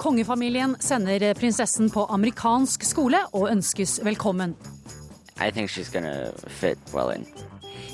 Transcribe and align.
Kongefamilien 0.00 0.76
sender 0.80 1.34
prinsessen 1.34 1.90
på 1.92 2.06
amerikansk 2.08 2.86
skole 2.88 3.18
og 3.36 3.50
ønskes 3.50 3.98
velkommen. 4.00 4.54
Well 6.94 7.12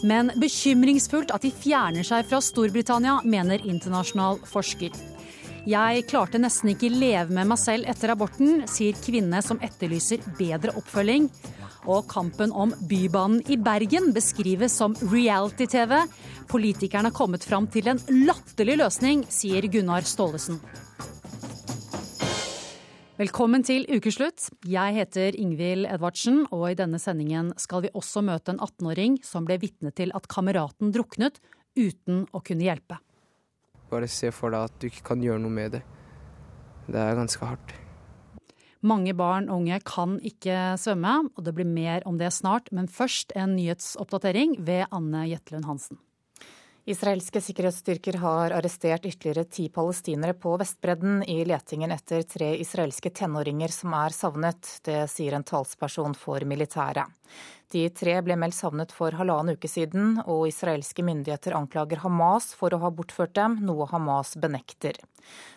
Men 0.06 0.30
bekymringsfullt 0.38 1.34
at 1.34 1.42
de 1.42 1.50
fjerner 1.50 2.06
seg 2.06 2.28
fra 2.30 2.38
Storbritannia, 2.38 3.18
mener 3.26 3.66
internasjonal 3.66 4.38
forsker. 4.46 4.94
Jeg 5.66 6.06
klarte 6.06 6.38
nesten 6.38 6.76
ikke 6.76 6.94
leve 6.94 7.34
med 7.34 7.50
meg 7.50 7.58
selv 7.58 7.90
etter 7.90 8.14
aborten, 8.14 8.62
sier 8.70 8.94
kvinne 9.02 9.42
som 9.42 9.58
etterlyser 9.58 10.22
bedre 10.38 10.78
oppfølging. 10.78 11.26
Og 11.90 12.06
kampen 12.10 12.54
om 12.54 12.70
Bybanen 12.86 13.42
i 13.50 13.58
Bergen 13.58 14.12
beskrives 14.14 14.78
som 14.78 14.94
reality-TV. 15.02 16.04
Politikerne 16.46 17.10
har 17.10 17.18
kommet 17.18 17.46
fram 17.46 17.66
til 17.66 17.90
en 17.90 18.02
latterlig 18.26 18.78
løsning, 18.78 19.26
sier 19.26 19.66
Gunnar 19.66 20.06
Staalesen. 20.06 20.62
Velkommen 23.16 23.62
til 23.64 23.86
ukeslutt. 23.88 24.50
Jeg 24.68 24.92
heter 24.92 25.36
Ingvild 25.40 25.86
Edvardsen, 25.88 26.42
og 26.52 26.66
i 26.68 26.74
denne 26.76 26.98
sendingen 27.00 27.46
skal 27.56 27.86
vi 27.86 27.90
også 27.96 28.20
møte 28.20 28.52
en 28.52 28.60
18-åring 28.60 29.14
som 29.24 29.46
ble 29.48 29.56
vitne 29.62 29.88
til 29.96 30.12
at 30.12 30.26
kameraten 30.28 30.90
druknet 30.92 31.38
uten 31.80 32.26
å 32.36 32.42
kunne 32.44 32.66
hjelpe. 32.66 32.98
Bare 33.88 34.10
se 34.12 34.28
for 34.36 34.52
deg 34.52 34.68
at 34.68 34.76
du 34.76 34.90
ikke 34.90 35.06
kan 35.14 35.24
gjøre 35.24 35.40
noe 35.46 35.56
med 35.56 35.78
det. 35.78 35.82
Det 36.92 37.00
er 37.00 37.16
ganske 37.16 37.48
hardt. 37.48 37.72
Mange 38.84 39.16
barn 39.16 39.48
og 39.48 39.62
unge 39.62 39.80
kan 39.88 40.18
ikke 40.20 40.76
svømme, 40.76 41.16
og 41.32 41.46
det 41.48 41.56
blir 41.56 41.72
mer 41.72 42.04
om 42.04 42.20
det 42.20 42.34
snart. 42.36 42.68
Men 42.68 42.84
først 42.84 43.32
en 43.32 43.56
nyhetsoppdatering 43.56 44.58
ved 44.68 44.90
Anne 44.92 45.24
Jetlund 45.30 45.64
Hansen. 45.64 46.04
Israelske 46.86 47.40
sikkerhetsstyrker 47.42 48.14
har 48.22 48.52
arrestert 48.54 49.06
ytterligere 49.08 49.42
ti 49.50 49.64
palestinere 49.74 50.36
på 50.38 50.52
Vestbredden 50.56 51.24
i 51.26 51.40
letingen 51.44 51.90
etter 51.90 52.22
tre 52.22 52.52
israelske 52.62 53.10
tenåringer 53.10 53.74
som 53.74 53.96
er 53.98 54.14
savnet. 54.14 54.70
Det 54.86 55.00
sier 55.10 55.34
en 55.34 55.42
talsperson 55.42 56.14
for 56.14 56.46
militæret. 56.46 57.10
De 57.74 57.82
tre 57.90 58.14
ble 58.22 58.36
meldt 58.38 58.54
savnet 58.54 58.94
for 58.94 59.18
halvannen 59.18 59.58
uke 59.58 59.66
siden, 59.66 60.20
og 60.30 60.46
israelske 60.46 61.02
myndigheter 61.02 61.58
anklager 61.58 62.04
Hamas 62.04 62.52
for 62.54 62.70
å 62.70 62.78
ha 62.84 62.92
bortført 62.94 63.34
dem, 63.34 63.58
noe 63.66 63.90
Hamas 63.90 64.36
benekter. 64.38 65.02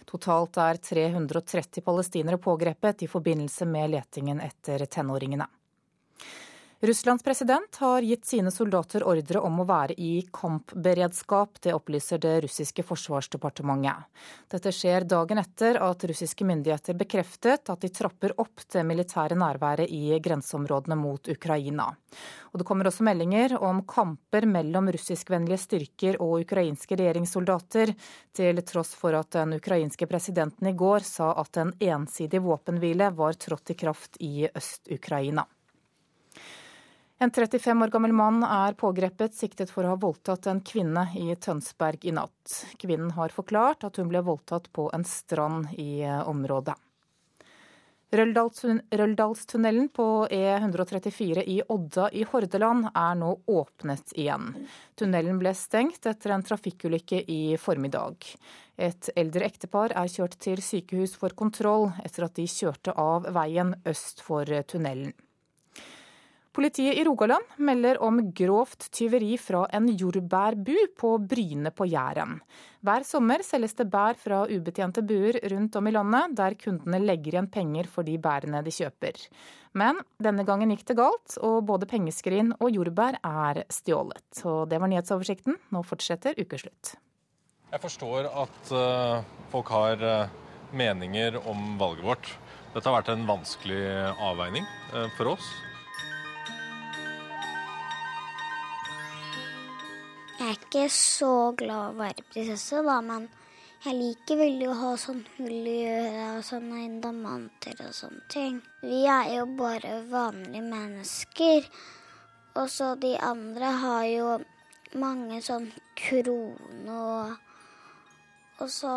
Totalt 0.10 0.58
er 0.58 0.82
330 0.82 1.86
palestinere 1.86 2.42
pågrepet 2.42 3.06
i 3.06 3.14
forbindelse 3.14 3.70
med 3.70 3.94
letingen 3.94 4.42
etter 4.42 4.90
tenåringene. 4.90 5.46
Russlands 6.82 7.24
president 7.24 7.76
har 7.76 8.02
gitt 8.02 8.26
sine 8.26 8.52
soldater 8.52 9.04
ordre 9.04 9.40
om 9.44 9.58
å 9.60 9.66
være 9.68 9.98
i 10.00 10.22
kampberedskap. 10.32 11.58
Det 11.60 11.74
opplyser 11.76 12.22
det 12.24 12.38
russiske 12.46 12.86
forsvarsdepartementet. 12.88 14.06
Dette 14.48 14.72
skjer 14.72 15.04
dagen 15.04 15.42
etter 15.42 15.82
at 15.84 16.06
russiske 16.08 16.48
myndigheter 16.48 16.96
bekreftet 16.96 17.68
at 17.74 17.84
de 17.84 17.92
trapper 17.92 18.38
opp 18.40 18.64
det 18.72 18.86
militære 18.88 19.36
nærværet 19.36 19.92
i 19.92 20.16
grenseområdene 20.24 20.96
mot 21.02 21.28
Ukraina. 21.28 21.90
Og 22.54 22.64
det 22.64 22.70
kommer 22.72 22.88
også 22.88 23.04
meldinger 23.04 23.58
om 23.60 23.84
kamper 23.84 24.48
mellom 24.48 24.88
russiskvennlige 24.96 25.60
styrker 25.60 26.22
og 26.24 26.46
ukrainske 26.46 26.96
regjeringssoldater, 26.96 27.92
til 28.32 28.64
tross 28.64 28.96
for 28.96 29.20
at 29.20 29.36
den 29.36 29.60
ukrainske 29.60 30.08
presidenten 30.08 30.72
i 30.72 30.78
går 30.80 31.04
sa 31.04 31.34
at 31.44 31.60
en 31.60 31.76
ensidig 31.76 32.40
våpenhvile 32.48 33.12
var 33.20 33.36
trådt 33.36 33.76
i 33.76 33.82
kraft 33.84 34.16
i 34.24 34.48
Øst-Ukraina. 34.48 35.44
En 37.22 37.32
35 37.32 37.84
år 37.84 37.92
gammel 37.92 38.14
mann 38.16 38.44
er 38.48 38.78
pågrepet 38.80 39.34
siktet 39.36 39.74
for 39.74 39.84
å 39.84 39.90
ha 39.92 40.00
voldtatt 40.00 40.48
en 40.48 40.62
kvinne 40.64 41.02
i 41.20 41.34
Tønsberg 41.36 42.06
i 42.08 42.14
natt. 42.16 42.54
Kvinnen 42.80 43.12
har 43.18 43.36
forklart 43.36 43.84
at 43.84 44.00
hun 44.00 44.08
ble 44.08 44.22
voldtatt 44.24 44.70
på 44.72 44.86
en 44.96 45.04
strand 45.04 45.68
i 45.76 46.00
eh, 46.00 46.22
området. 46.24 46.78
Røldalstunnelen 48.16 49.92
på 49.94 50.08
E134 50.32 51.44
i 51.44 51.60
Odda 51.68 52.08
i 52.16 52.24
Hordaland 52.32 52.88
er 52.96 53.20
nå 53.20 53.36
åpnet 53.52 54.16
igjen. 54.16 54.56
Tunnelen 54.96 55.44
ble 55.44 55.52
stengt 55.54 56.08
etter 56.08 56.34
en 56.34 56.48
trafikkulykke 56.48 57.26
i 57.28 57.42
formiddag. 57.60 58.32
Et 58.80 59.12
eldre 59.20 59.52
ektepar 59.52 59.92
er 59.92 60.10
kjørt 60.10 60.40
til 60.40 60.64
sykehus 60.64 61.20
for 61.20 61.36
kontroll 61.36 61.92
etter 62.00 62.32
at 62.32 62.40
de 62.40 62.48
kjørte 62.48 62.96
av 62.96 63.28
veien 63.36 63.76
øst 63.84 64.24
for 64.24 64.48
tunnelen. 64.72 65.12
Politiet 66.60 66.98
i 66.98 67.04
Rogaland 67.04 67.46
melder 67.56 68.02
om 68.04 68.18
grovt 68.36 68.90
tyveri 68.92 69.38
fra 69.40 69.62
en 69.72 69.86
jordbærbu 69.88 70.74
på 71.00 71.12
Bryne 71.24 71.72
på 71.72 71.86
Jæren. 71.88 72.34
Hver 72.84 73.06
sommer 73.08 73.40
selges 73.48 73.78
det 73.80 73.86
bær 73.88 74.18
fra 74.20 74.42
ubetjente 74.44 75.00
buer 75.08 75.38
rundt 75.54 75.78
om 75.80 75.88
i 75.88 75.94
landet, 75.96 76.34
der 76.36 76.58
kundene 76.60 77.00
legger 77.00 77.38
igjen 77.38 77.48
penger 77.54 77.88
for 77.88 78.04
de 78.04 78.18
bærene 78.20 78.60
de 78.66 78.74
kjøper. 78.76 79.22
Men 79.80 80.02
denne 80.20 80.44
gangen 80.44 80.74
gikk 80.76 80.84
det 80.92 80.98
galt, 81.00 81.38
og 81.40 81.64
både 81.70 81.88
pengeskrin 81.88 82.52
og 82.58 82.76
jordbær 82.76 83.22
er 83.24 83.62
stjålet. 83.72 84.44
Og 84.44 84.68
det 84.68 84.82
var 84.84 84.92
nyhetsoversikten. 84.92 85.56
Nå 85.72 85.86
fortsetter 85.88 86.36
ukeslutt. 86.44 86.98
Jeg 87.72 87.86
forstår 87.88 88.28
at 88.44 88.76
uh, 88.76 89.24
folk 89.56 89.72
har 89.78 90.04
uh, 90.04 90.36
meninger 90.76 91.40
om 91.40 91.80
valget 91.80 92.04
vårt. 92.12 92.36
Dette 92.76 92.84
har 92.84 93.00
vært 93.00 93.16
en 93.16 93.28
vanskelig 93.32 93.82
avveining 94.20 94.68
uh, 94.92 95.08
for 95.16 95.38
oss. 95.38 95.48
Er 100.50 100.58
ikke 100.58 100.88
så 100.94 101.52
glad 101.58 101.92
å 101.92 102.00
være 102.00 102.26
prinsesse, 102.32 102.82
da, 102.86 103.00
men 103.06 103.28
jeg 103.80 103.96
liker 103.96 104.40
veldig 104.42 104.66
å 104.68 104.78
ha 104.80 104.92
sånn 105.00 105.22
hull 105.38 105.68
i 105.72 105.78
øret 105.88 106.40
og 106.40 106.46
sånne 106.48 106.82
diamanter 107.04 107.78
og 107.86 107.94
sånne 107.96 108.26
ting. 108.34 108.58
Vi 108.84 109.06
er 109.08 109.30
jo 109.38 109.46
bare 109.60 110.02
vanlige 110.10 110.64
mennesker. 110.66 111.70
Og 112.60 112.68
så 112.74 112.90
de 113.00 113.14
andre 113.24 113.70
har 113.84 114.04
jo 114.10 114.34
mange 115.00 115.40
sånn 115.46 115.70
kroner 115.96 116.98
og 116.98 117.46
Og 118.60 118.68
så 118.68 118.94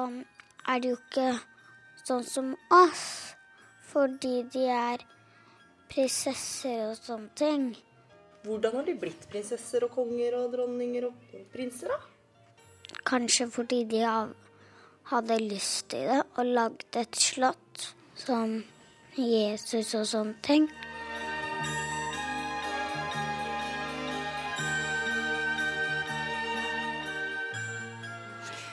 er 0.67 0.81
de 0.83 0.89
jo 0.91 0.97
ikke 0.97 1.29
sånn 2.03 2.25
som 2.27 2.49
oss, 2.75 3.05
fordi 3.93 4.41
de 4.51 4.65
er 4.75 5.05
prinsesser 5.93 6.89
og 6.89 6.97
sånne 6.99 7.31
ting. 7.39 7.69
Hvordan 8.43 8.75
har 8.81 8.87
de 8.89 8.95
blitt 8.99 9.29
prinsesser 9.31 9.85
og 9.87 9.93
konger 9.95 10.35
og 10.41 10.51
dronninger 10.55 11.07
og 11.07 11.35
prinser, 11.53 11.93
da? 11.93 11.99
Kanskje 13.07 13.47
fordi 13.51 13.85
de 13.91 14.03
hadde 15.11 15.39
lyst 15.43 15.91
til 15.93 16.09
det 16.11 16.21
og 16.37 16.51
lagde 16.59 17.03
et 17.05 17.19
slott 17.19 17.93
som 18.19 18.59
Jesus 19.17 19.95
og 19.99 20.07
sånne 20.09 20.35
ting. 20.43 20.69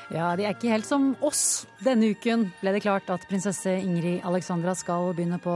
Ja, 0.09 0.31
de 0.33 0.45
er 0.47 0.55
ikke 0.55 0.71
helt 0.71 0.87
som 0.89 1.11
oss. 1.21 1.67
Denne 1.85 2.07
uken 2.15 2.47
ble 2.63 2.71
det 2.73 2.81
klart 2.81 3.09
at 3.13 3.27
prinsesse 3.29 3.75
Ingrid 3.77 4.23
Alexandra 4.25 4.73
skal 4.77 5.11
begynne 5.13 5.37
på 5.43 5.53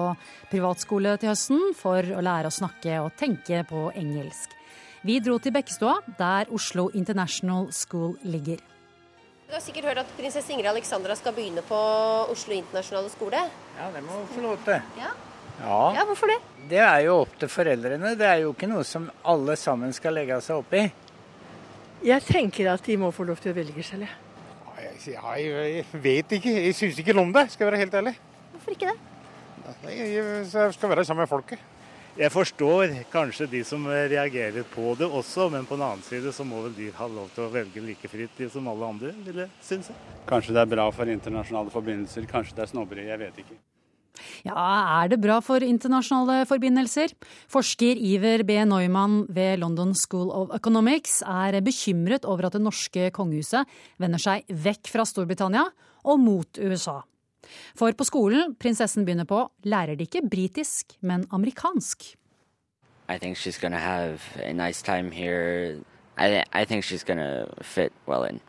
privatskole 0.51 1.15
til 1.17 1.31
høsten 1.31 1.71
for 1.77 2.05
å 2.05 2.21
lære 2.21 2.51
å 2.51 2.53
snakke 2.53 2.99
og 3.01 3.15
tenke 3.17 3.63
på 3.65 3.87
engelsk. 3.97 4.53
Vi 5.03 5.17
dro 5.19 5.39
til 5.41 5.55
Bekkestua, 5.55 5.97
der 6.19 6.53
Oslo 6.53 6.91
International 6.93 7.71
School 7.73 8.13
ligger. 8.21 8.61
Du 9.49 9.57
har 9.57 9.63
sikkert 9.65 9.89
hørt 9.89 10.03
at 10.05 10.13
prinsesse 10.19 10.53
Ingrid 10.53 10.69
Alexandra 10.69 11.17
skal 11.17 11.33
begynne 11.35 11.65
på 11.65 11.79
Oslo 12.31 12.53
internasjonale 12.55 13.09
skole? 13.11 13.41
Ja, 13.79 13.89
det 13.95 14.05
må 14.05 14.21
hun 14.21 14.29
få 14.35 14.45
lov 14.45 14.61
til. 14.67 14.79
Ja. 15.01 15.11
Ja. 15.63 15.79
ja, 15.97 16.05
hvorfor 16.05 16.29
det? 16.29 16.39
Det 16.69 16.81
er 16.81 17.03
jo 17.07 17.19
opp 17.23 17.33
til 17.41 17.49
foreldrene. 17.49 18.13
Det 18.17 18.29
er 18.29 18.43
jo 18.45 18.53
ikke 18.53 18.69
noe 18.69 18.85
som 18.87 19.09
alle 19.29 19.57
sammen 19.57 19.93
skal 19.93 20.15
legge 20.17 20.39
seg 20.45 20.61
opp 20.61 20.77
i. 20.77 20.87
Jeg 22.03 22.25
tenker 22.25 22.71
at 22.73 22.85
de 22.85 22.97
må 23.01 23.11
få 23.15 23.25
lov 23.27 23.41
til 23.41 23.53
å 23.53 23.57
velge 23.57 23.85
selv, 23.85 24.05
jeg. 24.07 24.22
Ja, 25.07 25.33
jeg 25.39 25.85
vet 26.03 26.37
ikke. 26.39 26.53
Jeg 26.67 26.75
syns 26.77 26.99
ikke 26.99 27.15
noe 27.15 27.27
om 27.29 27.35
det, 27.35 27.49
skal 27.53 27.65
jeg 27.65 27.71
være 27.71 27.83
helt 27.83 27.99
ærlig. 28.01 28.15
Hvorfor 28.53 28.75
ikke 28.75 28.91
det? 28.91 28.97
Jeg 29.93 30.73
skal 30.75 30.91
være 30.91 31.05
sammen 31.05 31.23
med 31.23 31.31
folket. 31.31 31.69
Jeg 32.13 32.29
forstår 32.29 32.91
kanskje 33.09 33.47
de 33.49 33.63
som 33.65 33.87
reagerer 33.89 34.67
på 34.69 34.91
det 34.99 35.07
også, 35.09 35.47
men 35.49 35.65
på 35.65 35.73
den 35.73 35.85
annen 35.87 36.03
side 36.05 36.29
så 36.35 36.45
må 36.45 36.61
vel 36.67 36.75
de 36.77 36.91
ha 36.93 37.07
lov 37.09 37.31
til 37.33 37.47
å 37.47 37.49
velge 37.49 37.81
like 37.81 38.11
fritt 38.11 38.43
som 38.53 38.69
alle 38.69 38.85
andre, 38.85 39.15
vil 39.25 39.39
jeg 39.41 39.49
synes. 39.65 39.89
Kanskje 40.29 40.53
det 40.53 40.61
er 40.61 40.73
bra 40.75 40.85
for 40.93 41.09
internasjonale 41.09 41.73
forbindelser, 41.73 42.29
kanskje 42.29 42.59
det 42.59 42.67
er 42.67 42.69
snobberi, 42.75 43.07
jeg 43.09 43.21
vet 43.23 43.41
ikke. 43.41 43.57
Ja, 44.45 44.53
er 45.01 45.09
det 45.11 45.21
bra 45.23 45.39
for 45.43 45.63
internasjonale 45.65 46.45
forbindelser? 46.49 47.13
Forsker 47.51 47.97
Iver 47.97 48.43
B. 48.47 48.59
Neumann 48.69 49.23
ved 49.33 49.59
London 49.63 49.93
School 49.97 50.29
of 50.31 50.53
Economics 50.55 51.21
er 51.25 51.59
bekymret 51.65 52.25
over 52.25 52.47
at 52.47 52.57
det 52.57 52.61
norske 52.63 53.09
kongehuset 53.15 53.65
vender 54.01 54.21
seg 54.21 54.45
vekk 54.49 54.91
fra 54.93 55.05
Storbritannia 55.07 55.65
og 56.03 56.21
mot 56.21 56.61
USA. 56.61 57.01
For 57.75 57.91
på 57.97 58.05
skolen 58.07 58.53
prinsessen 58.59 59.05
begynner 59.05 59.27
på, 59.27 59.43
lærer 59.67 59.97
de 59.97 60.07
ikke 60.07 60.23
britisk, 60.29 60.95
men 61.01 61.25
amerikansk. 61.31 62.13
I 63.09 63.17
think 63.17 63.37
she's 63.37 63.59
gonna 63.59 63.79
have 63.79 64.21
a 64.41 64.53
nice 64.53 64.81
time 64.81 65.11
here. 65.11 65.81
I, 66.17 66.43
I 66.53 66.65
think 66.65 66.85
she's 66.85 67.03
gonna 67.03 67.45
fit 67.61 67.91
well 68.07 68.23
in. 68.23 68.39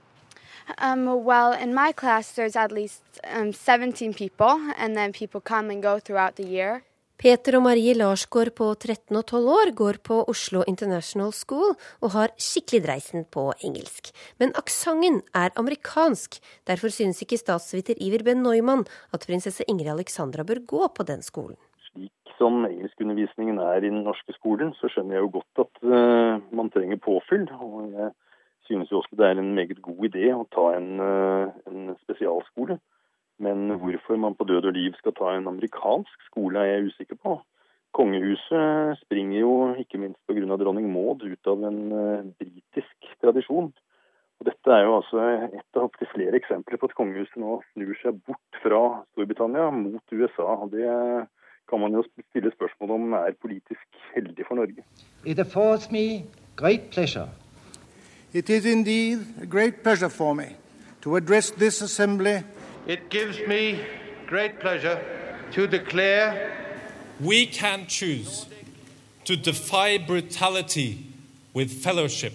Um, 0.81 1.25
well, 1.25 1.53
in 1.53 1.75
my 1.75 1.93
class, 1.93 2.33
there's 2.33 2.57
at 2.57 2.73
least 2.73 3.03
um, 3.33 3.53
17 3.53 4.15
people, 4.15 4.61
and 4.79 4.97
then 4.97 5.13
people 5.13 5.41
come 5.41 5.71
and 5.71 5.83
go 5.83 5.99
throughout 5.99 6.37
the 6.37 6.47
year. 6.47 6.83
Peter 7.15 7.55
og 7.57 7.63
Marie 7.63 7.95
Larsgaard 7.95 8.51
på 8.59 8.67
13 8.75 9.15
og 9.17 9.23
12 9.31 9.51
år 9.55 9.71
går 9.79 9.99
på 10.03 10.17
Oslo 10.29 10.65
International 10.67 11.31
School 11.33 11.77
og 12.03 12.11
har 12.11 12.33
skikkelig 12.43 12.81
dreisen 12.85 13.23
på 13.31 13.47
engelsk. 13.65 14.11
Men 14.43 14.51
aksenten 14.59 15.21
er 15.31 15.55
amerikansk. 15.57 16.41
Derfor 16.67 16.91
synes 16.91 17.23
ikke 17.23 17.39
statsviter 17.39 17.95
Iver 18.03 18.27
Ben 18.27 18.43
Neumann 18.43 18.83
at 19.15 19.25
prinsesse 19.29 19.65
Ingrid 19.71 19.93
Alexandra 19.95 20.43
bør 20.43 20.65
gå 20.67 20.91
på 20.91 21.07
den 21.07 21.23
skolen. 21.23 21.57
Slik 21.87 22.35
som 22.37 22.67
engelskundervisningen 22.67 23.63
er 23.63 23.79
i 23.79 23.93
den 23.95 24.03
norske 24.03 24.35
skolen, 24.35 24.75
så 24.81 24.91
skjønner 24.91 25.17
jeg 25.17 25.25
jo 25.29 25.33
godt 25.39 25.65
at 25.69 25.83
uh, 25.87 26.43
man 26.51 26.73
trenger 26.75 26.99
påfyll. 26.99 27.47
Og 27.63 27.95
jeg 27.95 28.11
synes 28.67 28.91
jo 28.91 29.01
også 29.01 29.17
det 29.19 29.27
er 29.27 29.41
en 29.41 29.55
meget 29.55 29.81
god 29.83 30.05
idé 30.09 30.31
å 30.35 30.47
ta 30.55 30.71
en, 30.77 30.91
uh, 31.01 31.53
en 31.71 31.95
spesialskole. 32.03 32.79
Men 33.39 33.75
hvorfor 33.83 34.17
man 34.21 34.37
på 34.39 34.47
død 34.47 34.71
og 34.71 34.77
liv 34.77 34.95
skal 34.99 35.15
ta 35.17 35.35
en 35.35 35.49
amerikansk 35.51 36.29
skole, 36.29 36.61
er 36.61 36.77
jeg 36.77 36.93
usikker 36.93 37.19
på. 37.19 37.39
Kongehuset 37.95 38.99
springer 39.05 39.41
jo, 39.41 39.55
ikke 39.79 39.99
minst 40.03 40.21
pga. 40.27 40.57
dronning 40.59 40.91
Maud, 40.93 41.23
ut 41.23 41.51
av 41.51 41.67
en 41.71 41.81
uh, 41.93 42.31
britisk 42.39 43.11
tradisjon. 43.23 43.73
Og 44.41 44.49
Dette 44.49 44.73
er 44.75 44.83
jo 44.87 44.97
altså 44.99 45.23
et 45.47 45.79
av 45.79 45.87
opptil 45.87 46.11
flere 46.11 46.39
eksempler 46.41 46.81
på 46.81 46.91
at 46.91 46.97
kongehuset 46.99 47.39
nå 47.39 47.61
snur 47.73 47.95
seg 48.01 48.19
bort 48.27 48.59
fra 48.65 48.83
Storbritannia 49.13 49.71
mot 49.71 50.17
USA. 50.17 50.49
og 50.59 50.75
Det 50.75 50.89
kan 51.71 51.81
man 51.81 51.95
jo 51.95 52.03
stille 52.31 52.53
spørsmål 52.57 52.91
om 52.99 53.15
er 53.21 53.39
politisk 53.41 53.87
heldig 54.15 54.47
for 54.49 54.59
Norge. 54.59 54.85
It 55.25 55.39
affords 55.39 55.91
me 55.91 56.27
great 56.57 56.91
pleasure. 56.91 57.29
It 58.35 58.51
is 58.51 58.65
indeed 58.67 59.19
a 59.41 59.47
great 59.47 59.85
pleasure 59.85 60.09
for 60.09 60.35
me 60.35 60.57
to 61.03 61.15
address 61.15 61.53
this 61.53 61.81
assembly 61.83 62.43
It 62.85 63.09
gives 63.09 63.39
me 63.47 63.79
great 64.27 64.59
pleasure 64.59 64.99
to 65.53 65.69
declare 65.69 66.51
We 67.21 67.47
can 67.47 67.87
choose 67.87 68.47
to 69.25 69.37
defy 69.37 69.99
brutality 69.99 71.07
with 71.55 71.71
fellowship. 71.85 72.33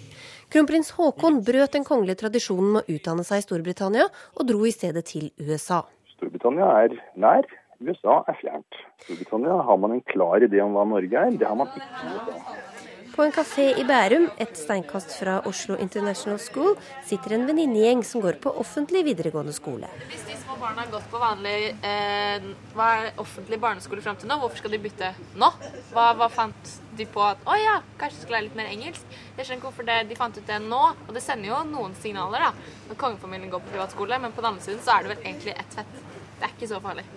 Kronprins 0.48 0.90
Haakon 0.96 1.44
brøt 1.44 1.76
den 1.76 1.84
kongelige 1.84 2.22
tradisjonen 2.24 2.72
med 2.78 2.88
å 2.88 2.96
utdanne 2.96 3.26
seg 3.28 3.42
i 3.42 3.44
Storbritannia, 3.44 4.08
og 4.08 4.48
dro 4.48 4.64
i 4.64 4.72
stedet 4.72 5.04
til 5.12 5.28
USA. 5.36 5.82
Storbritannia 6.16 6.70
er 6.80 6.96
nær, 7.20 7.44
USA 7.84 8.22
er 8.24 8.40
fjernt. 8.40 8.80
Storbritannia 9.04 9.60
har 9.68 9.78
man 9.84 9.98
en 9.98 10.02
klar 10.08 10.40
idé 10.48 10.64
om 10.64 10.72
hva 10.74 10.88
Norge 10.88 11.28
er, 11.28 11.36
det 11.36 11.46
har 11.46 11.60
man 11.60 11.68
ikke 11.76 11.84
i 11.84 12.16
USA. 12.16 12.69
På 13.14 13.24
en 13.24 13.32
kafé 13.34 13.64
i 13.80 13.84
Bærum, 13.84 14.28
et 14.38 14.52
steinkast 14.58 15.16
fra 15.18 15.40
Oslo 15.48 15.74
International 15.82 16.38
School, 16.38 16.76
sitter 17.06 17.34
en 17.34 17.46
venninnegjeng 17.48 18.04
som 18.06 18.22
går 18.22 18.38
på 18.44 18.52
offentlig 18.62 19.02
videregående 19.08 19.54
skole. 19.56 19.88
Hvis 20.12 20.22
de 20.28 20.36
små 20.38 20.54
barna 20.60 20.84
har 20.84 20.92
gått 20.92 21.08
på 21.10 21.18
vanlig 21.18 21.56
eh, 21.86 22.46
hva 22.76 22.86
er 23.00 23.18
offentlig 23.22 23.58
barneskole 23.62 24.04
fram 24.04 24.20
til 24.20 24.30
nå, 24.30 24.38
hvorfor 24.38 24.62
skal 24.62 24.76
de 24.76 24.82
bytte 24.84 25.10
nå? 25.42 25.50
Hva, 25.90 26.06
hva 26.20 26.30
fant 26.30 26.72
de 26.98 27.08
på 27.10 27.24
at 27.26 27.42
å 27.50 27.58
ja, 27.58 27.80
kanskje 27.98 28.22
skulle 28.22 28.38
lære 28.38 28.48
litt 28.50 28.60
mer 28.62 28.70
engelsk? 28.70 29.18
Jeg 29.34 29.42
skjønner 29.42 29.58
ikke 29.58 29.70
hvorfor 29.72 29.90
det, 29.90 30.00
de 30.06 30.20
fant 30.22 30.38
ut 30.38 30.54
det 30.54 30.62
nå. 30.68 30.82
Og 31.08 31.14
det 31.16 31.26
sender 31.26 31.50
jo 31.50 31.60
noen 31.72 31.98
signaler 31.98 32.46
da, 32.46 32.54
når 32.88 33.02
kongefamilien 33.02 33.50
går 33.50 33.66
på 33.66 33.74
privatskole, 33.74 34.22
men 34.22 34.36
på 34.36 34.44
den 34.44 34.52
andre 34.54 34.68
siden 34.68 34.82
så 34.86 34.96
er 34.96 35.06
det 35.06 35.16
vel 35.16 35.26
egentlig 35.26 35.58
ett 35.58 35.78
fett. 35.80 36.02
Det 36.38 36.46
er 36.46 36.54
ikke 36.54 36.70
så 36.70 36.84
farlig. 36.84 37.08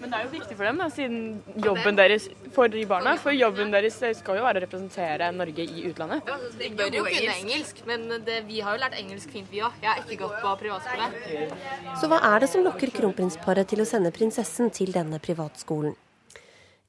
Men 0.00 0.12
det 0.12 0.18
er 0.18 0.24
jo 0.24 0.32
viktig 0.32 0.56
for 0.56 0.64
dem, 0.64 0.78
da, 0.80 0.88
siden 0.92 1.64
jobben 1.64 1.98
deres 1.98 2.28
for 2.54 2.72
de 2.72 2.84
barna. 2.88 3.14
For 3.20 3.36
jobben 3.36 3.72
deres 3.74 3.98
skal 4.16 4.40
jo 4.40 4.44
være 4.46 4.62
å 4.62 4.64
representere 4.64 5.30
Norge 5.36 5.66
i 5.66 5.86
utlandet. 5.90 6.24
Ja, 6.24 6.36
altså, 6.38 6.52
de 6.56 6.70
bør 6.78 6.94
jo 6.96 7.06
kunne 7.06 7.36
engelsk, 7.36 7.82
men 7.88 8.06
det, 8.26 8.42
vi 8.48 8.62
har 8.64 8.76
jo 8.76 8.82
lært 8.84 8.96
engelsk 9.00 9.34
fint, 9.36 9.50
vi 9.52 9.60
òg. 9.66 9.76
Jeg 9.84 9.92
har 9.92 10.04
ikke 10.04 10.22
gått 10.24 10.38
på 10.40 10.54
privatskole. 10.64 11.10
Så 12.00 12.08
hva 12.08 12.22
er 12.32 12.44
det 12.44 12.52
som 12.52 12.64
lokker 12.64 12.94
kronprinsparet 12.96 13.68
til 13.68 13.84
å 13.84 13.88
sende 13.88 14.14
prinsessen 14.14 14.72
til 14.72 14.96
denne 14.96 15.20
privatskolen? 15.20 15.98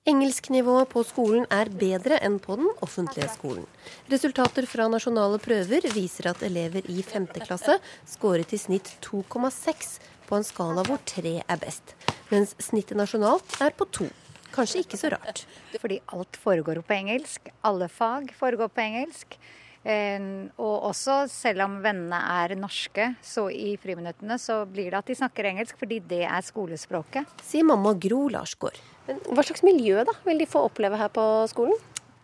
Engelsknivået 0.01 0.89
på 0.89 1.03
skolen 1.05 1.43
er 1.53 1.69
bedre 1.69 2.17
enn 2.25 2.39
på 2.41 2.55
den 2.57 2.71
offentlige 2.81 3.27
skolen. 3.35 3.67
Resultater 4.09 4.65
fra 4.65 4.87
nasjonale 4.89 5.37
prøver 5.43 5.85
viser 5.93 6.31
at 6.31 6.41
elever 6.47 6.87
i 6.89 7.03
5. 7.05 7.27
klasse 7.43 7.75
skåret 8.09 8.55
i 8.55 8.57
snitt 8.57 8.89
2,6 9.05 9.99
på 10.31 10.39
en 10.39 10.47
skala 10.47 10.85
hvor 10.87 11.01
tre 11.03 11.41
er 11.43 11.59
best, 11.59 11.95
mens 12.31 12.55
snittet 12.63 12.95
nasjonalt 12.99 13.57
er 13.63 13.75
på 13.75 13.87
to. 13.91 14.07
Kanskje 14.51 14.83
ikke 14.83 14.99
så 14.99 15.11
rart. 15.13 15.45
Fordi 15.79 15.99
alt 16.11 16.37
foregår 16.39 16.81
på 16.83 16.95
engelsk. 16.95 17.51
Alle 17.67 17.87
fag 17.91 18.31
foregår 18.35 18.71
på 18.71 18.83
engelsk. 18.83 19.37
Og 19.81 20.87
også, 20.91 21.23
selv 21.31 21.63
om 21.65 21.77
vennene 21.81 22.19
er 22.43 22.53
norske, 22.59 23.07
så 23.25 23.47
i 23.49 23.73
friminuttene 23.81 24.37
så 24.41 24.61
blir 24.69 24.91
det 24.91 24.99
at 24.99 25.09
de 25.09 25.17
snakker 25.17 25.47
engelsk, 25.49 25.79
fordi 25.79 26.01
det 26.11 26.25
er 26.27 26.45
skolespråket. 26.45 27.31
Sier 27.47 27.65
mamma 27.67 27.95
Gro 27.95 28.27
Larsgaard. 28.31 28.77
Men 29.07 29.23
hva 29.31 29.45
slags 29.47 29.63
miljø 29.65 30.03
da 30.07 30.15
vil 30.27 30.43
de 30.43 30.49
få 30.49 30.67
oppleve 30.67 30.99
her 30.99 31.11
på 31.15 31.25
skolen? 31.51 31.79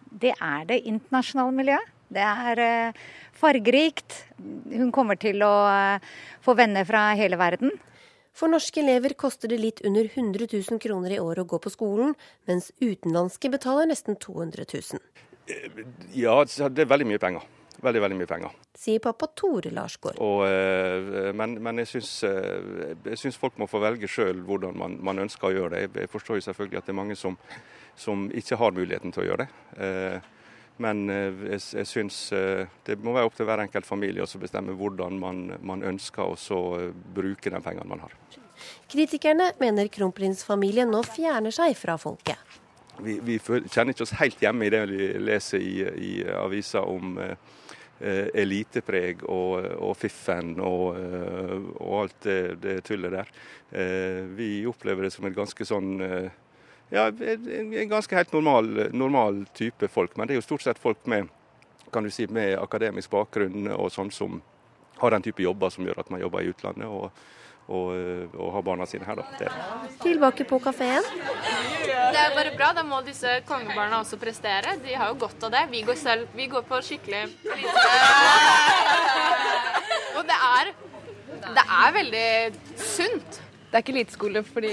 Det 0.07 0.36
er 0.36 0.68
det 0.69 0.83
internasjonale 0.83 1.56
miljøet. 1.56 1.94
Det 2.13 2.24
er 2.24 2.62
uh, 2.62 3.01
fargerikt. 3.36 4.21
Hun 4.71 4.94
kommer 4.95 5.19
til 5.19 5.42
å 5.44 5.56
uh, 5.68 6.13
få 6.45 6.56
venner 6.60 6.88
fra 6.88 7.10
hele 7.19 7.39
verden. 7.39 7.74
For 8.38 8.51
norske 8.51 8.84
elever 8.84 9.16
koster 9.18 9.50
det 9.50 9.57
litt 9.57 9.80
under 9.88 10.06
100 10.06 10.45
000 10.54 10.81
kroner 10.81 11.16
i 11.16 11.19
året 11.19 11.42
å 11.42 11.50
gå 11.50 11.57
på 11.63 11.74
skolen, 11.74 12.13
mens 12.45 12.69
utenlandske 12.78 13.50
betaler 13.50 13.89
nesten 13.89 14.19
200 14.22 14.68
000. 14.69 15.01
Ja, 16.13 16.44
det 16.45 16.84
er 16.84 16.92
veldig 16.92 17.07
mye 17.10 17.22
penger. 17.24 17.48
Veldig, 17.81 18.01
veldig 18.01 18.18
mye 18.18 18.30
penger. 18.30 18.54
Sier 18.78 19.01
pappa 19.01 19.30
Tore 19.38 19.72
Larsgaard. 19.74 20.18
Og, 20.22 20.44
men, 21.38 21.57
men, 21.62 21.81
jeg 21.81 21.92
syns, 21.95 22.13
jeg 22.25 23.19
syns 23.22 23.38
folk 23.38 23.57
må 23.62 23.68
få 23.69 23.81
velge 23.81 24.10
sjøl 24.10 24.42
hvordan 24.45 24.78
man, 24.78 24.98
man, 25.06 25.22
ønsker 25.25 25.50
å 25.50 25.54
gjøre 25.54 25.74
det. 25.75 26.06
Jeg 26.06 26.13
forstår 26.13 26.39
jo 26.39 26.48
selvfølgelig 26.50 26.81
at 26.81 26.89
det 26.89 26.94
er 26.94 27.01
mange 27.01 27.18
som, 27.18 27.38
som 27.98 28.25
ikke 28.34 28.57
har 28.62 28.74
muligheten 28.78 29.13
til 29.13 29.25
å 29.25 29.30
gjøre 29.31 29.45
det. 29.45 30.24
Men 30.83 31.07
jeg, 31.09 31.62
jeg 31.79 31.89
syns 31.89 32.17
det 32.86 33.00
må 33.01 33.15
være 33.15 33.29
opp 33.29 33.38
til 33.38 33.48
hver 33.50 33.63
enkelt 33.63 33.88
familie 33.88 34.22
å 34.22 34.41
bestemme 34.41 34.75
hvordan 34.77 35.17
man, 35.17 35.39
man 35.65 35.81
ønsker 35.81 36.36
å 36.36 36.60
bruke 37.15 37.50
de 37.50 37.62
pengene 37.65 37.89
man 37.89 38.03
har. 38.05 38.13
Kritikerne 38.89 39.51
mener 39.60 39.89
kronprinsfamilien 39.93 40.89
nå 40.91 41.01
fjerner 41.05 41.53
seg 41.53 41.75
fra 41.77 41.98
folket. 42.01 42.57
Vi, 43.03 43.19
vi, 43.22 43.38
kjenner 43.38 43.93
ikke 43.93 44.07
oss 44.07 44.15
helt 44.17 44.41
hjemme 44.41 44.65
i 44.65 44.74
det 44.74 44.81
vi 44.89 45.12
leser 45.22 45.62
i, 45.62 45.75
i 45.86 46.12
avisa 46.34 46.81
om 46.88 47.19
eh, 47.22 48.25
elitepreg 48.41 49.22
og, 49.29 49.67
og 49.86 49.93
fiffen 50.00 50.55
og, 50.57 50.98
og, 50.98 51.93
alt 52.01 52.17
det, 52.25 52.39
det 52.63 52.79
tullet 52.88 53.13
der. 53.13 53.31
Eh, 53.69 54.24
vi 54.38 54.50
opplever 54.69 55.05
det 55.05 55.13
som 55.13 55.29
et 55.29 55.38
ganske 55.38 55.69
sånn 55.69 55.93
eh, 56.01 56.31
ja, 56.89 57.08
en, 57.08 57.74
en 57.74 57.89
ganske 57.89 58.15
helt 58.15 58.34
normal, 58.34 58.70
normal, 58.94 59.41
type 59.58 59.89
folk. 59.91 60.15
Men 60.17 60.27
det 60.27 60.36
er 60.36 60.41
jo 60.41 60.46
stort 60.46 60.65
sett 60.65 60.79
folk 60.79 61.06
med, 61.06 61.27
kan 61.94 62.03
du 62.03 62.12
si, 62.13 62.27
med 62.32 62.56
akademisk 62.60 63.12
bakgrunn 63.12 63.67
og 63.75 63.89
sånn 63.91 64.12
som 64.12 64.41
har 64.98 65.13
den 65.13 65.25
type 65.25 65.44
jobber 65.44 65.70
som 65.74 65.86
gjør 65.86 66.00
at 66.01 66.13
man 66.13 66.24
jobber 66.24 66.46
i 66.46 66.53
utlandet. 66.53 66.88
og 66.88 67.12
og, 67.67 67.91
og 68.39 68.53
har 68.53 68.63
barna 68.63 68.86
sine 68.88 69.03
her. 69.03 69.20
Da. 69.20 69.24
Tilbake 70.00 70.46
på 70.48 70.60
kafeen. 70.63 71.03
Det 71.84 72.22
er 72.22 72.36
bare 72.36 72.53
bra. 72.56 72.72
Da 72.77 72.84
må 72.88 73.01
disse 73.06 73.41
kongebarna 73.48 74.00
også 74.03 74.20
prestere. 74.22 74.77
De 74.84 74.96
har 74.96 75.12
jo 75.12 75.17
godt 75.25 75.44
av 75.44 75.51
det. 75.56 75.63
Vi 75.74 75.82
går, 75.88 75.98
selv, 76.00 76.27
vi 76.36 76.48
går 76.51 76.63
på 76.67 76.79
skikkelig 76.88 77.25
Og 80.17 80.24
det 80.25 80.38
er, 80.48 80.72
det 81.58 81.65
er 81.82 81.91
veldig 82.00 82.29
sunt. 82.82 83.41
Det 83.77 83.84
er 83.84 83.86
ikke 83.86 83.93
eliteskole 83.93 84.41
fordi 84.41 84.69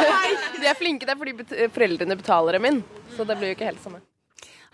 de 0.60 0.66
er 0.68 0.76
flinke, 0.76 1.06
det 1.08 1.14
er 1.14 1.16
fordi 1.16 1.68
foreldrene 1.72 2.16
betaler 2.20 2.58
dem 2.58 2.66
inn. 2.68 2.82
Så 3.16 3.24
det 3.24 3.38
blir 3.40 3.48
jo 3.48 3.56
ikke 3.56 3.70
helt 3.70 3.80
samme. 3.80 4.02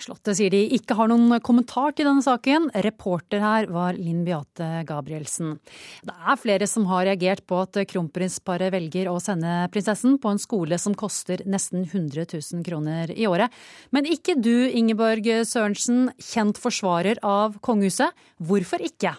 Slottet 0.00 0.40
sier 0.40 0.50
de 0.50 0.64
ikke 0.74 0.96
har 0.98 1.06
noen 1.12 1.36
kommentar 1.44 1.94
til 1.94 2.08
denne 2.08 2.24
saken. 2.24 2.66
Reporter 2.82 3.38
her 3.44 3.68
var 3.70 3.94
Linn 3.94 4.24
Beate 4.26 4.82
Gabrielsen. 4.88 5.54
Det 6.02 6.16
er 6.18 6.42
flere 6.42 6.66
som 6.66 6.88
har 6.90 7.06
reagert 7.12 7.44
på 7.46 7.62
at 7.62 7.78
kronprinsparet 7.94 8.74
velger 8.74 9.12
å 9.12 9.20
sende 9.22 9.68
prinsessen 9.70 10.18
på 10.18 10.34
en 10.34 10.42
skole 10.42 10.82
som 10.82 10.98
koster 10.98 11.46
nesten 11.46 11.86
100 11.86 12.26
000 12.26 12.66
kroner 12.66 13.14
i 13.14 13.30
året. 13.30 13.54
Men 13.94 14.10
ikke 14.10 14.34
du, 14.34 14.66
Ingeborg 14.66 15.30
Sørensen, 15.46 16.08
kjent 16.18 16.58
forsvarer 16.58 17.22
av 17.22 17.60
kongehuset. 17.62 18.10
Hvorfor 18.42 18.82
ikke? 18.82 19.14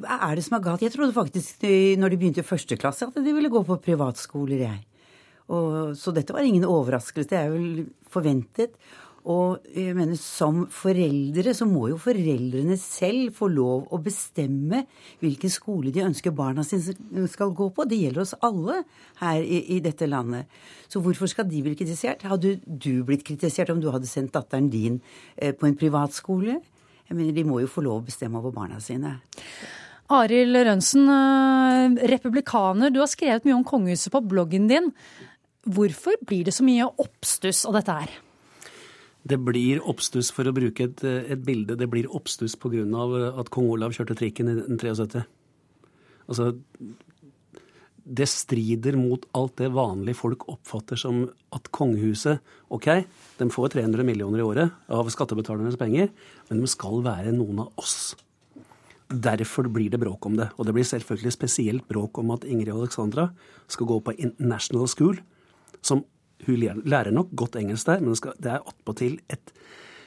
Hva 0.00 0.18
er 0.28 0.36
det 0.36 0.44
som 0.46 0.58
er 0.58 0.64
galt? 0.64 0.84
Jeg 0.84 0.94
trodde 0.94 1.16
faktisk 1.16 1.64
når 2.00 2.12
de 2.12 2.20
begynte 2.20 2.44
i 2.44 2.46
første 2.46 2.78
klasse 2.80 3.08
at 3.08 3.16
de 3.16 3.34
ville 3.34 3.52
gå 3.52 3.62
på 3.66 3.80
privatskoler, 3.84 4.62
jeg. 4.66 4.84
Og, 5.52 5.96
så 5.98 6.12
dette 6.14 6.34
var 6.34 6.46
ingen 6.46 6.66
overraskelse. 6.66 7.30
Det 7.30 7.38
er 7.38 7.52
vel 7.52 7.84
forventet. 8.10 8.74
Og 9.26 9.64
jeg 9.74 9.94
mener, 9.98 10.14
som 10.20 10.60
foreldre 10.70 11.50
så 11.56 11.66
må 11.66 11.88
jo 11.90 11.96
foreldrene 11.98 12.76
selv 12.78 13.34
få 13.34 13.48
lov 13.50 13.88
å 13.90 13.98
bestemme 14.02 14.84
hvilken 15.18 15.50
skole 15.50 15.90
de 15.94 16.04
ønsker 16.04 16.34
barna 16.36 16.62
sine 16.66 17.26
skal 17.32 17.50
gå 17.56 17.66
på. 17.74 17.88
Det 17.90 17.98
gjelder 17.98 18.22
oss 18.22 18.36
alle 18.46 18.84
her 19.18 19.40
i, 19.42 19.64
i 19.74 19.80
dette 19.82 20.06
landet. 20.06 20.46
Så 20.86 21.02
hvorfor 21.02 21.30
skal 21.30 21.48
de 21.50 21.64
bli 21.66 21.74
kritisert? 21.74 22.22
Hadde 22.22 22.54
du 22.62 23.02
blitt 23.06 23.26
kritisert 23.26 23.74
om 23.74 23.82
du 23.82 23.90
hadde 23.90 24.06
sendt 24.06 24.36
datteren 24.36 24.70
din 24.70 25.00
eh, 25.34 25.50
på 25.50 25.66
en 25.66 25.78
privatskole? 25.78 26.60
Jeg 27.06 27.16
mener, 27.16 27.32
De 27.32 27.44
må 27.46 27.60
jo 27.62 27.70
få 27.70 27.84
lov 27.86 28.02
å 28.02 28.06
bestemme 28.06 28.38
over 28.40 28.54
barna 28.54 28.80
sine. 28.82 29.20
Arild 30.10 30.54
Rønsen, 30.54 31.08
eh, 31.10 32.06
republikaner, 32.10 32.90
du 32.90 33.00
har 33.00 33.10
skrevet 33.10 33.44
mye 33.44 33.56
om 33.56 33.64
kongehuset 33.64 34.12
på 34.12 34.22
bloggen 34.22 34.68
din. 34.68 34.92
Hvorfor 35.66 36.14
blir 36.24 36.44
det 36.44 36.54
så 36.54 36.62
mye 36.62 36.86
oppstuss 36.86 37.64
av 37.66 37.74
dette 37.74 37.90
her? 37.90 38.10
Det 39.26 39.38
blir 39.42 39.80
oppstuss, 39.82 40.30
for 40.30 40.46
å 40.46 40.54
bruke 40.54 40.86
et, 40.86 41.02
et 41.02 41.42
bilde, 41.42 41.74
det 41.74 41.88
blir 41.90 42.06
oppstuss 42.14 42.54
pga. 42.54 42.86
at 43.40 43.50
kong 43.50 43.70
Olav 43.70 43.90
kjørte 43.90 44.14
trikken 44.14 44.46
i 44.46 44.54
1973. 44.54 45.24
Altså, 46.28 46.54
det 48.06 48.28
strider 48.30 48.94
mot 48.94 49.24
alt 49.34 49.56
det 49.58 49.72
vanlige 49.74 50.18
folk 50.20 50.44
oppfatter 50.52 50.98
som 51.00 51.24
at 51.54 51.66
kongehuset 51.74 52.38
OK, 52.70 52.86
de 53.40 53.48
får 53.50 53.72
300 53.74 54.06
millioner 54.06 54.42
i 54.42 54.46
året 54.46 54.92
av 54.92 55.10
skattebetalernes 55.10 55.78
penger, 55.80 56.12
men 56.46 56.62
de 56.62 56.70
skal 56.70 57.02
være 57.02 57.34
noen 57.34 57.64
av 57.64 57.82
oss. 57.82 58.14
Derfor 59.10 59.66
blir 59.70 59.90
det 59.90 60.00
bråk 60.02 60.26
om 60.26 60.38
det. 60.38 60.48
Og 60.58 60.66
det 60.66 60.74
blir 60.74 60.86
selvfølgelig 60.86 61.34
spesielt 61.34 61.88
bråk 61.90 62.18
om 62.22 62.30
at 62.34 62.46
Ingrid 62.46 62.74
Alexandra 62.74 63.28
skal 63.70 63.90
gå 63.90 63.98
på 64.06 64.14
International 64.18 64.90
School, 64.90 65.18
som 65.82 66.04
hun 66.46 66.82
lærer 66.86 67.14
nok 67.14 67.34
godt 67.34 67.58
engelsk 67.58 67.90
der, 67.90 68.02
men 68.02 68.14
det 68.14 68.52
er 68.52 68.62
attpåtil 68.62 69.20
et 69.30 69.52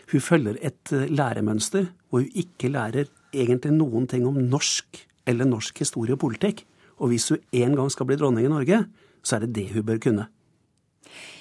Hun 0.09 0.21
følger 0.21 0.55
et 0.65 0.91
eh, 0.91 1.05
læremønster 1.05 1.85
hvor 2.09 2.23
hun 2.23 2.31
ikke 2.33 2.71
lærer 2.73 3.05
egentlig 3.29 3.71
noen 3.75 4.07
ting 4.09 4.25
om 4.25 4.33
norsk 4.33 4.97
eller 5.27 5.45
norsk 5.45 5.77
historie 5.83 6.15
og 6.15 6.19
politikk. 6.23 6.63
Og 6.99 7.13
hvis 7.13 7.29
hun 7.31 7.39
en 7.55 7.77
gang 7.79 7.91
skal 7.91 8.09
bli 8.09 8.19
dronning 8.19 8.45
i 8.45 8.51
Norge, 8.51 8.83
så 9.23 9.37
er 9.37 9.45
det 9.45 9.55
det 9.55 9.69
hun 9.73 9.85
bør 9.87 10.01
kunne. 10.03 10.27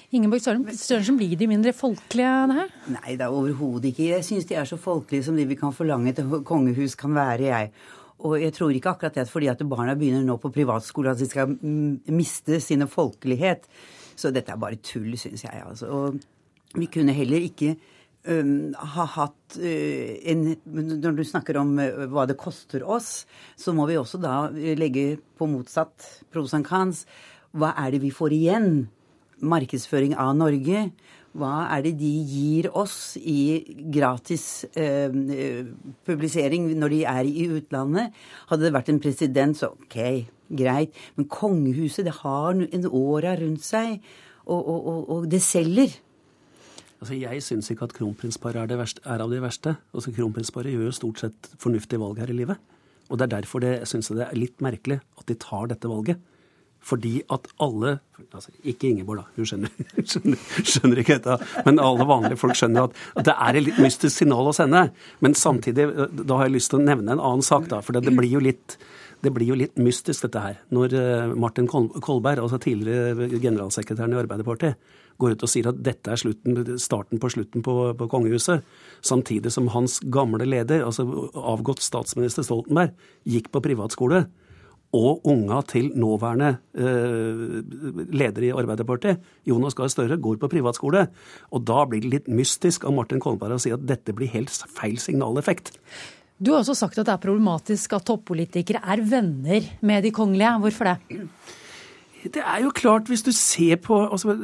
Ingeborg 0.09 0.41
Sørensen, 0.41 1.19
blir 1.19 1.37
de 1.37 1.45
mindre 1.47 1.73
folkelige 1.77 2.29
det 2.49 2.55
her? 2.57 2.69
Nei, 2.95 3.13
det 3.13 3.27
er 3.27 3.35
overhodet 3.35 3.91
ikke. 3.91 4.07
Jeg 4.15 4.25
syns 4.25 4.47
de 4.49 4.57
er 4.57 4.65
så 4.65 4.79
folkelige 4.81 5.27
som 5.27 5.37
de 5.37 5.45
vi 5.45 5.57
kan 5.59 5.75
forlange 5.75 6.15
et 6.15 6.23
kongehus 6.47 6.97
kan 6.97 7.13
være, 7.13 7.51
jeg. 7.51 7.69
Og 8.25 8.41
jeg 8.41 8.55
tror 8.55 8.73
ikke 8.73 8.89
akkurat 8.89 9.15
det 9.15 9.21
at 9.27 9.31
fordi 9.31 9.51
at 9.51 9.61
barna 9.69 9.93
begynner 9.95 10.25
nå 10.25 10.39
på 10.41 10.51
privatskole 10.51 11.13
at 11.13 11.21
de 11.21 11.29
skal 11.29 11.53
miste 11.61 12.57
sine 12.59 12.87
folkelighet. 12.89 13.69
Så 14.17 14.33
dette 14.35 14.51
er 14.51 14.59
bare 14.59 14.81
tull, 14.83 15.13
syns 15.17 15.45
jeg. 15.45 15.61
Altså. 15.61 15.87
Og 15.87 16.17
vi 16.75 16.89
kunne 16.91 17.15
heller 17.15 17.45
ikke 17.45 17.75
um, 18.29 18.51
har 18.95 19.09
hatt 19.15 19.57
uh, 19.59 20.11
en 20.29 20.45
Når 20.65 21.17
du 21.17 21.23
snakker 21.27 21.57
om 21.61 21.75
uh, 21.81 22.05
hva 22.11 22.27
det 22.29 22.37
koster 22.39 22.85
oss, 22.85 23.25
så 23.57 23.73
må 23.75 23.89
vi 23.89 23.97
også 23.99 24.21
da 24.21 24.47
legge 24.53 25.17
på 25.39 25.49
motsatt 25.49 26.23
prosankans. 26.33 27.05
Hva 27.57 27.73
er 27.81 27.95
det 27.95 28.03
vi 28.05 28.13
får 28.13 28.35
igjen? 28.37 28.71
Markedsføring 29.39 30.17
av 30.19 30.35
Norge. 30.37 30.89
Hva 31.37 31.67
er 31.75 31.83
det 31.85 31.93
de 31.99 32.09
gir 32.25 32.69
oss 32.77 33.13
i 33.17 33.61
gratis 33.93 34.65
eh, 34.73 35.13
publisering 36.07 36.71
når 36.79 36.93
de 36.95 37.01
er 37.11 37.29
i 37.29 37.45
utlandet? 37.53 38.15
Hadde 38.49 38.65
det 38.65 38.73
vært 38.73 38.89
en 38.89 39.01
president, 39.03 39.57
så 39.57 39.71
OK, 39.75 39.99
greit. 40.49 40.97
Men 41.15 41.29
kongehuset, 41.29 42.07
det 42.09 42.17
har 42.23 42.57
en 42.57 42.89
åra 42.89 43.35
rundt 43.37 43.65
seg, 43.65 43.99
og, 44.49 44.57
og, 44.57 44.79
og, 44.79 45.01
og 45.15 45.29
det 45.29 45.43
selger. 45.45 45.93
Altså, 46.99 47.15
Jeg 47.15 47.43
syns 47.43 47.69
ikke 47.71 47.87
at 47.87 47.93
kronprinsparet 47.95 48.71
er, 48.71 48.81
er, 48.83 49.21
av 49.23 49.29
de 49.31 49.39
verste. 49.41 49.77
Altså, 49.95 50.11
Kronprinsparet 50.15 50.73
gjør 50.73 50.89
jo 50.89 50.95
stort 50.95 51.21
sett 51.23 51.51
fornuftige 51.59 52.01
valg 52.01 52.19
her 52.19 52.31
i 52.31 52.35
livet. 52.35 52.59
Og 53.09 53.17
det 53.17 53.25
er 53.25 53.37
derfor 53.39 53.63
det, 53.63 53.77
jeg 53.79 53.89
syns 53.93 54.11
det 54.13 54.27
er 54.27 54.37
litt 54.37 54.59
merkelig 54.61 54.99
at 55.17 55.25
de 55.29 55.37
tar 55.39 55.71
dette 55.71 55.89
valget. 55.89 56.19
Fordi 56.79 57.17
at 57.31 57.47
alle 57.59 57.97
altså 58.35 58.51
Ikke 58.63 58.87
Ingeborg, 58.87 59.19
da. 59.21 59.25
Hun 59.35 59.47
skjønner, 59.47 59.71
skjønner, 60.11 60.43
skjønner, 60.59 61.01
ikke 61.01 61.17
dette. 61.17 61.63
Men 61.65 61.81
alle 61.83 62.07
vanlige 62.07 62.39
folk 62.39 62.55
skjønner 62.59 62.87
at, 62.87 63.25
det 63.25 63.35
er 63.35 63.59
et 63.59 63.65
litt 63.65 63.81
mystisk 63.83 64.15
signal 64.15 64.51
å 64.51 64.55
sende. 64.55 64.85
Men 65.23 65.35
samtidig, 65.35 65.87
da 66.19 66.39
har 66.39 66.47
jeg 66.47 66.57
lyst 66.57 66.73
til 66.73 66.81
å 66.81 66.85
nevne 66.85 67.15
en 67.15 67.23
annen 67.23 67.45
sak, 67.45 67.67
da. 67.71 67.81
For 67.85 67.95
det 67.95 68.15
blir 68.15 68.31
jo 68.31 68.43
litt 68.43 68.77
det 69.23 69.31
blir 69.35 69.51
jo 69.51 69.57
litt 69.59 69.79
mystisk, 69.81 70.25
dette 70.25 70.41
her. 70.43 70.59
Når 70.75 70.95
eh, 70.95 71.35
Martin 71.39 71.67
Kolberg, 71.67 72.39
altså 72.39 72.59
tidligere 72.61 73.27
generalsekretæren 73.35 74.15
i 74.15 74.19
Arbeiderpartiet, 74.21 74.79
går 75.19 75.35
ut 75.35 75.43
og 75.43 75.51
sier 75.51 75.67
at 75.67 75.79
dette 75.83 76.13
er 76.13 76.19
slutten, 76.19 76.59
starten 76.79 77.19
på 77.19 77.31
slutten 77.33 77.63
på, 77.65 77.73
på, 77.99 78.07
kongehuset, 78.11 78.63
samtidig 79.03 79.51
som 79.51 79.67
hans 79.73 79.99
gamle 80.07 80.47
leder, 80.47 80.85
altså 80.85 81.03
avgått 81.35 81.83
statsminister 81.83 82.47
Stoltenberg, 82.47 82.93
gikk 83.27 83.51
på 83.51 83.63
privatskole. 83.65 84.23
Og 84.95 85.27
unga 85.29 85.59
til 85.69 85.91
nåværende 86.01 86.47
eh, 86.73 87.59
leder 88.09 88.47
i 88.47 88.53
Arbeiderpartiet, 88.55 89.19
Jonas 89.45 89.75
Gahr 89.77 89.91
Støre, 89.91 90.17
går 90.17 90.39
på 90.41 90.49
privatskole. 90.49 91.03
Og 91.53 91.67
da 91.67 91.83
blir 91.85 92.01
det 92.01 92.13
litt 92.15 92.31
mystisk 92.31 92.87
av 92.89 92.95
Martin 92.97 93.21
Kolberg 93.21 93.59
å 93.59 93.61
si 93.61 93.75
at 93.75 93.83
dette 93.85 94.15
blir 94.17 94.31
helt 94.33 94.49
feil 94.49 94.97
signaleffekt. 95.03 95.75
Du 96.39 96.53
har 96.53 96.61
også 96.61 96.77
sagt 96.77 96.99
at 97.01 97.07
det 97.07 97.11
er 97.11 97.23
problematisk 97.23 97.97
at 97.97 98.05
toppolitikere 98.07 98.79
er 98.79 99.01
venner 99.03 99.65
med 99.83 100.05
de 100.07 100.11
kongelige. 100.15 100.53
Hvorfor 100.63 100.87
det? 100.87 101.17
Det 102.19 102.43
er 102.43 102.63
jo 102.63 102.71
klart, 102.75 103.07
hvis 103.07 103.23
du 103.23 103.31
ser 103.35 103.79
på 103.83 103.95
altså, 104.05 104.35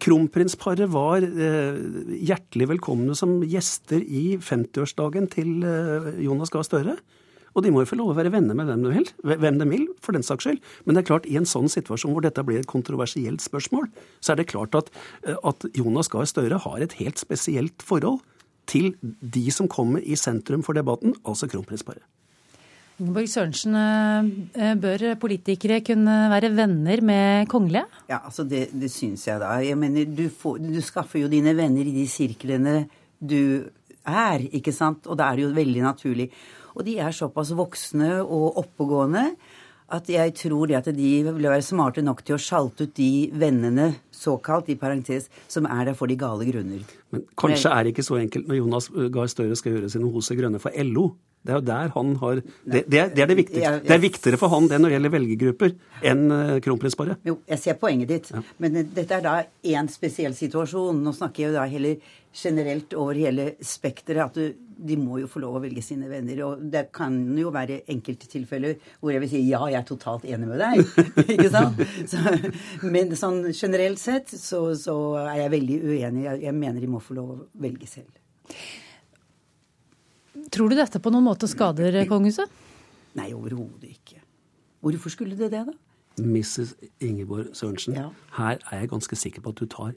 Kronprinsparet 0.00 0.88
var 0.92 1.24
eh, 1.24 1.80
hjertelig 2.28 2.68
velkomne 2.74 3.16
som 3.16 3.42
gjester 3.44 4.00
i 4.00 4.38
50-årsdagen 4.40 5.28
til 5.32 5.64
eh, 5.68 6.10
Jonas 6.24 6.52
Gahr 6.52 6.64
Støre. 6.64 6.96
Og 7.54 7.62
de 7.62 7.70
må 7.70 7.84
jo 7.84 7.88
få 7.88 7.98
lov 8.00 8.12
å 8.12 8.16
være 8.18 8.32
venner 8.34 8.56
med 8.56 8.68
hvem 8.68 8.84
de, 8.84 8.92
vil, 8.96 9.36
hvem 9.44 9.60
de 9.60 9.68
vil, 9.70 9.84
for 10.02 10.16
den 10.16 10.24
saks 10.26 10.48
skyld. 10.48 10.60
Men 10.84 10.96
det 10.96 11.04
er 11.04 11.10
klart, 11.12 11.28
i 11.30 11.36
en 11.38 11.48
sånn 11.48 11.70
situasjon 11.70 12.16
hvor 12.16 12.24
dette 12.24 12.44
blir 12.44 12.60
et 12.60 12.68
kontroversielt 12.68 13.44
spørsmål, 13.44 13.88
så 14.24 14.34
er 14.34 14.40
det 14.40 14.50
klart 14.52 14.76
at, 14.76 14.92
eh, 15.24 15.40
at 15.40 15.68
Jonas 15.76 16.12
Gahr 16.12 16.28
Støre 16.28 16.60
har 16.66 16.84
et 16.84 16.96
helt 17.00 17.20
spesielt 17.20 17.84
forhold 17.84 18.20
til 18.66 18.94
de 19.00 19.44
som 19.54 19.68
kommer 19.70 20.02
i 20.04 20.16
sentrum 20.18 20.64
for 20.64 20.76
debatten, 20.76 21.14
altså 21.24 21.48
kronprinsparet. 21.50 22.04
Ingeborg 23.02 23.26
Sørensen, 23.26 23.74
eh, 23.74 24.74
bør 24.78 25.16
politikere 25.18 25.80
kunne 25.82 26.30
være 26.30 26.52
venner 26.54 27.00
med 27.02 27.48
kongelige? 27.50 27.88
Ja, 28.08 28.20
altså 28.24 28.44
det, 28.46 28.68
det 28.70 28.90
syns 28.90 29.26
jeg 29.26 29.40
da. 29.42 29.56
Jeg 29.58 29.78
mener, 29.78 30.04
du, 30.06 30.28
får, 30.30 30.60
du, 30.62 30.78
skaffer 30.80 31.24
jo 31.24 31.30
dine 31.32 31.56
venner 31.58 31.82
i 31.82 31.94
de 31.96 32.06
sirklene 32.06 32.84
du 33.18 33.66
er, 34.06 34.46
ikke 34.54 34.72
sant? 34.72 35.08
Og 35.10 35.18
da 35.18 35.26
er 35.26 35.40
det 35.40 35.48
jo 35.48 35.56
veldig 35.56 35.82
naturlig. 35.82 36.28
Og 36.78 36.86
de 36.86 36.94
er 37.02 37.14
såpass 37.14 37.50
voksne 37.58 38.20
og 38.22 38.60
oppegående 38.62 39.32
at 39.92 40.08
jeg 40.08 40.32
tror 40.38 40.70
det 40.70 40.78
at 40.78 40.88
de 40.96 41.10
vil 41.26 41.48
være 41.48 41.62
smarte 41.62 42.02
nok 42.04 42.22
til 42.24 42.38
å 42.38 42.40
sjalte 42.40 42.86
ut 42.86 42.94
de 42.96 43.28
vennene, 43.36 43.90
såkalt, 44.14 44.70
i 44.72 44.78
parentes, 44.80 45.28
som 45.48 45.68
er 45.68 45.90
der 45.90 45.98
for 45.98 46.08
de 46.08 46.16
gale 46.16 46.46
grunner. 46.48 46.86
Men 47.12 47.26
kanskje 47.36 47.72
er 47.72 47.84
det 47.84 47.94
ikke 47.94 48.06
så 48.06 48.18
enkelt 48.22 48.48
når 48.48 48.60
Jonas 48.62 48.88
Gahr 49.12 49.30
Støre 49.30 49.58
skal 49.58 49.76
gjøre 49.76 49.92
sine 49.92 50.10
hoser 50.10 50.40
grønne 50.40 50.62
for 50.62 50.74
LO. 50.88 51.10
Det 51.44 51.52
er 51.52 51.58
jo 51.58 51.64
der 51.68 51.90
han 51.92 52.12
har 52.22 52.38
Det, 52.40 52.84
det, 52.88 52.98
er, 52.98 53.08
det 53.12 53.22
er 53.22 53.28
det 53.28 53.36
viktigste. 53.36 53.72
Det 53.84 53.92
er 53.92 54.00
viktigere 54.00 54.40
for 54.40 54.52
han 54.54 54.68
det 54.70 54.78
når 54.80 54.90
det 54.90 54.96
gjelder 54.96 55.12
velgergrupper, 55.12 55.72
enn 56.10 56.22
uh, 56.32 56.52
kronprinsparet. 56.64 57.20
Jo, 57.28 57.36
jeg 57.50 57.60
ser 57.60 57.76
poenget 57.80 58.08
ditt. 58.08 58.30
Ja. 58.32 58.40
Men 58.64 58.78
dette 58.96 59.18
er 59.18 59.24
da 59.24 59.34
én 59.74 59.90
spesiell 59.92 60.36
situasjon. 60.38 61.02
Nå 61.04 61.12
snakker 61.12 61.44
jeg 61.44 61.52
jo 61.52 61.58
da 61.58 61.66
heller 61.68 62.14
generelt 62.34 62.96
over 62.96 63.18
hele 63.20 63.50
spekteret. 63.60 64.22
At 64.24 64.38
du, 64.40 64.54
de 64.88 64.96
må 64.96 65.18
jo 65.20 65.28
få 65.30 65.42
lov 65.42 65.58
å 65.58 65.62
velge 65.66 65.84
sine 65.84 66.08
venner. 66.08 66.40
Og 66.46 66.62
det 66.72 66.86
kan 66.96 67.18
jo 67.36 67.52
være 67.54 67.82
enkelte 67.92 68.30
tilfeller 68.32 68.78
hvor 69.02 69.12
jeg 69.12 69.24
vil 69.26 69.32
si 69.34 69.42
ja, 69.44 69.60
jeg 69.68 69.82
er 69.82 69.88
totalt 69.90 70.24
enig 70.24 70.48
med 70.48 70.64
deg. 70.64 70.80
ikke 71.36 71.50
sant? 71.52 71.84
Så, 72.08 72.22
men 72.88 73.12
sånn 73.20 73.42
generelt 73.52 74.00
sett 74.00 74.32
så, 74.32 74.64
så, 74.80 74.96
er 75.26 75.44
jeg 75.44 75.54
veldig 75.58 75.78
uenig. 75.84 76.24
Jeg, 76.30 76.42
jeg 76.48 76.56
mener 76.56 76.80
de 76.80 76.90
må 76.96 77.04
få 77.04 77.18
lov 77.20 77.36
å 77.36 77.38
velge 77.66 77.90
selv. 77.90 78.16
Tror 80.52 80.70
du 80.70 80.76
dette 80.76 81.00
på 81.00 81.12
noen 81.12 81.26
måte 81.26 81.48
skader 81.50 82.02
kongehuset? 82.10 82.50
Nei, 83.18 83.30
overhodet 83.32 83.94
ikke. 83.94 84.20
Hvorfor 84.84 85.12
skulle 85.12 85.38
det 85.38 85.50
det, 85.54 85.64
da? 85.70 85.74
Mrs. 86.20 86.74
Ingeborg 87.02 87.54
Sørensen, 87.58 87.96
ja. 87.98 88.10
her 88.36 88.60
er 88.70 88.82
jeg 88.84 88.90
ganske 88.92 89.16
sikker 89.18 89.42
på 89.42 89.50
at 89.54 89.62
du 89.62 89.66
tar 89.70 89.94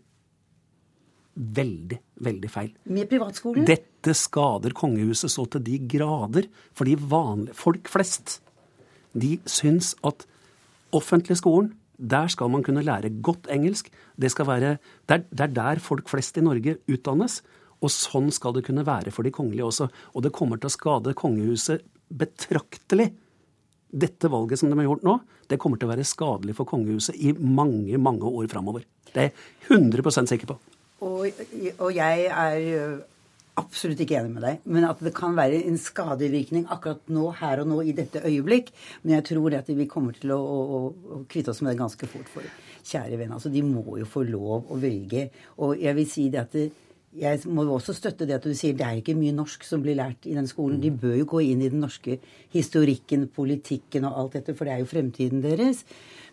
veldig, 1.38 2.00
veldig 2.26 2.50
feil. 2.50 2.72
Med 2.90 3.10
privatskolen? 3.12 3.68
Dette 3.68 4.16
skader 4.18 4.74
kongehuset 4.78 5.30
så 5.34 5.46
til 5.54 5.66
de 5.68 5.78
grader. 5.90 6.48
Fordi 6.78 6.96
vanlige 6.98 7.58
folk 7.58 7.92
flest, 7.92 8.40
de 9.14 9.38
syns 9.50 9.94
at 10.08 10.26
offentlig 10.96 11.38
skolen, 11.38 11.76
der 11.98 12.30
skal 12.30 12.50
man 12.54 12.64
kunne 12.66 12.86
lære 12.86 13.10
godt 13.26 13.50
engelsk. 13.54 13.90
Det, 14.20 14.32
skal 14.32 14.48
være, 14.48 14.78
det, 15.10 15.24
er, 15.40 15.48
der 15.48 15.82
folk 15.82 16.10
flest 16.10 16.38
i 16.38 16.46
Norge 16.46 16.78
utdannes. 16.90 17.42
Og 17.84 17.94
sånn 17.94 18.32
skal 18.34 18.56
det 18.56 18.66
kunne 18.68 18.86
være 18.88 19.14
for 19.14 19.28
de 19.28 19.34
kongelige 19.34 19.68
også. 19.68 19.90
Og 20.16 20.26
det 20.26 20.34
kommer 20.36 20.62
til 20.62 20.70
å 20.70 20.74
skade 20.74 21.16
kongehuset 21.18 21.86
betraktelig. 22.08 23.12
Dette 23.88 24.32
valget 24.32 24.60
som 24.60 24.72
de 24.72 24.80
har 24.80 24.88
gjort 24.90 25.06
nå, 25.08 25.20
det 25.48 25.60
kommer 25.62 25.80
til 25.80 25.88
å 25.88 25.94
være 25.94 26.08
skadelig 26.08 26.58
for 26.58 26.68
kongehuset 26.68 27.16
i 27.24 27.32
mange, 27.38 28.00
mange 28.02 28.28
år 28.28 28.50
framover. 28.52 28.84
Det 29.14 29.22
er 29.22 29.30
jeg 29.30 29.78
100 29.78 30.28
sikker 30.34 30.50
på. 30.50 30.58
Og, 31.06 31.30
og, 31.78 31.92
jeg 31.94 32.26
er 32.26 32.98
absolutt 33.58 34.02
ikke 34.04 34.18
enig 34.20 34.34
med 34.34 34.44
deg. 34.46 34.66
Men 34.70 34.88
at 34.90 35.02
det 35.04 35.14
kan 35.18 35.38
være 35.38 35.62
en 35.70 35.78
skadevirkning 35.82 36.66
akkurat 36.74 37.06
nå, 37.14 37.30
her 37.40 37.64
og 37.64 37.70
nå, 37.72 37.82
i 37.86 37.96
dette 37.98 38.24
øyeblikk. 38.26 38.74
Men 39.04 39.18
jeg 39.18 39.28
tror 39.32 39.58
at 39.60 39.70
vi 39.70 39.90
kommer 39.90 40.18
til 40.18 40.34
å, 40.36 40.40
å, 40.42 40.82
å 41.18 41.22
kvitte 41.30 41.54
oss 41.54 41.62
med 41.64 41.74
det 41.74 41.82
ganske 41.82 42.10
fort. 42.10 42.34
For 42.34 42.50
kjære 42.88 43.20
venn, 43.20 43.34
altså 43.36 43.52
de 43.54 43.64
må 43.66 44.00
jo 44.02 44.10
få 44.10 44.26
lov 44.28 44.70
å 44.74 44.82
velge. 44.82 45.28
Og 45.64 45.78
jeg 45.80 45.98
vil 45.98 46.12
si 46.12 46.28
det 46.34 46.44
at 46.44 46.58
det, 46.58 46.68
jeg 47.18 47.42
må 47.50 47.66
jo 47.66 47.78
også 47.78 47.96
støtte 47.98 48.28
det 48.30 48.38
at 48.38 48.46
du 48.46 48.54
sier 48.58 48.76
det 48.78 48.86
er 48.86 49.00
ikke 49.00 49.18
mye 49.18 49.36
norsk 49.36 49.66
som 49.66 49.82
blir 49.84 49.98
lært 49.98 50.28
i 50.30 50.36
den 50.38 50.48
skolen. 50.50 50.82
De 50.84 50.92
bør 50.94 51.18
jo 51.22 51.32
gå 51.34 51.44
inn 51.48 51.64
i 51.66 51.72
den 51.74 51.82
norske 51.82 52.20
historikken, 52.54 53.28
politikken 53.34 54.06
og 54.08 54.22
alt 54.22 54.38
dette, 54.40 54.56
for 54.58 54.68
det 54.68 54.76
er 54.76 54.84
jo 54.84 54.92
fremtiden 54.92 55.42
deres. 55.44 55.84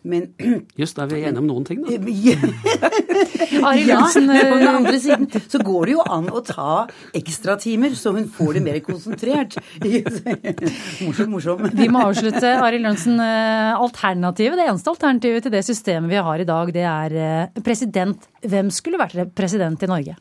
Men 0.05 0.27
Just 0.81 0.99
da 0.99 1.07
er 1.07 1.13
vi 1.15 1.23
enige 1.23 1.41
om 1.41 1.47
noen 1.49 1.65
ting, 1.65 1.81
da. 1.85 1.95
Arild 3.69 3.89
Jansen, 3.89 4.27
men 4.29 4.51
på 4.51 4.59
den 4.61 4.69
andre 4.69 4.99
siden 5.01 5.29
så 5.41 5.61
går 5.65 5.89
det 5.89 5.95
jo 5.95 6.05
an 6.05 6.29
å 6.29 6.43
ta 6.45 6.75
ekstratimer, 7.17 7.97
så 7.97 8.13
hun 8.17 8.29
får 8.29 8.59
det 8.59 8.65
mer 8.67 8.81
konsentrert. 8.85 9.57
morsom, 11.07 11.33
morsom. 11.33 11.65
Vi 11.73 11.89
må 11.93 12.05
avslutte. 12.11 12.53
Arild 12.61 12.85
Lønsen, 12.85 13.17
eh, 13.25 13.73
alternativet, 13.73 14.61
det 14.61 14.69
eneste 14.69 14.93
alternativet 14.93 15.47
til 15.47 15.57
det 15.57 15.65
systemet 15.65 16.13
vi 16.13 16.21
har 16.29 16.45
i 16.45 16.49
dag, 16.53 16.77
det 16.77 16.85
er 16.91 17.19
eh, 17.25 17.65
president. 17.65 18.29
Hvem 18.45 18.69
skulle 18.75 19.01
vært 19.01 19.33
president 19.33 19.89
i 19.89 19.89
Norge? 19.89 20.21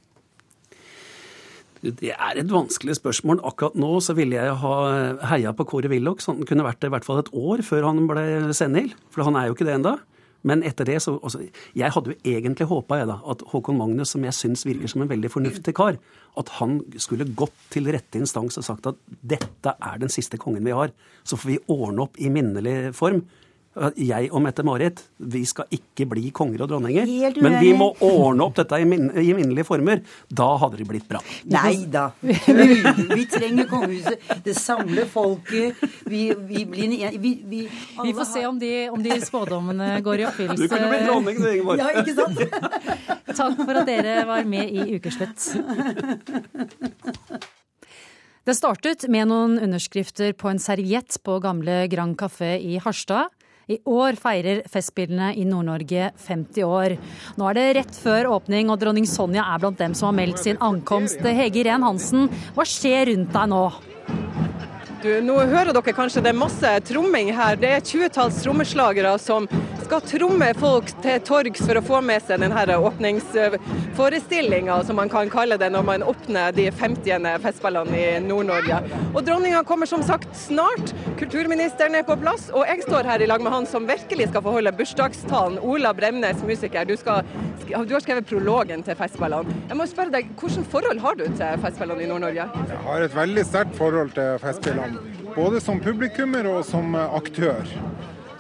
Det 1.84 2.14
er 2.16 2.40
et 2.40 2.52
vanskelig 2.52 2.96
spørsmål. 2.96 3.42
Akkurat 3.44 3.76
nå 3.76 3.98
så 4.04 4.16
ville 4.16 4.38
jeg 4.40 4.56
ha 4.62 4.76
heia 5.34 5.52
på 5.56 5.66
Kåre 5.68 5.92
Willoch, 5.92 6.22
så 6.24 6.32
han 6.32 6.48
kunne 6.48 6.64
vært 6.64 6.80
det 6.80 6.88
i 6.88 6.94
hvert 6.96 7.08
fall 7.08 7.20
et 7.20 7.32
år 7.36 7.64
før 7.68 7.90
han 7.90 8.06
ble 8.08 8.26
senil. 8.56 8.94
For 9.12 9.28
han 9.28 9.36
er 9.36 9.50
jo 9.50 9.58
ikke 9.58 9.68
det 9.68 9.76
enda. 9.82 9.98
Men 10.48 10.64
etter 10.68 10.88
det 10.88 10.98
så 11.04 11.16
altså, 11.24 11.40
Jeg 11.76 11.92
hadde 11.96 12.12
jo 12.12 12.20
egentlig 12.28 12.68
håpa 12.68 13.00
at 13.04 13.44
Håkon 13.52 13.80
Magnus, 13.80 14.12
som 14.12 14.24
jeg 14.28 14.36
syns 14.36 14.66
virker 14.68 14.92
som 14.92 15.04
en 15.04 15.12
veldig 15.12 15.32
fornuftig 15.32 15.76
kar, 15.76 16.00
at 16.40 16.50
han 16.60 16.82
skulle 17.00 17.28
gått 17.36 17.56
til 17.72 17.88
rette 17.92 18.20
instans 18.20 18.60
og 18.60 18.68
sagt 18.68 18.90
at 18.92 19.00
dette 19.22 19.76
er 19.76 20.02
den 20.02 20.12
siste 20.12 20.40
kongen 20.40 20.66
vi 20.66 20.76
har. 20.76 20.92
Så 21.24 21.40
får 21.40 21.52
vi 21.52 21.62
ordne 21.72 22.08
opp 22.08 22.20
i 22.20 22.32
minnelig 22.32 22.94
form 22.98 23.24
jeg 23.98 24.30
og 24.30 24.42
Mette-Marit 24.46 25.02
vi 25.34 25.42
skal 25.50 25.72
ikke 25.74 26.06
bli 26.12 26.30
konger 26.36 26.62
og 26.66 26.70
dronninger. 26.70 27.10
Men 27.42 27.56
vi 27.62 27.72
må 27.78 27.90
ordne 28.06 28.46
opp 28.46 28.58
dette 28.60 28.78
i, 28.82 28.86
min, 28.88 29.08
i 29.18 29.34
minnelige 29.34 29.66
former. 29.66 30.04
Da 30.30 30.50
hadde 30.62 30.78
det 30.82 30.88
blitt 30.90 31.08
bra. 31.10 31.22
Nei 31.50 31.86
da. 31.92 32.10
Vi 32.22 33.26
trenger 33.32 33.70
kongehuset. 33.72 34.28
Det 34.46 34.56
samler 34.58 35.10
folket. 35.10 35.82
Vi, 36.10 36.26
vi 36.38 36.66
blir 36.70 36.94
vi, 37.18 37.34
vi, 37.50 37.64
vi, 38.04 38.14
får 38.14 38.30
se 38.30 38.46
om 38.48 38.60
de, 38.62 38.74
om 38.94 39.02
de 39.04 39.18
spådommene 39.24 39.90
går 40.06 40.22
i 40.22 40.28
oppfyllelse. 40.30 40.68
Du 40.68 40.76
kunne 40.76 40.92
blitt 40.92 41.08
dronning, 41.10 41.42
du, 41.42 41.50
Ingeborg. 41.50 41.82
Ja, 41.82 41.90
ikke 42.04 42.16
sant? 42.18 42.38
Takk 43.40 43.58
for 43.64 43.82
at 43.82 43.90
dere 43.90 44.22
var 44.30 44.46
med 44.46 44.70
i 44.70 44.98
Ukeslutt. 45.00 45.50
Det 48.44 48.58
startet 48.58 49.06
med 49.08 49.30
noen 49.32 49.56
underskrifter 49.64 50.34
på 50.36 50.50
en 50.52 50.60
serviett 50.60 51.16
på 51.24 51.38
gamle 51.42 51.86
Grand 51.88 52.18
Café 52.20 52.58
i 52.60 52.76
Harstad. 52.84 53.32
I 53.72 53.78
år 53.88 54.18
feirer 54.20 54.64
Festspillene 54.68 55.30
i 55.40 55.46
Nord-Norge 55.48 56.10
50 56.20 56.66
år. 56.68 56.98
Nå 57.40 57.48
er 57.48 57.56
det 57.56 57.68
rett 57.78 57.96
før 57.96 58.34
åpning, 58.36 58.68
og 58.68 58.82
dronning 58.82 59.08
Sonja 59.08 59.46
er 59.54 59.62
blant 59.64 59.80
dem 59.80 59.96
som 59.96 60.10
har 60.10 60.18
meldt 60.18 60.44
sin 60.44 60.60
ankomst. 60.60 61.24
Hege 61.24 61.64
Irén 61.64 61.86
Hansen, 61.88 62.28
hva 62.58 62.68
skjer 62.68 63.08
rundt 63.14 63.32
deg 63.32 63.52
nå? 63.54 63.64
Du, 65.04 65.10
nå 65.20 65.34
hører 65.36 65.76
dere 65.76 65.92
kanskje 65.92 66.22
det 66.24 66.32
er 66.32 66.38
masse 66.40 66.70
tromming 66.88 67.34
her. 67.36 67.58
Det 67.60 67.74
er 67.76 67.82
tjuetalls 67.84 68.38
trommeslagere 68.40 69.18
som 69.20 69.50
skal 69.84 70.02
tromme 70.08 70.48
folk 70.56 70.88
til 71.04 71.20
torgs 71.28 71.60
for 71.68 71.76
å 71.76 71.82
få 71.84 72.00
med 72.08 72.24
seg 72.24 72.40
denne 72.40 72.78
åpningsforestillinga, 72.88 74.78
som 74.88 74.96
man 74.98 75.10
kan 75.12 75.28
kalle 75.34 75.58
det 75.60 75.70
når 75.74 75.84
man 75.90 76.06
åpner 76.08 76.56
de 76.56 76.72
50. 76.72 77.28
festspillene 77.44 78.00
i 78.00 78.20
Nord-Norge. 78.24 78.80
Og 79.12 79.20
Dronninga 79.28 79.64
kommer 79.68 79.86
som 79.92 80.02
sagt 80.08 80.32
snart. 80.40 80.94
Kulturministeren 81.20 81.96
er 82.00 82.08
på 82.08 82.16
plass, 82.24 82.48
og 82.56 82.64
jeg 82.70 82.82
står 82.88 83.04
her 83.12 83.20
i 83.22 83.28
lag 83.30 83.44
med 83.44 83.52
han 83.54 83.68
som 83.70 83.90
virkelig 83.90 84.30
skal 84.32 84.42
få 84.46 84.56
holde 84.56 84.72
bursdagstalen. 84.80 85.60
Ola 85.60 85.92
Bremnes, 85.94 86.40
musiker. 86.48 86.88
Du, 86.88 86.96
skal, 86.98 87.28
du 87.68 87.94
har 87.94 88.04
skrevet 88.06 88.30
prologen 88.32 88.82
til 88.88 88.96
festspillene. 88.98 89.52
Jeg 89.68 89.78
må 89.78 89.86
spørre 89.92 90.16
deg, 90.16 90.32
Hvilket 90.40 90.68
forhold 90.72 91.00
har 91.04 91.16
du 91.20 91.26
til 91.28 91.62
festspillene 91.64 92.04
i 92.04 92.10
Nord-Norge? 92.10 92.46
Jeg 92.72 92.80
har 92.88 92.98
et 93.04 93.16
veldig 93.16 93.46
sterkt 93.52 93.76
forhold 93.78 94.10
til 94.16 94.40
festspillene. 94.44 94.93
Både 95.36 95.62
som 95.62 95.80
publikummer 95.82 96.46
og 96.46 96.66
som 96.66 96.94
aktør. 96.96 97.66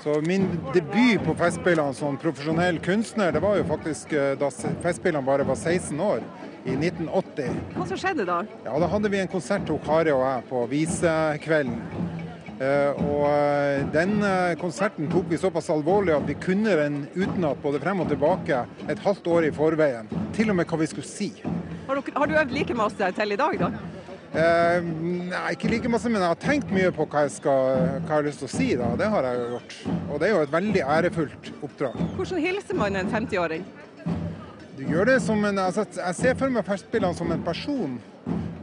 Så 0.04 0.20
Min 0.22 0.46
debut 0.74 1.24
på 1.26 1.34
Festspillene 1.40 1.94
som 1.98 2.18
profesjonell 2.22 2.78
kunstner, 2.84 3.32
det 3.32 3.40
var 3.42 3.56
jo 3.58 3.64
faktisk 3.66 4.12
eh, 4.14 4.34
da 4.38 4.50
Festspillene 4.84 5.26
bare 5.26 5.46
var 5.48 5.56
16 5.56 6.02
år, 6.04 6.22
i 6.68 6.76
1980. 6.76 7.56
Hva 7.78 7.88
som 7.88 8.00
skjedde 8.00 8.28
da? 8.28 8.42
Ja, 8.66 8.76
Da 8.84 8.90
hadde 8.92 9.10
vi 9.10 9.22
en 9.24 9.32
konsert 9.32 9.72
Kari 9.86 10.14
og 10.14 10.22
jeg 10.22 10.46
på 10.52 10.66
Visekvelden. 10.72 11.80
Uh, 12.54 13.00
og 13.10 13.90
den 13.92 14.22
konserten 14.62 15.10
tok 15.12 15.26
vi 15.32 15.40
såpass 15.42 15.72
alvorlig 15.74 16.14
at 16.14 16.28
vi 16.30 16.36
kunne 16.38 16.76
den 16.78 17.00
utenat 17.16 17.60
både 17.64 17.82
frem 17.82 18.04
og 18.04 18.12
tilbake 18.12 18.62
et 18.86 19.02
halvt 19.04 19.28
år 19.28 19.50
i 19.50 19.52
forveien. 19.56 20.08
Til 20.38 20.54
og 20.54 20.60
med 20.60 20.70
hva 20.70 20.80
vi 20.84 20.92
skulle 20.94 21.10
si. 21.10 21.32
Har 21.88 21.98
du, 21.98 22.14
har 22.16 22.30
du 22.30 22.38
øvd 22.38 22.54
like 22.56 22.78
masse 22.78 23.12
til 23.18 23.36
i 23.36 23.40
dag, 23.40 23.60
da? 23.60 23.72
Eh, 24.34 24.86
nei, 25.30 25.44
ikke 25.54 25.70
like 25.70 25.90
masse, 25.94 26.10
men 26.10 26.24
jeg 26.24 26.32
har 26.32 26.40
tenkt 26.42 26.72
mye 26.74 26.90
på 26.96 27.06
hva 27.06 27.28
jeg, 27.28 27.36
skal, 27.36 27.76
hva 27.78 28.00
jeg 28.00 28.10
har 28.10 28.26
lyst 28.26 28.42
til 28.42 28.50
å 28.50 28.54
si. 28.54 28.70
da, 28.80 28.90
Det 28.98 29.10
har 29.14 29.28
jeg 29.30 29.46
gjort. 29.54 29.76
Og 30.10 30.16
det 30.18 30.28
er 30.28 30.34
jo 30.34 30.42
et 30.48 30.56
veldig 30.56 30.84
ærefullt 30.98 31.50
oppdrag. 31.68 32.04
Hvordan 32.18 32.44
hilser 32.48 32.80
man 32.82 32.98
en 32.98 33.14
50-åring? 33.14 33.66
Du 34.74 34.84
gjør 34.90 35.12
det 35.12 35.20
som 35.22 35.46
en, 35.46 35.62
altså, 35.62 35.86
Jeg 35.86 36.18
ser 36.18 36.38
for 36.40 36.50
meg 36.50 36.66
Festspillene 36.66 37.14
som 37.18 37.32
en 37.32 37.46
person. 37.46 38.00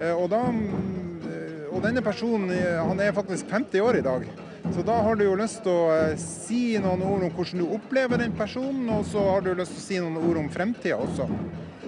Eh, 0.01 0.11
og, 0.11 0.27
da, 0.33 0.43
eh, 0.51 1.67
og 1.71 1.85
denne 1.87 2.03
personen 2.03 2.51
han 2.51 3.03
er 3.05 3.15
faktisk 3.15 3.47
50 3.53 3.87
år 3.87 4.01
i 4.01 4.07
dag. 4.11 4.31
Så 4.75 4.83
da 4.87 4.99
har 5.03 5.17
du 5.17 5.25
jo 5.25 5.39
lyst 5.39 5.63
til 5.65 5.73
å 5.73 5.89
eh, 5.95 6.19
si 6.21 6.77
noen 6.83 7.03
ord 7.07 7.25
om 7.27 7.33
hvordan 7.35 7.63
du 7.63 7.73
opplever 7.75 8.21
den 8.21 8.35
personen, 8.37 8.91
og 8.93 9.07
så 9.09 9.23
har 9.27 9.47
du 9.47 9.55
lyst 9.55 9.75
til 9.75 9.81
å 9.81 9.87
si 9.87 10.01
noen 10.03 10.19
ord 10.21 10.43
om 10.43 10.51
fremtida 10.53 10.99
også. 11.01 11.27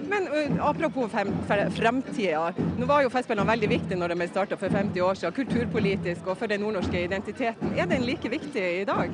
Men 0.09 0.27
apropos 0.61 1.09
fremtida. 1.77 2.53
Nå 2.79 2.87
var 2.89 3.03
jo 3.05 3.11
Festspillene 3.13 3.47
veldig 3.47 3.69
viktig 3.75 3.97
når 3.99 4.13
de 4.13 4.19
ble 4.21 4.27
starta 4.31 4.57
for 4.59 4.73
50 4.73 5.05
år 5.05 5.19
siden. 5.19 5.35
Kulturpolitisk 5.37 6.27
og 6.27 6.39
for 6.39 6.51
den 6.51 6.63
nordnorske 6.65 7.05
identiteten. 7.05 7.75
Er 7.77 7.89
den 7.89 8.05
like 8.07 8.31
viktig 8.31 8.65
i 8.81 8.85
dag? 8.89 9.13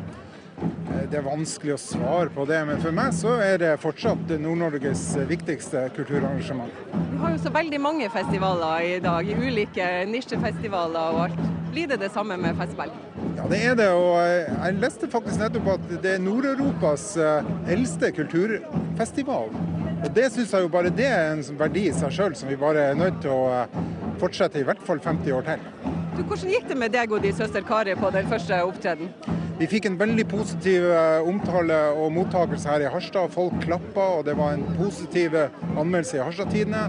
Eh, 0.62 1.06
det 1.12 1.20
er 1.20 1.26
vanskelig 1.26 1.76
å 1.76 1.80
svare 1.82 2.30
på 2.34 2.46
det, 2.50 2.60
men 2.70 2.82
for 2.84 2.96
meg 2.96 3.14
så 3.18 3.36
er 3.44 3.62
det 3.62 3.72
fortsatt 3.84 4.34
Nord-Norges 4.42 5.04
viktigste 5.30 5.88
kulturarrangement. 5.96 6.74
Vi 7.12 7.22
har 7.24 7.36
jo 7.36 7.42
så 7.46 7.54
veldig 7.54 7.82
mange 7.84 8.10
festivaler 8.14 8.88
i 8.88 9.00
dag, 9.04 9.30
ulike 9.30 9.90
nisjefestivaler 10.10 11.16
og 11.16 11.26
alt. 11.28 11.46
Blir 11.70 11.90
det 11.92 12.00
det 12.02 12.10
samme 12.12 12.38
med 12.42 12.58
festival? 12.58 12.94
Ja, 13.38 13.46
det 13.50 13.60
er 13.64 13.76
det. 13.78 13.90
Og 13.94 14.16
jeg 14.18 14.80
leste 14.82 15.10
faktisk 15.12 15.42
nettopp 15.42 15.76
at 15.76 15.92
det 16.02 16.16
er 16.16 16.24
Nord-Europas 16.24 17.12
eldste 17.70 18.10
kulturfestival. 18.18 19.54
Og 20.00 20.16
Det 20.16 20.30
syns 20.32 20.54
jeg 20.54 20.64
jo 20.64 20.72
bare 20.72 20.92
det 20.96 21.08
er 21.12 21.34
en 21.34 21.42
verdi 21.60 21.90
i 21.90 21.96
seg 21.96 22.14
sjøl, 22.16 22.36
som 22.38 22.48
vi 22.50 22.56
bare 22.60 22.90
er 22.92 22.96
nødt 22.96 23.20
til 23.24 23.34
å 23.36 23.50
eh, 23.52 23.80
fortsette 24.22 24.62
i 24.62 24.64
hvert 24.68 24.80
fall 24.88 25.02
50 25.04 25.36
år 25.36 25.44
til. 25.50 25.66
Du, 26.16 26.22
hvordan 26.24 26.54
gikk 26.54 26.70
det 26.70 26.78
med 26.80 26.96
deg 26.96 27.12
og 27.12 27.24
din 27.24 27.36
søster 27.36 27.66
Kari 27.68 27.98
på 28.00 28.12
den 28.16 28.32
første 28.32 28.62
opptreden? 28.64 29.12
Vi 29.60 29.68
fikk 29.68 29.90
en 29.90 29.98
veldig 30.00 30.26
positiv 30.32 30.86
eh, 30.88 31.28
omtale 31.28 31.80
og 32.00 32.14
mottakelse 32.16 32.70
her 32.72 32.86
i 32.86 32.92
Harstad. 32.92 33.32
Folk 33.36 33.58
klappa, 33.66 34.06
og 34.20 34.28
det 34.30 34.38
var 34.40 34.56
en 34.56 34.64
positiv 34.80 35.36
anmeldelse 35.76 36.20
i 36.20 36.24
Harstad-tidene. 36.24 36.86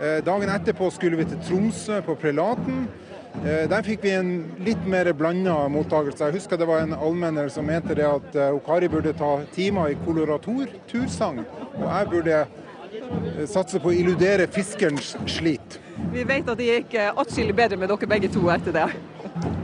Eh, 0.00 0.18
dagen 0.24 0.52
etterpå 0.52 0.90
skulle 0.92 1.20
vi 1.20 1.28
til 1.30 1.40
Tromsø, 1.48 2.02
på 2.04 2.18
Prelaten. 2.20 2.88
Der 3.30 3.84
fikk 3.86 4.02
vi 4.02 4.10
en 4.10 4.30
litt 4.66 4.80
mer 4.90 5.06
blanda 5.14 5.52
mottakelse. 5.70 6.26
Jeg 6.26 6.40
husker 6.40 6.58
det 6.58 6.66
var 6.66 6.82
en 6.82 6.96
allmenner 6.96 7.46
som 7.48 7.62
mente 7.64 7.94
det 7.94 8.02
at 8.02 8.34
Okari 8.50 8.88
burde 8.90 9.12
ta 9.16 9.36
timer 9.54 9.92
i 9.92 9.98
koloratur-tursang 10.02 11.38
og 11.80 11.86
jeg 11.86 12.08
burde 12.10 12.40
eh, 12.40 13.46
satse 13.48 13.80
på 13.80 13.92
å 13.92 13.96
illudere 13.96 14.48
fiskerens 14.52 15.14
slit. 15.30 15.78
Vi 16.12 16.24
vet 16.26 16.48
at 16.48 16.58
det 16.58 16.68
gikk 16.68 16.98
eh, 16.98 17.12
atskillig 17.22 17.56
bedre 17.56 17.78
med 17.80 17.92
dere 17.92 18.10
begge 18.10 18.30
to 18.32 18.46
etter 18.52 18.76
det. 18.76 18.88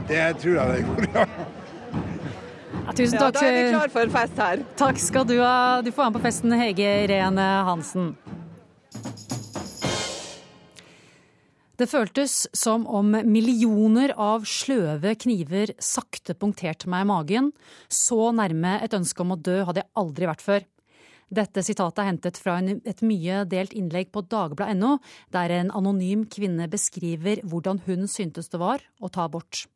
Det 0.07 0.25
tror 0.41 0.59
jeg 0.61 0.73
det 0.73 0.81
gjorde, 0.85 1.11
ja. 1.13 1.47
Ja, 2.87 2.93
tusen 2.95 3.19
takk. 3.19 3.35
Ja, 3.35 3.41
da 3.41 3.47
er 3.51 3.57
vi 3.57 3.71
klar 3.73 3.91
for 3.91 4.11
fest 4.13 4.37
her. 4.39 4.61
Takk 4.79 4.99
skal 5.03 5.25
du 5.27 5.33
ha. 5.41 5.81
Du 5.83 5.89
får 5.91 6.05
være 6.05 6.11
med 6.13 6.21
på 6.21 6.23
festen, 6.23 6.53
Hege 6.55 6.93
Irene 7.03 7.47
Hansen. 7.67 8.13
Det 11.77 11.89
føltes 11.91 12.47
som 12.55 12.87
om 12.87 13.11
millioner 13.27 14.15
av 14.15 14.47
sløve 14.49 15.13
kniver 15.19 15.75
sakte 15.83 16.33
punkterte 16.39 16.87
meg 16.89 17.03
i 17.03 17.09
magen. 17.11 17.51
Så 17.91 18.31
nærme 18.31 18.79
et 18.79 18.95
ønske 18.95 19.21
om 19.21 19.35
å 19.35 19.41
dø 19.41 19.59
hadde 19.67 19.83
jeg 19.83 19.91
aldri 19.99 20.31
vært 20.31 20.47
før. 20.47 20.67
Dette 21.27 21.59
sitatet 21.67 21.99
er 22.01 22.13
hentet 22.13 22.39
fra 22.39 22.55
et 22.63 23.03
mye 23.03 23.43
delt 23.51 23.75
innlegg 23.75 24.15
på 24.15 24.23
dagbladet.no, 24.31 24.95
der 25.35 25.59
en 25.59 25.75
anonym 25.75 26.23
kvinne 26.31 26.71
beskriver 26.71 27.43
hvordan 27.43 27.83
hun 27.83 28.07
syntes 28.07 28.47
det 28.47 28.63
var 28.63 28.79
å 29.03 29.11
ta 29.11 29.27
abort. 29.27 29.67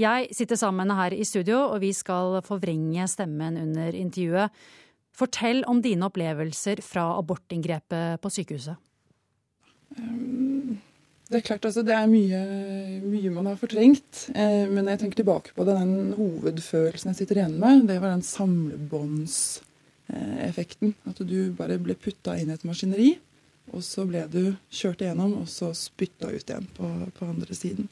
Jeg 0.00 0.30
sitter 0.36 0.58
sammen 0.60 0.92
her 0.92 1.14
i 1.16 1.24
studio, 1.24 1.62
og 1.72 1.80
vi 1.84 1.92
skal 1.96 2.40
forvrenge 2.46 3.06
stemmen 3.08 3.58
under 3.60 3.96
intervjuet. 3.96 4.64
Fortell 5.16 5.62
om 5.70 5.80
dine 5.84 6.08
opplevelser 6.10 6.82
fra 6.84 7.08
abortinngrepet 7.16 8.20
på 8.20 8.32
sykehuset. 8.32 8.76
Det 11.26 11.40
er 11.40 11.46
klart 11.46 11.64
altså, 11.66 11.82
det 11.82 11.94
er 11.96 12.10
mye, 12.10 12.40
mye 13.02 13.30
man 13.34 13.48
har 13.48 13.56
fortrengt. 13.58 14.26
Eh, 14.36 14.66
men 14.68 14.84
når 14.84 14.94
jeg 14.94 15.00
tenker 15.04 15.22
tilbake 15.22 15.56
på 15.56 15.64
det, 15.66 15.78
den 15.80 16.12
hovedfølelsen 16.18 17.10
jeg 17.10 17.22
sitter 17.22 17.40
igjen 17.40 17.56
med, 17.58 17.88
det 17.88 17.96
var 18.02 18.12
den 18.12 18.22
samlebånds 18.26 19.40
Eh. 20.08 20.92
At 21.04 21.18
du 21.18 21.38
bare 21.56 21.78
ble 21.82 21.96
putta 21.98 22.36
inn 22.38 22.50
i 22.50 22.56
et 22.56 22.66
maskineri. 22.66 23.16
og 23.74 23.82
så 23.82 24.04
ble 24.06 24.20
du 24.30 24.54
kjørt 24.70 25.00
igjennom, 25.02 25.32
og 25.40 25.48
så 25.50 25.72
spytta 25.74 26.28
ut 26.30 26.50
igjen 26.50 26.68
på, 26.76 26.86
på 27.16 27.26
andre 27.26 27.54
siden. 27.54 27.88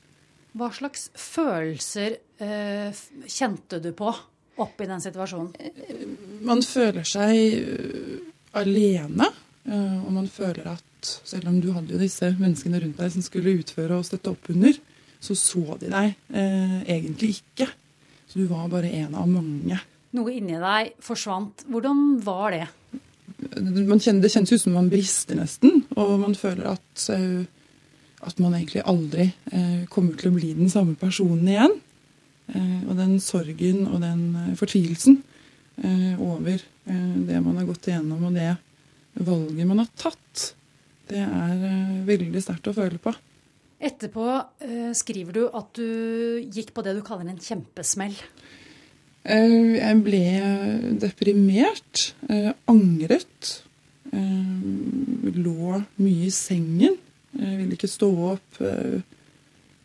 Hva 0.54 0.70
slags 0.70 1.08
følelser 1.18 2.18
eh, 2.42 3.04
kjente 3.26 3.80
du 3.82 3.90
på 3.96 4.12
oppi 4.62 4.86
den 4.86 5.02
situasjonen? 5.02 5.50
Man 6.46 6.62
føler 6.62 7.06
seg 7.08 7.56
uh, 7.58 8.18
alene, 8.60 9.26
uh, 9.66 9.96
og 10.04 10.12
man 10.14 10.28
føler 10.30 10.68
at 10.76 11.10
selv 11.26 11.50
om 11.50 11.58
du 11.60 11.72
hadde 11.74 11.96
jo 11.96 12.00
disse 12.00 12.30
menneskene 12.38 12.80
rundt 12.84 13.00
deg 13.00 13.10
som 13.16 13.24
skulle 13.24 13.56
utføre 13.58 13.98
og 13.98 14.06
støtte 14.06 14.30
opp 14.30 14.50
under, 14.54 14.78
så 15.24 15.36
så 15.38 15.78
de 15.80 15.90
deg 15.92 16.14
eh, 16.36 16.78
egentlig 16.96 17.38
ikke. 17.38 17.66
Så 18.28 18.40
du 18.40 18.46
var 18.50 18.68
bare 18.72 18.90
en 19.02 19.14
av 19.16 19.28
mange. 19.28 19.78
Noe 20.16 20.32
inni 20.36 20.58
deg 20.60 20.94
forsvant. 21.02 21.64
Hvordan 21.72 22.02
var 22.24 22.54
det? 22.54 22.66
Kjenner, 23.54 24.20
det 24.22 24.32
kjennes 24.32 24.52
ut 24.52 24.62
som 24.62 24.76
man 24.76 24.90
brister 24.92 25.38
nesten, 25.38 25.84
og 25.96 26.16
man 26.22 26.36
føler 26.38 26.74
at, 26.74 27.06
at 28.24 28.40
man 28.42 28.54
egentlig 28.56 28.82
aldri 28.88 29.28
kommer 29.92 30.16
til 30.18 30.30
å 30.30 30.36
bli 30.36 30.54
den 30.56 30.70
samme 30.72 30.96
personen 31.00 31.48
igjen. 31.48 31.74
Og 32.84 32.92
den 32.98 33.18
sorgen 33.24 33.86
og 33.88 34.02
den 34.02 34.54
fortvilelsen 34.58 35.22
over 36.20 36.60
det 36.84 37.38
man 37.40 37.56
har 37.56 37.68
gått 37.68 37.88
igjennom 37.88 38.26
og 38.28 38.36
det 38.36 38.52
valget 39.24 39.68
man 39.68 39.80
har 39.80 39.90
tatt, 39.96 40.54
det 41.08 41.22
er 41.22 42.04
veldig 42.08 42.42
sterkt 42.42 42.68
å 42.70 42.76
føle 42.76 42.98
på. 43.00 43.12
Etterpå 43.84 44.26
skriver 44.96 45.32
du 45.36 45.42
at 45.48 45.68
du 45.76 45.88
gikk 46.52 46.72
på 46.76 46.84
det 46.84 46.94
du 46.96 47.02
kaller 47.04 47.28
en 47.28 47.40
kjempesmell. 47.42 48.16
Jeg 49.24 50.00
ble 50.04 50.24
deprimert, 51.00 52.12
angret. 52.68 53.64
Lå 54.12 55.80
mye 55.96 56.28
i 56.28 56.32
sengen. 56.34 57.00
Jeg 57.38 57.58
ville 57.58 57.76
ikke 57.76 57.90
stå 57.90 58.10
opp. 58.34 58.60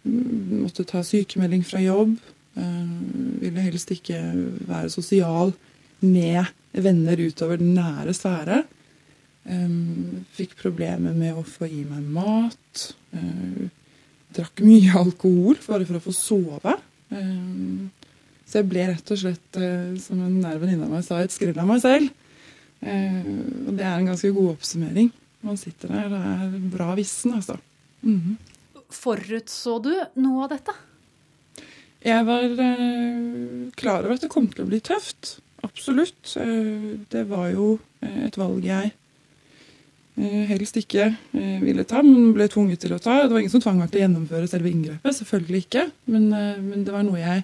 Måtte 0.05 0.85
ta 0.87 1.03
sykemelding 1.05 1.63
fra 1.67 1.81
jobb. 1.83 2.17
Ville 2.55 3.65
helst 3.65 3.91
ikke 3.93 4.19
være 4.69 4.89
sosial 4.93 5.53
med 5.99 6.45
venner 6.71 7.19
utover 7.19 7.59
den 7.59 7.73
nære 7.77 8.13
sfære. 8.15 8.63
Fikk 10.37 10.55
problemer 10.61 11.15
med 11.17 11.37
å 11.39 11.43
få 11.47 11.67
i 11.69 11.83
meg 11.87 12.05
mat. 12.13 12.85
Drakk 14.35 14.61
mye 14.61 14.93
alkohol 14.99 15.57
bare 15.65 15.87
for 15.89 15.97
å 15.97 16.03
få 16.03 16.13
sove. 16.15 16.75
Så 18.49 18.61
jeg 18.61 18.69
ble 18.69 18.87
rett 18.89 19.13
og 19.13 19.21
slett, 19.21 19.61
som 20.01 20.21
en 20.25 20.39
nær 20.41 20.61
venninne 20.61 20.85
av 20.85 20.93
meg 20.93 21.05
sa, 21.05 21.19
et 21.21 21.33
skrill 21.33 21.57
av 21.57 21.69
meg 21.69 21.81
selv. 21.83 22.09
Og 22.81 23.71
det 23.75 23.85
er 23.85 23.95
en 23.95 24.09
ganske 24.09 24.31
god 24.35 24.55
oppsummering. 24.55 25.09
Man 25.45 25.57
sitter 25.57 25.91
der 25.93 26.09
Det 26.11 26.19
er 26.19 26.69
bra 26.73 26.93
vissen, 26.95 27.33
altså. 27.33 27.57
Mm 28.01 28.19
-hmm. 28.19 28.35
Forutså 28.89 29.79
du 29.79 29.93
noe 30.15 30.43
av 30.43 30.49
dette? 30.49 30.73
Jeg 31.99 32.25
var 32.25 32.43
eh, 32.43 33.71
klar 33.75 34.05
over 34.05 34.15
at 34.15 34.21
det 34.23 34.31
kom 34.31 34.47
til 34.47 34.63
å 34.63 34.69
bli 34.69 34.79
tøft. 34.79 35.39
Absolutt. 35.67 36.37
Eh, 36.39 36.95
det 37.11 37.25
var 37.27 37.49
jo 37.51 37.79
et 37.99 38.37
valg 38.39 38.63
jeg 38.63 38.93
eh, 40.15 40.45
helst 40.47 40.79
ikke 40.79 41.11
ville 41.35 41.83
ta, 41.83 42.01
men 42.01 42.31
ble 42.33 42.47
tvunget 42.47 42.79
til 42.79 42.95
å 42.95 42.99
ta. 42.99 43.23
Det 43.25 43.33
var 43.33 43.39
ingen 43.39 43.51
som 43.51 43.61
tvang 43.61 43.79
meg 43.79 43.91
til 43.91 43.99
å 43.99 44.03
gjennomføre 44.05 44.47
selve 44.47 44.71
inngrepet. 44.71 45.17
Selvfølgelig 45.19 45.65
ikke. 45.65 45.89
Men, 46.05 46.29
men 46.69 46.85
det 46.87 46.95
var 46.95 47.03
noe 47.03 47.19
jeg 47.19 47.43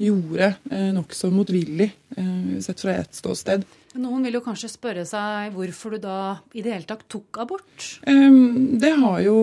gjorde 0.00 0.54
eh, 0.70 0.88
nokså 0.96 1.30
motvillig, 1.34 1.90
eh, 2.16 2.60
sett 2.64 2.80
fra 2.80 2.94
ett 2.94 3.14
ståsted. 3.14 3.64
Noen 3.98 4.22
vil 4.22 4.36
jo 4.38 4.42
kanskje 4.44 4.70
spørre 4.70 5.02
seg 5.08 5.54
hvorfor 5.56 5.96
du 5.96 6.04
da 6.04 6.18
i 6.54 6.62
det 6.62 6.72
hele 6.72 6.86
tatt 6.86 7.08
tok 7.10 7.40
abort? 7.42 7.86
Um, 8.06 8.78
det 8.78 8.92
har 9.00 9.16
jo 9.24 9.34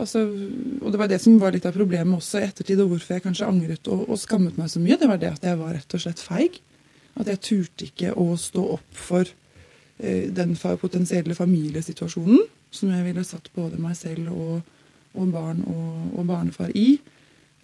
altså, 0.00 0.22
Og 0.80 0.94
det 0.94 1.00
var 1.00 1.10
det 1.10 1.18
som 1.20 1.36
var 1.40 1.52
litt 1.52 1.66
av 1.68 1.76
problemet 1.76 2.16
også 2.16 2.40
i 2.40 2.46
ettertid, 2.46 2.80
og 2.80 2.94
hvorfor 2.94 3.18
jeg 3.18 3.26
kanskje 3.26 3.50
angret 3.50 3.90
og, 3.92 4.06
og, 4.08 4.16
skammet 4.20 4.56
meg 4.56 4.72
så 4.72 4.80
mye. 4.80 4.96
Det 4.96 5.10
var 5.10 5.20
det 5.20 5.34
at 5.34 5.44
jeg 5.50 5.60
var 5.60 5.76
rett 5.76 5.98
og 5.98 6.04
slett 6.04 6.22
feig. 6.22 6.56
At 7.20 7.28
jeg 7.28 7.42
turte 7.44 7.90
ikke 7.90 8.14
å 8.16 8.30
stå 8.40 8.64
opp 8.78 9.02
for 9.04 9.28
uh, 9.28 10.24
den 10.40 10.56
potensielle 10.56 11.36
familiesituasjonen 11.36 12.48
som 12.72 12.90
jeg 12.92 13.04
ville 13.04 13.24
satt 13.24 13.52
både 13.54 13.78
meg 13.80 13.96
selv 13.96 14.32
og, 14.32 14.64
og 15.16 15.30
barn 15.32 15.60
og, 15.68 16.18
og 16.18 16.26
barnefar 16.28 16.72
i. 16.76 16.98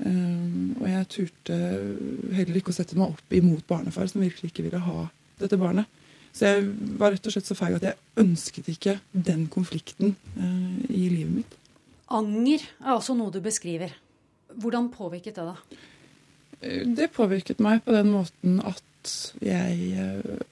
Um, 0.04 0.74
og 0.82 0.88
jeg 0.90 1.06
turte 1.14 1.56
heller 2.36 2.58
ikke 2.58 2.74
å 2.74 2.76
sette 2.76 2.96
meg 2.98 3.14
opp 3.14 3.32
imot 3.32 3.64
barnefar, 3.68 4.08
som 4.10 4.20
virkelig 4.20 4.50
ikke 4.50 4.66
ville 4.66 4.82
ha 4.84 5.06
dette 5.40 5.58
barnet. 5.60 5.88
Så 6.34 6.50
jeg 6.50 6.66
var 7.00 7.14
rett 7.14 7.24
og 7.24 7.32
slett 7.32 7.48
så 7.48 7.56
feig 7.56 7.78
at 7.78 7.86
jeg 7.88 8.20
ønsket 8.20 8.68
ikke 8.74 8.98
den 9.12 9.46
konflikten 9.52 10.16
uh, 10.36 10.78
i 10.90 11.06
livet 11.08 11.32
mitt. 11.40 11.58
Anger 12.12 12.66
er 12.82 12.92
også 12.92 13.16
noe 13.16 13.32
du 13.32 13.40
beskriver. 13.44 13.94
Hvordan 14.60 14.90
påvirket 14.92 15.38
det 15.40 15.48
da? 15.48 15.56
Det 17.00 17.10
påvirket 17.12 17.60
meg 17.64 17.82
på 17.84 17.94
den 17.94 18.12
måten 18.12 18.60
at 18.64 18.82
jeg 19.44 20.00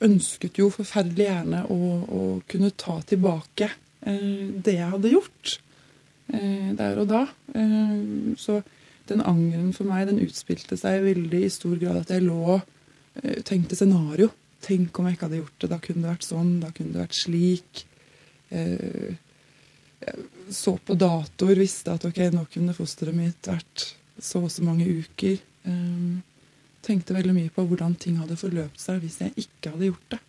ønsket 0.04 0.58
jo 0.60 0.66
forferdelig 0.72 1.24
gjerne 1.24 1.62
å, 1.72 1.78
å 2.04 2.22
kunne 2.48 2.72
ta 2.76 2.98
tilbake 3.08 3.68
uh, 3.68 4.48
det 4.64 4.78
jeg 4.80 4.92
hadde 4.96 5.12
gjort 5.12 5.58
uh, 6.32 6.70
der 6.78 7.02
og 7.04 7.10
da. 7.12 7.26
så 8.40 8.62
den 9.12 9.24
angeren 9.24 9.72
for 9.76 9.88
meg 9.88 10.08
den 10.08 10.20
utspilte 10.24 10.78
seg 10.80 11.04
veldig 11.04 11.42
i 11.46 11.52
stor 11.52 11.76
grad 11.80 12.02
at 12.02 12.12
jeg 12.14 12.24
lå 12.24 12.38
og 12.56 12.60
tenkte 13.46 13.76
scenario. 13.78 14.30
Tenk 14.62 14.98
om 14.98 15.08
jeg 15.08 15.16
ikke 15.16 15.28
hadde 15.28 15.40
gjort 15.42 15.58
det. 15.60 15.70
Da 15.72 15.78
kunne 15.82 16.04
det 16.04 16.12
vært 16.14 16.26
sånn. 16.26 16.52
Da 16.62 16.70
kunne 16.74 16.94
det 16.94 17.02
vært 17.02 17.18
slik. 17.18 17.84
Jeg 18.52 19.16
så 20.50 20.74
på 20.82 20.96
datoer, 20.98 21.60
visste 21.60 21.94
at 21.94 22.04
ok, 22.08 22.18
nå 22.34 22.44
kunne 22.50 22.74
fosteret 22.76 23.14
mitt 23.14 23.46
vært 23.46 23.84
så 24.22 24.42
og 24.42 24.50
så 24.52 24.64
mange 24.66 24.86
uker. 24.86 25.38
Tenkte 26.82 27.14
veldig 27.14 27.34
mye 27.36 27.52
på 27.54 27.64
hvordan 27.68 27.94
ting 28.02 28.18
hadde 28.18 28.38
forløpt 28.40 28.80
seg 28.82 29.02
hvis 29.04 29.20
jeg 29.22 29.34
ikke 29.44 29.74
hadde 29.74 29.90
gjort 29.92 30.08
det. 30.16 30.20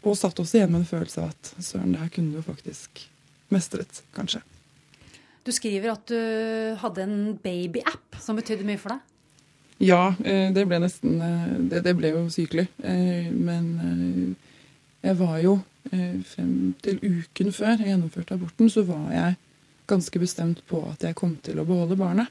Og 0.00 0.16
satt 0.16 0.40
også 0.40 0.56
igjen 0.56 0.72
med 0.72 0.80
en 0.82 0.88
følelse 0.88 1.20
av 1.20 1.34
at 1.34 1.52
søren, 1.60 1.92
det 1.92 2.00
her 2.00 2.12
kunne 2.14 2.32
du 2.32 2.46
faktisk 2.46 3.02
mestret, 3.52 4.00
kanskje. 4.16 4.40
Du 5.50 5.54
skriver 5.56 5.90
at 5.96 6.06
du 6.06 6.76
hadde 6.78 7.02
en 7.02 7.14
babyapp 7.42 8.20
som 8.22 8.36
betydde 8.38 8.62
mye 8.68 8.78
for 8.78 8.94
deg? 8.94 9.06
Ja, 9.82 10.12
det 10.22 10.62
ble 10.68 10.78
nesten 10.78 11.16
Det, 11.72 11.80
det 11.82 11.94
ble 11.98 12.12
jo 12.12 12.20
sykelig. 12.30 12.68
Men 13.34 14.36
jeg 15.02 15.16
var 15.18 15.40
jo 15.42 15.56
frem 16.30 16.52
til 16.84 17.00
uken 17.02 17.50
før 17.56 17.72
jeg 17.72 17.88
gjennomførte 17.88 18.36
aborten, 18.36 18.70
så 18.70 18.84
var 18.86 19.08
jeg 19.10 19.38
ganske 19.90 20.22
bestemt 20.22 20.60
på 20.70 20.84
at 20.86 21.02
jeg 21.02 21.16
kom 21.18 21.32
til 21.42 21.58
å 21.58 21.64
beholde 21.66 21.98
barnet. 21.98 22.30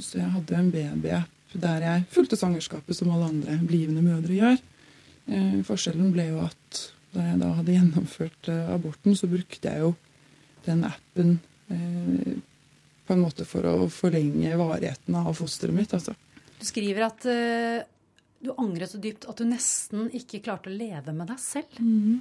Så 0.00 0.22
jeg 0.22 0.30
hadde 0.38 0.56
en 0.56 0.70
babyapp 0.72 1.52
der 1.56 1.84
jeg 1.84 2.06
fulgte 2.14 2.38
svangerskapet 2.40 2.96
som 2.96 3.10
alle 3.12 3.28
andre 3.28 3.58
blivende 3.66 4.04
mødre 4.06 4.38
gjør. 4.38 4.56
Forskjellen 5.68 6.14
ble 6.14 6.30
jo 6.30 6.40
at 6.46 6.80
da 7.12 7.26
jeg 7.28 7.42
da 7.44 7.52
hadde 7.58 7.76
gjennomført 7.76 8.50
aborten, 8.54 9.18
så 9.18 9.28
brukte 9.28 9.68
jeg 9.68 9.84
jo 9.84 9.92
den 10.64 10.86
appen 10.88 11.36
på 11.66 13.14
en 13.14 13.22
måte 13.22 13.46
for 13.48 13.66
å 13.66 13.88
forlenge 13.92 14.56
varigheten 14.58 15.18
av 15.18 15.32
fosteret 15.38 15.74
mitt. 15.74 15.94
Altså. 15.96 16.14
Du 16.58 16.64
skriver 16.66 17.06
at 17.08 17.26
uh, 17.28 17.82
du 18.42 18.52
angret 18.56 18.92
så 18.92 19.00
dypt 19.02 19.28
at 19.30 19.38
du 19.38 19.46
nesten 19.48 20.08
ikke 20.16 20.42
klarte 20.44 20.70
å 20.70 20.76
leve 20.76 21.14
med 21.16 21.30
deg 21.30 21.42
selv. 21.42 21.78
Mm. 21.80 22.20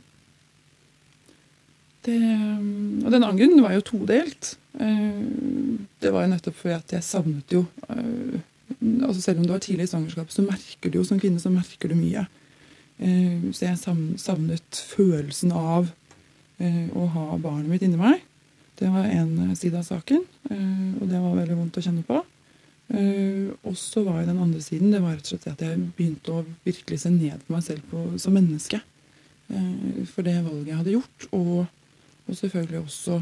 Det, 2.05 2.19
og 3.01 3.09
den 3.13 3.25
angeren 3.25 3.63
var 3.65 3.73
jo 3.73 3.85
todelt. 3.85 4.55
Det 4.75 6.11
var 6.13 6.25
jo 6.25 6.31
nettopp 6.35 6.57
fordi 6.59 6.75
at 6.75 6.91
jeg 6.97 7.05
savnet 7.07 7.53
jo 7.55 7.63
altså 8.75 9.21
Selv 9.21 9.39
om 9.39 9.45
det 9.45 9.53
var 9.53 9.61
tidlig 9.63 9.85
i 9.85 9.89
svangerskapet, 9.89 10.33
så 10.35 10.43
merker 10.45 10.91
du 10.91 10.97
jo 10.99 11.05
som 11.07 11.19
kvinne 11.21 11.39
så 11.41 11.49
merker 11.53 11.89
du 11.89 11.95
mye. 11.97 12.25
Så 13.55 13.65
jeg 13.65 13.79
savnet 14.21 14.79
følelsen 14.89 15.53
av 15.55 15.89
å 16.59 17.05
ha 17.15 17.25
barnet 17.41 17.71
mitt 17.71 17.85
inni 17.85 17.97
meg. 17.97 18.21
Det 18.75 18.89
var 18.91 19.07
én 19.07 19.55
side 19.55 19.79
av 19.79 19.85
saken, 19.87 20.23
og 20.51 21.05
det 21.07 21.19
var 21.19 21.37
veldig 21.37 21.55
vondt 21.55 21.77
å 21.79 21.83
kjenne 21.85 22.03
på. 22.03 22.17
Og 23.63 23.77
så 23.79 24.03
var 24.03 24.19
jo 24.19 24.27
den 24.27 24.41
andre 24.43 24.59
siden 24.61 24.91
det 24.91 24.99
var 24.99 25.15
rett 25.15 25.25
og 25.25 25.31
slett 25.31 25.47
at 25.53 25.63
jeg 25.63 25.85
begynte 25.95 26.33
å 26.33 26.43
virkelig 26.65 26.99
se 27.01 27.11
ned 27.13 27.39
på 27.45 27.55
meg 27.55 27.63
selv 27.63 27.85
på, 27.91 28.03
som 28.19 28.35
menneske. 28.35 28.81
For 30.11 30.27
det 30.27 30.35
valget 30.41 30.73
jeg 30.73 30.81
hadde 30.81 30.95
gjort, 30.97 31.27
og, 31.31 31.63
og 32.27 32.39
selvfølgelig 32.41 32.81
også 32.83 33.21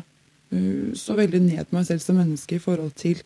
så 0.99 1.15
veldig 1.17 1.41
ned 1.41 1.69
på 1.69 1.77
meg 1.77 1.87
selv 1.87 2.03
som 2.03 2.17
menneske 2.19 2.57
i 2.57 2.63
forhold 2.63 2.93
til 2.99 3.21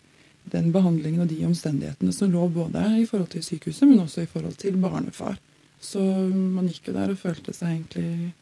den 0.52 0.72
behandlingen 0.72 1.26
og 1.26 1.32
de 1.32 1.42
omstendighetene 1.48 2.14
som 2.16 2.32
lå 2.32 2.46
både 2.52 2.84
i 3.02 3.06
forhold 3.08 3.32
til 3.34 3.44
sykehuset, 3.44 3.88
men 3.88 4.04
også 4.04 4.24
i 4.24 4.30
forhold 4.32 4.56
til 4.60 4.78
barnefar. 4.80 5.36
Så 5.84 6.02
man 6.02 6.70
gikk 6.72 6.90
jo 6.90 6.96
der 6.96 7.12
og 7.14 7.20
følte 7.22 7.54
seg 7.54 7.76
egentlig 7.76 8.34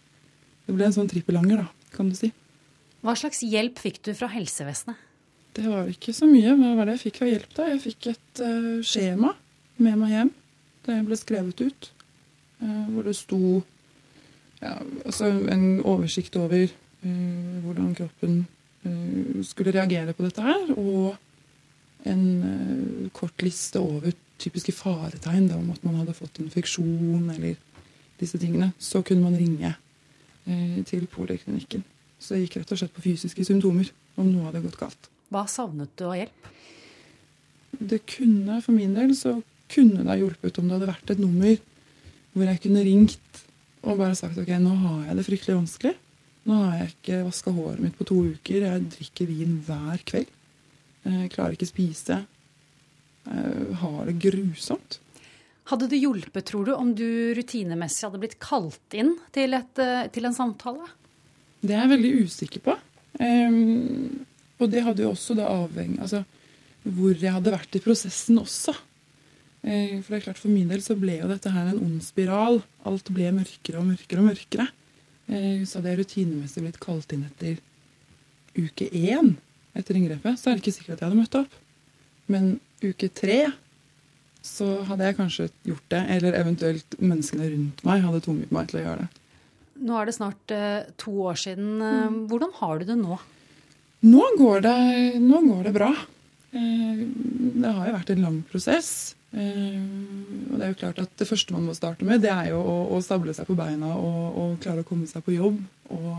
Det 0.66 0.74
ble 0.74 0.86
en 0.88 0.94
sånn 0.96 1.10
trippelanger, 1.10 1.60
da, 1.62 1.92
kan 1.94 2.08
du 2.10 2.16
si. 2.18 2.32
Hva 3.06 3.14
slags 3.14 3.44
hjelp 3.46 3.78
fikk 3.78 4.00
du 4.08 4.16
fra 4.18 4.32
helsevesenet? 4.34 4.98
Det 5.56 5.68
var 5.70 5.86
ikke 5.92 6.14
så 6.16 6.26
mye. 6.28 6.56
Men 6.58 6.72
Hva 6.72 6.80
var 6.80 6.90
det 6.90 6.96
jeg 6.98 7.04
fikk 7.06 7.22
av 7.22 7.30
hjelp? 7.30 7.52
da? 7.54 7.68
Jeg 7.70 7.84
fikk 7.84 8.08
et 8.16 8.42
uh, 8.42 8.82
skjema 8.86 9.36
med 9.78 10.00
meg 10.00 10.14
hjem 10.16 10.32
Det 10.88 10.98
ble 11.06 11.20
skrevet 11.20 11.62
ut. 11.62 11.90
Uh, 12.64 12.88
hvor 12.90 13.06
det 13.06 13.16
sto 13.18 13.42
ja, 14.64 14.80
altså 15.04 15.30
en 15.52 15.84
oversikt 15.86 16.38
over 16.40 16.66
uh, 16.66 17.56
hvordan 17.66 17.96
kroppen 17.98 18.46
skulle 19.42 19.72
reagere 19.74 20.14
på 20.14 20.22
dette 20.22 20.44
her. 20.46 20.68
Og 20.78 21.16
en 22.06 23.10
kort 23.18 23.42
liste 23.42 23.82
over 23.82 24.14
typiske 24.38 24.76
faretegn 24.78 25.48
da, 25.50 25.58
om 25.58 25.72
at 25.74 25.82
man 25.82 25.96
hadde 26.04 26.14
fått 26.14 26.38
infeksjon 26.44 27.32
eller 27.34 27.56
disse 28.22 28.38
tingene. 28.38 28.70
Så 28.78 29.02
kunne 29.02 29.26
man 29.26 29.40
ringe 29.42 29.74
til 30.86 31.08
poliklinikken. 31.10 31.82
Så 32.20 32.36
jeg 32.36 32.48
gikk 32.48 32.62
rett 32.62 32.74
og 32.74 32.82
slett 32.82 32.96
på 32.96 33.04
fysiske 33.06 33.46
symptomer 33.48 33.92
om 34.16 34.30
noe 34.30 34.48
hadde 34.48 34.64
gått 34.64 34.80
galt. 34.80 35.10
Hva 35.34 35.44
savnet 35.52 35.92
du 36.00 36.06
av 36.08 36.16
hjelp? 36.20 36.52
Det 37.76 38.00
kunne, 38.08 38.62
For 38.64 38.72
min 38.76 38.96
del 38.96 39.12
så 39.18 39.36
kunne 39.72 40.04
det 40.04 40.12
ha 40.12 40.20
hjulpet 40.20 40.60
om 40.62 40.70
det 40.70 40.78
hadde 40.78 40.92
vært 40.94 41.12
et 41.12 41.22
nummer 41.22 41.58
hvor 42.36 42.50
jeg 42.50 42.62
kunne 42.66 42.84
ringt 42.86 43.42
og 43.86 44.00
bare 44.00 44.18
sagt 44.18 44.40
ok, 44.42 44.50
nå 44.60 44.74
har 44.82 45.02
jeg 45.10 45.18
det 45.18 45.26
fryktelig 45.28 45.56
vanskelig. 45.60 45.94
Nå 46.46 46.58
har 46.62 46.78
jeg 46.80 46.94
ikke 46.94 47.20
vaska 47.26 47.54
håret 47.54 47.82
mitt 47.84 47.98
på 47.98 48.08
to 48.10 48.18
uker. 48.34 48.66
Jeg 48.66 48.86
drikker 48.96 49.30
vin 49.30 49.60
hver 49.66 50.02
kveld. 50.10 50.32
Jeg 51.06 51.32
klarer 51.34 51.58
ikke 51.58 51.70
spise. 51.70 52.20
Jeg 53.26 53.78
har 53.82 54.00
det 54.10 54.18
grusomt. 54.22 55.00
Hadde 55.70 55.90
det 55.90 56.02
hjulpet, 56.02 56.46
tror 56.46 56.68
du, 56.68 56.74
om 56.78 56.92
du 56.98 57.34
rutinemessig 57.38 58.06
hadde 58.06 58.22
blitt 58.22 58.38
kalt 58.42 58.98
inn 58.98 59.16
til, 59.34 59.56
et, 59.58 59.82
eh, 59.82 60.06
til 60.14 60.28
en 60.30 60.36
samtale? 60.38 60.86
Det 61.62 61.74
er 61.74 61.84
jeg 61.84 61.94
veldig 61.96 62.12
usikker 62.26 62.64
på. 62.66 62.76
Um, 63.20 64.26
og 64.60 64.72
det 64.72 64.84
hadde 64.86 65.06
jo 65.06 65.14
også 65.14 65.38
da 65.38 65.46
avhengig 65.48 66.02
Altså 66.04 66.26
hvor 66.86 67.16
jeg 67.16 67.32
hadde 67.32 67.54
vært 67.54 67.78
i 67.78 67.82
prosessen 67.82 68.38
også. 68.38 68.76
Uh, 69.66 70.02
for 70.04 70.12
det 70.12 70.18
er 70.20 70.26
klart 70.28 70.42
for 70.42 70.54
min 70.54 70.70
del 70.70 70.84
så 70.86 70.98
ble 71.00 71.20
jo 71.22 71.30
dette 71.32 71.54
her 71.54 71.72
en 71.72 71.82
ond 71.82 72.02
spiral. 72.06 72.62
Alt 72.86 73.10
ble 73.16 73.32
mørkere 73.34 73.82
og 73.82 73.88
mørkere 73.90 74.22
og 74.22 74.30
mørkere. 74.30 74.68
Uh, 75.30 75.64
så 75.66 75.80
hadde 75.80 75.94
jeg 75.94 76.04
rutinemessig 76.04 76.66
blitt 76.66 76.82
kalt 76.84 77.16
inn 77.16 77.26
etter 77.30 77.58
uke 78.56 78.88
én 78.92 79.34
etter 79.76 79.98
inngrepet, 79.98 80.40
så 80.40 80.50
er 80.50 80.56
det 80.56 80.64
ikke 80.64 80.76
sikkert 80.78 80.96
at 80.96 81.02
jeg 81.04 81.10
hadde 81.10 81.20
møtt 81.20 81.38
opp. 81.42 81.56
Men 82.32 82.46
uke 82.84 83.10
tre 83.12 83.40
så 84.46 84.68
hadde 84.88 85.10
jeg 85.10 85.18
kanskje 85.18 85.48
gjort 85.66 85.86
det. 85.92 86.02
Eller 86.16 86.38
eventuelt 86.40 86.98
menneskene 87.02 87.50
rundt 87.52 87.84
meg 87.88 88.04
hadde 88.06 88.22
tvunget 88.26 88.54
meg 88.56 88.70
til 88.70 88.82
å 88.82 88.86
gjøre 88.86 89.06
det. 89.06 89.24
Nå 89.76 89.96
er 90.00 90.08
det 90.08 90.16
snart 90.16 90.54
eh, 90.56 90.88
to 91.02 91.12
år 91.28 91.40
siden. 91.40 91.80
Eh, 91.84 92.20
hvordan 92.30 92.54
har 92.62 92.80
du 92.80 92.88
det 92.88 92.98
nå? 93.00 93.18
Nå 94.06 94.28
går 94.40 94.64
det, 94.64 94.78
nå 95.20 95.42
går 95.44 95.68
det 95.68 95.74
bra. 95.76 95.92
Eh, 96.56 97.04
det 97.60 97.74
har 97.76 97.90
jo 97.90 97.96
vært 97.98 98.14
en 98.14 98.26
lang 98.28 98.42
prosess. 98.52 99.16
Og 99.36 100.54
det 100.56 100.64
er 100.64 100.70
jo 100.72 100.80
klart 100.80 101.00
at 101.04 101.12
det 101.20 101.28
første 101.28 101.52
man 101.52 101.66
må 101.68 101.74
starte 101.76 102.06
med, 102.08 102.22
det 102.24 102.30
er 102.32 102.54
jo 102.54 102.62
å, 102.62 102.76
å 102.96 103.02
stable 103.04 103.34
seg 103.36 103.50
på 103.50 103.58
beina 103.58 103.90
og, 104.00 104.22
og, 104.32 104.54
klare 104.64 104.86
å 104.86 104.88
komme 104.88 105.10
seg 105.12 105.26
på 105.26 105.36
jobb. 105.36 105.58
Og 105.92 106.14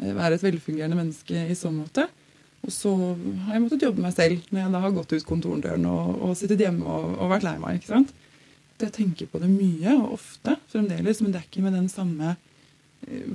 være 0.00 0.34
et 0.34 0.42
velfungerende 0.42 0.98
menneske 0.98 1.44
i 1.46 1.54
så 1.54 1.70
måte. 1.70 2.08
Og 2.66 2.74
så 2.74 2.90
har 2.96 3.54
jeg 3.54 3.62
måttet 3.62 3.86
jobbe 3.86 4.02
meg 4.02 4.16
selv 4.16 4.50
når 4.50 4.64
jeg 4.64 4.72
da 4.74 4.82
har 4.82 4.96
gått 4.96 5.14
ut 5.14 5.28
kontorendøren 5.28 5.86
og, 5.88 6.10
og 6.26 6.34
sittet 6.36 6.64
hjemme 6.64 6.84
og, 6.84 7.14
og, 7.14 7.30
vært 7.32 7.46
lei 7.46 7.54
meg. 7.62 7.78
ikke 7.78 7.92
sant? 7.92 8.10
Jeg 8.80 8.96
tenker 8.96 9.28
på 9.30 9.38
det 9.38 9.48
mye 9.52 9.94
og 9.94 10.16
ofte 10.16 10.56
fremdeles, 10.72 11.20
men 11.22 11.32
det 11.32 11.40
er 11.40 11.46
ikke 11.46 11.64
med 11.64 11.76
den 11.76 11.88
samme 11.92 12.34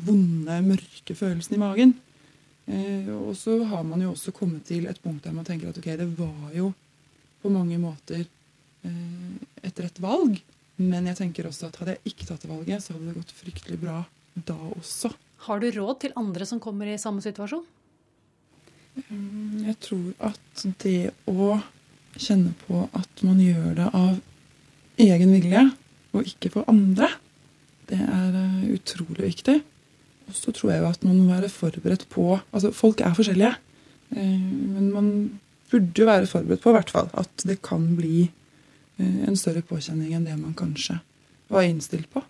vonde, 0.05 0.59
mørke 0.65 1.15
følelsen 1.17 1.57
i 1.57 1.61
magen. 1.61 1.93
Eh, 2.65 3.09
og 3.13 3.35
så 3.37 3.59
har 3.69 3.83
man 3.85 4.01
jo 4.01 4.13
også 4.13 4.33
kommet 4.33 4.65
til 4.65 4.87
et 4.89 5.01
punkt 5.03 5.25
der 5.25 5.35
man 5.35 5.45
tenker 5.45 5.69
at 5.69 5.77
ok, 5.77 5.91
det 5.99 6.07
var 6.17 6.53
jo 6.55 6.71
på 7.43 7.51
mange 7.53 7.77
måter 7.77 8.23
eh, 8.25 9.35
et 9.65 9.81
rett 9.83 10.01
valg. 10.01 10.39
Men 10.81 11.07
jeg 11.07 11.19
tenker 11.21 11.47
også 11.47 11.69
at 11.69 11.77
hadde 11.79 11.95
jeg 11.95 12.11
ikke 12.11 12.27
tatt 12.27 12.43
det 12.43 12.51
valget, 12.51 12.83
så 12.83 12.95
hadde 12.95 13.07
det 13.07 13.19
gått 13.21 13.37
fryktelig 13.37 13.79
bra 13.79 14.01
da 14.35 14.57
også. 14.75 15.13
Har 15.45 15.61
du 15.61 15.69
råd 15.71 15.99
til 16.01 16.15
andre 16.19 16.47
som 16.49 16.59
kommer 16.59 16.89
i 16.89 16.99
samme 16.99 17.23
situasjon? 17.23 17.63
Jeg 18.95 19.75
tror 19.83 20.11
at 20.23 20.65
det 20.83 21.11
å 21.27 21.55
kjenne 22.15 22.53
på 22.65 22.85
at 22.95 23.23
man 23.27 23.39
gjør 23.43 23.73
det 23.77 23.87
av 23.91 24.19
egen 25.03 25.33
vilje, 25.35 25.63
og 26.15 26.29
ikke 26.31 26.51
for 26.53 26.71
andre, 26.71 27.09
det 27.89 28.01
er 28.01 28.35
eh, 28.39 28.67
utrolig 28.75 29.23
viktig. 29.29 29.59
Og 30.25 30.37
så 30.37 30.53
tror 30.55 30.71
jeg 30.73 30.81
jo 30.81 30.89
at 30.89 31.03
man 31.05 31.17
må 31.21 31.33
være 31.35 31.51
forberedt 31.53 32.07
på 32.09 32.39
Altså, 32.51 32.71
folk 32.73 33.01
er 33.01 33.17
forskjellige. 33.17 33.55
Eh, 34.15 34.45
men 34.75 34.91
man 34.93 35.09
burde 35.71 36.01
jo 36.01 36.07
være 36.09 36.29
forberedt 36.29 36.63
på 36.63 36.73
hvert 36.75 36.93
fall 36.93 37.09
at 37.17 37.45
det 37.47 37.59
kan 37.65 37.87
bli 37.97 38.25
eh, 38.25 39.19
en 39.27 39.37
større 39.37 39.65
påkjenning 39.65 40.15
enn 40.15 40.27
det 40.27 40.37
man 40.39 40.57
kanskje 40.57 40.99
var 41.51 41.67
innstilt 41.67 42.09
på. 42.13 42.23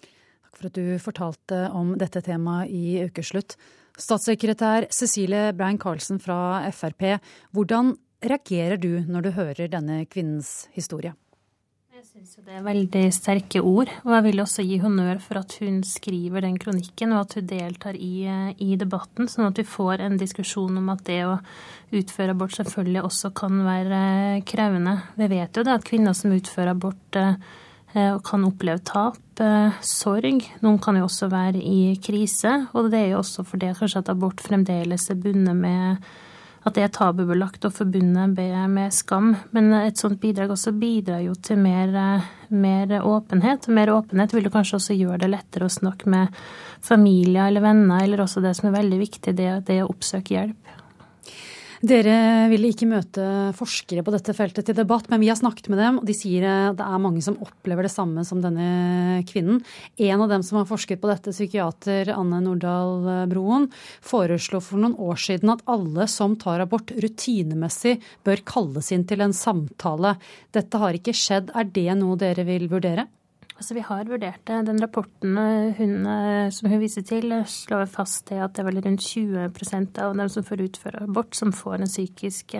Takk 0.00 0.56
for 0.56 0.70
at 0.70 0.78
du 0.78 0.98
fortalte 1.02 1.60
om 1.76 1.94
dette 1.98 2.22
temaet 2.26 2.72
i 2.74 3.00
Ukeslutt. 3.06 3.56
Statssekretær 4.00 4.88
Cecilie 4.94 5.50
Brein-Karlsen 5.52 6.20
fra 6.22 6.62
Frp, 6.72 7.20
hvordan 7.52 7.94
reagerer 8.24 8.80
du 8.80 9.02
når 9.06 9.26
du 9.26 9.30
hører 9.36 9.68
denne 9.72 10.04
kvinnens 10.08 10.68
historie? 10.74 11.12
Jeg 12.00 12.14
syns 12.14 12.38
det 12.46 12.54
er 12.56 12.62
veldig 12.64 13.00
sterke 13.12 13.60
ord, 13.60 13.90
og 14.06 14.14
jeg 14.14 14.24
vil 14.24 14.40
også 14.40 14.62
gi 14.64 14.78
honnør 14.80 15.18
for 15.20 15.36
at 15.42 15.52
hun 15.60 15.82
skriver 15.84 16.46
den 16.46 16.54
kronikken, 16.56 17.10
og 17.12 17.26
at 17.26 17.34
hun 17.36 17.50
deltar 17.50 17.98
i, 18.00 18.24
i, 18.56 18.68
debatten, 18.80 19.28
sånn 19.28 19.50
at 19.50 19.60
vi 19.60 19.66
får 19.68 20.00
en 20.06 20.16
diskusjon 20.16 20.78
om 20.80 20.88
at 20.94 21.02
det 21.04 21.18
å 21.28 21.34
utføre 22.00 22.32
abort 22.32 22.56
selvfølgelig 22.56 23.02
også 23.04 23.32
kan 23.36 23.60
være 23.66 24.00
krevende. 24.48 24.96
Vi 25.20 25.28
vet 25.34 25.60
jo 25.60 25.66
det 25.68 25.76
at 25.76 25.84
kvinner 25.90 26.16
som 26.16 26.32
utfører 26.32 26.72
abort 26.72 27.20
og 27.20 28.24
kan 28.24 28.48
oppleve 28.48 28.80
tap, 28.86 29.20
eh, 29.44 29.76
sorg. 29.84 30.48
Noen 30.64 30.80
kan 30.80 30.96
jo 30.96 31.04
også 31.04 31.28
være 31.28 31.60
i 31.60 31.98
krise, 32.00 32.54
og 32.72 32.88
det 32.94 33.04
er 33.04 33.08
jo 33.12 33.20
også 33.20 33.44
fordi 33.44 33.74
kanskje 33.76 34.06
at 34.06 34.12
abort 34.14 34.40
fremdeles 34.40 35.10
er 35.12 35.20
bundet 35.20 35.58
med 35.68 36.12
at 36.60 36.76
det 36.76 36.82
er 36.84 36.92
tabubelagt 36.92 37.64
og 37.64 37.72
forbundet 37.72 38.34
med 38.68 38.92
skam. 38.92 39.32
Men 39.56 39.72
et 39.78 40.00
sånt 40.00 40.20
bidrag 40.20 40.52
også 40.52 40.74
bidrar 40.76 41.22
jo 41.24 41.32
til 41.34 41.60
mer, 41.60 41.94
mer 42.52 42.92
åpenhet. 43.00 43.68
Og 43.68 43.76
mer 43.78 43.92
åpenhet 43.94 44.34
vil 44.36 44.48
jo 44.48 44.52
kanskje 44.52 44.76
også 44.76 44.98
gjøre 44.98 45.22
det 45.22 45.30
lettere 45.32 45.70
å 45.70 45.72
snakke 45.72 46.10
med 46.12 46.36
familie 46.84 47.46
eller 47.48 47.64
venner, 47.64 48.04
eller 48.04 48.24
også 48.24 48.44
det 48.44 48.52
som 48.58 48.68
er 48.68 48.76
veldig 48.76 49.00
viktig, 49.00 49.36
det, 49.36 49.50
det 49.68 49.80
å 49.84 49.88
oppsøke 49.92 50.36
hjelp. 50.36 50.76
Dere 51.80 52.44
ville 52.52 52.68
ikke 52.74 52.84
møte 52.84 53.22
forskere 53.56 54.02
på 54.04 54.12
dette 54.12 54.34
feltet 54.36 54.66
til 54.68 54.76
debatt, 54.76 55.06
men 55.08 55.22
vi 55.22 55.30
har 55.30 55.38
snakket 55.38 55.70
med 55.72 55.78
dem, 55.80 56.00
og 56.02 56.04
de 56.04 56.12
sier 56.12 56.44
det 56.76 56.84
er 56.84 57.00
mange 57.00 57.22
som 57.24 57.38
opplever 57.40 57.86
det 57.86 57.92
samme 57.94 58.20
som 58.28 58.42
denne 58.44 59.22
kvinnen. 59.30 59.62
En 59.96 60.20
av 60.20 60.28
dem 60.28 60.44
som 60.44 60.58
har 60.60 60.68
forsket 60.68 61.00
på 61.00 61.08
dette, 61.08 61.32
psykiater 61.32 62.12
Anne 62.12 62.42
Nordahl 62.44 63.24
Broen, 63.30 63.70
foreslo 64.04 64.60
for 64.60 64.82
noen 64.82 64.98
år 65.00 65.22
siden 65.24 65.54
at 65.54 65.64
alle 65.72 66.04
som 66.12 66.36
tar 66.40 66.60
abort 66.66 66.92
rutinemessig 67.00 67.96
bør 68.28 68.44
kalles 68.44 68.92
inn 68.92 69.06
til 69.08 69.24
en 69.24 69.32
samtale. 69.36 70.18
Dette 70.52 70.82
har 70.84 71.00
ikke 71.00 71.16
skjedd. 71.16 71.54
Er 71.56 71.64
det 71.64 71.88
noe 71.96 72.20
dere 72.20 72.44
vil 72.44 72.68
vurdere? 72.68 73.08
Altså, 73.60 73.74
vi 73.76 73.82
har 73.84 74.08
vurdert 74.08 74.40
det. 74.48 74.62
Den 74.70 74.80
rapporten 74.80 75.36
eh, 75.36 75.74
hun, 75.76 76.06
eh, 76.08 76.46
som 76.48 76.70
hun 76.72 76.80
viser 76.80 77.04
til, 77.04 77.28
eh, 77.36 77.44
slår 77.44 77.90
fast 77.92 78.24
til 78.30 78.40
at 78.40 78.54
det 78.56 78.62
er 78.62 78.68
vel 78.70 78.80
rundt 78.80 79.04
20% 79.04 79.98
av 80.00 80.14
dem 80.16 80.30
som 80.32 80.46
får 80.46 80.62
utføre 80.64 81.02
abort, 81.04 81.36
som 81.36 81.52
får 81.52 81.82
en 81.82 81.90
psykisk 81.90 82.56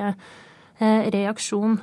reaksjon. 0.81 1.75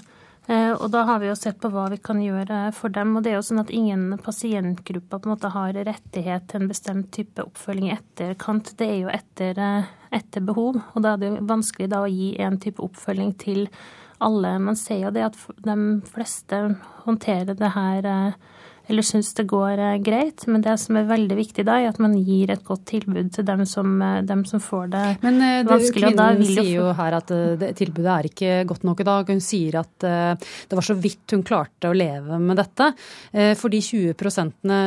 Og 0.50 0.86
da 0.90 1.04
har 1.06 1.20
vi 1.22 1.28
jo 1.28 1.36
sett 1.38 1.60
på 1.62 1.70
hva 1.70 1.84
vi 1.92 2.00
kan 2.02 2.18
gjøre 2.18 2.72
for 2.74 2.90
dem. 2.90 3.12
Og 3.18 3.22
det 3.22 3.30
er 3.30 3.36
jo 3.36 3.46
sånn 3.46 3.62
at 3.62 3.74
ingen 3.74 4.16
pasientgrupper 4.26 5.20
på 5.22 5.28
en 5.30 5.34
måte 5.36 5.52
har 5.54 5.78
rettighet 5.86 6.48
til 6.50 6.64
en 6.64 6.72
bestemt 6.72 7.12
type 7.14 7.46
oppfølging 7.46 7.92
i 7.92 7.94
etterkant. 7.94 8.72
Det 8.80 8.88
er 8.88 8.98
jo 9.04 9.12
etter, 9.14 9.62
etter 10.10 10.46
behov. 10.50 10.80
Og 10.96 11.06
da 11.06 11.14
er 11.14 11.22
det 11.22 11.46
vanskelig 11.46 11.92
da 11.94 12.02
å 12.02 12.10
gi 12.10 12.32
en 12.42 12.58
type 12.64 12.82
oppfølging 12.82 13.36
til 13.38 13.68
alle. 14.18 14.56
Man 14.66 14.80
ser 14.80 15.04
jo 15.04 15.14
det 15.14 15.28
at 15.28 15.38
de 15.68 15.78
fleste 16.10 16.64
håndterer 17.06 17.54
det 17.54 17.74
her 17.78 18.10
eller 18.88 19.06
syns 19.06 19.34
det 19.38 19.46
går 19.50 19.82
eh, 19.84 19.98
greit. 20.04 20.46
Men 20.48 20.64
det 20.66 20.78
som 20.82 20.98
er 21.00 21.10
veldig 21.10 21.38
viktig 21.40 21.66
da, 21.68 21.78
er 21.82 21.92
at 21.92 22.00
man 22.04 22.16
gir 22.18 22.52
et 22.54 22.64
godt 22.66 22.86
tilbud 22.92 23.32
til 23.36 23.48
dem 23.48 23.66
som, 23.70 23.98
eh, 24.02 24.22
dem 24.28 24.44
som 24.48 24.64
får 24.64 24.92
det 24.94 25.06
Men 25.26 25.42
eh, 25.42 25.58
det, 25.62 25.72
vanskelig. 25.72 26.14
Kvinnen 26.14 26.46
sier 26.48 26.72
jo 26.72 26.88
her 26.98 27.18
at 27.20 27.34
det, 27.62 27.74
tilbudet 27.80 28.14
er 28.14 28.30
ikke 28.32 28.54
godt 28.70 28.88
nok 28.88 29.04
i 29.04 29.10
dag. 29.10 29.34
Hun 29.34 29.44
sier 29.44 29.80
at 29.82 30.08
det 30.08 30.78
var 30.78 30.86
så 30.86 30.96
vidt 30.98 31.34
hun 31.34 31.44
klarte 31.46 31.90
å 31.90 31.96
leve 31.96 32.38
med 32.42 32.58
dette. 32.60 32.90
For 33.60 33.74
de 33.74 33.80
20 33.84 34.16
prosentene, 34.18 34.78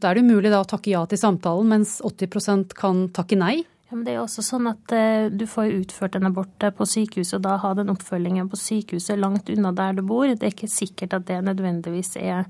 da 0.00 0.10
er 0.10 0.18
det 0.18 0.24
umulig 0.26 0.52
da 0.52 0.60
å 0.62 0.68
takke 0.68 0.92
ja 0.92 1.02
til 1.08 1.20
samtalen, 1.20 1.68
mens 1.70 1.98
80% 2.06 2.74
kan 2.78 3.06
takke 3.16 3.38
nei. 3.40 3.60
Ja, 3.90 3.96
men 3.96 4.04
det 4.06 4.12
er 4.12 4.20
jo 4.20 4.26
også 4.28 4.42
sånn 4.46 4.68
at 4.70 4.92
eh, 4.94 5.28
Du 5.34 5.48
får 5.50 5.72
utført 5.80 6.14
en 6.14 6.28
abort 6.28 6.66
på 6.76 6.86
sykehuset, 6.86 7.40
og 7.40 7.46
da 7.46 7.56
ha 7.58 7.72
den 7.74 7.90
oppfølgingen 7.90 8.50
på 8.50 8.58
sykehuset 8.58 9.18
langt 9.18 9.50
unna 9.50 9.72
der 9.74 9.98
du 9.98 10.04
bor. 10.06 10.30
Det 10.30 10.46
er 10.46 10.54
ikke 10.54 10.70
sikkert 10.70 11.16
at 11.18 11.26
det 11.26 11.40
nødvendigvis 11.48 12.14
er 12.20 12.46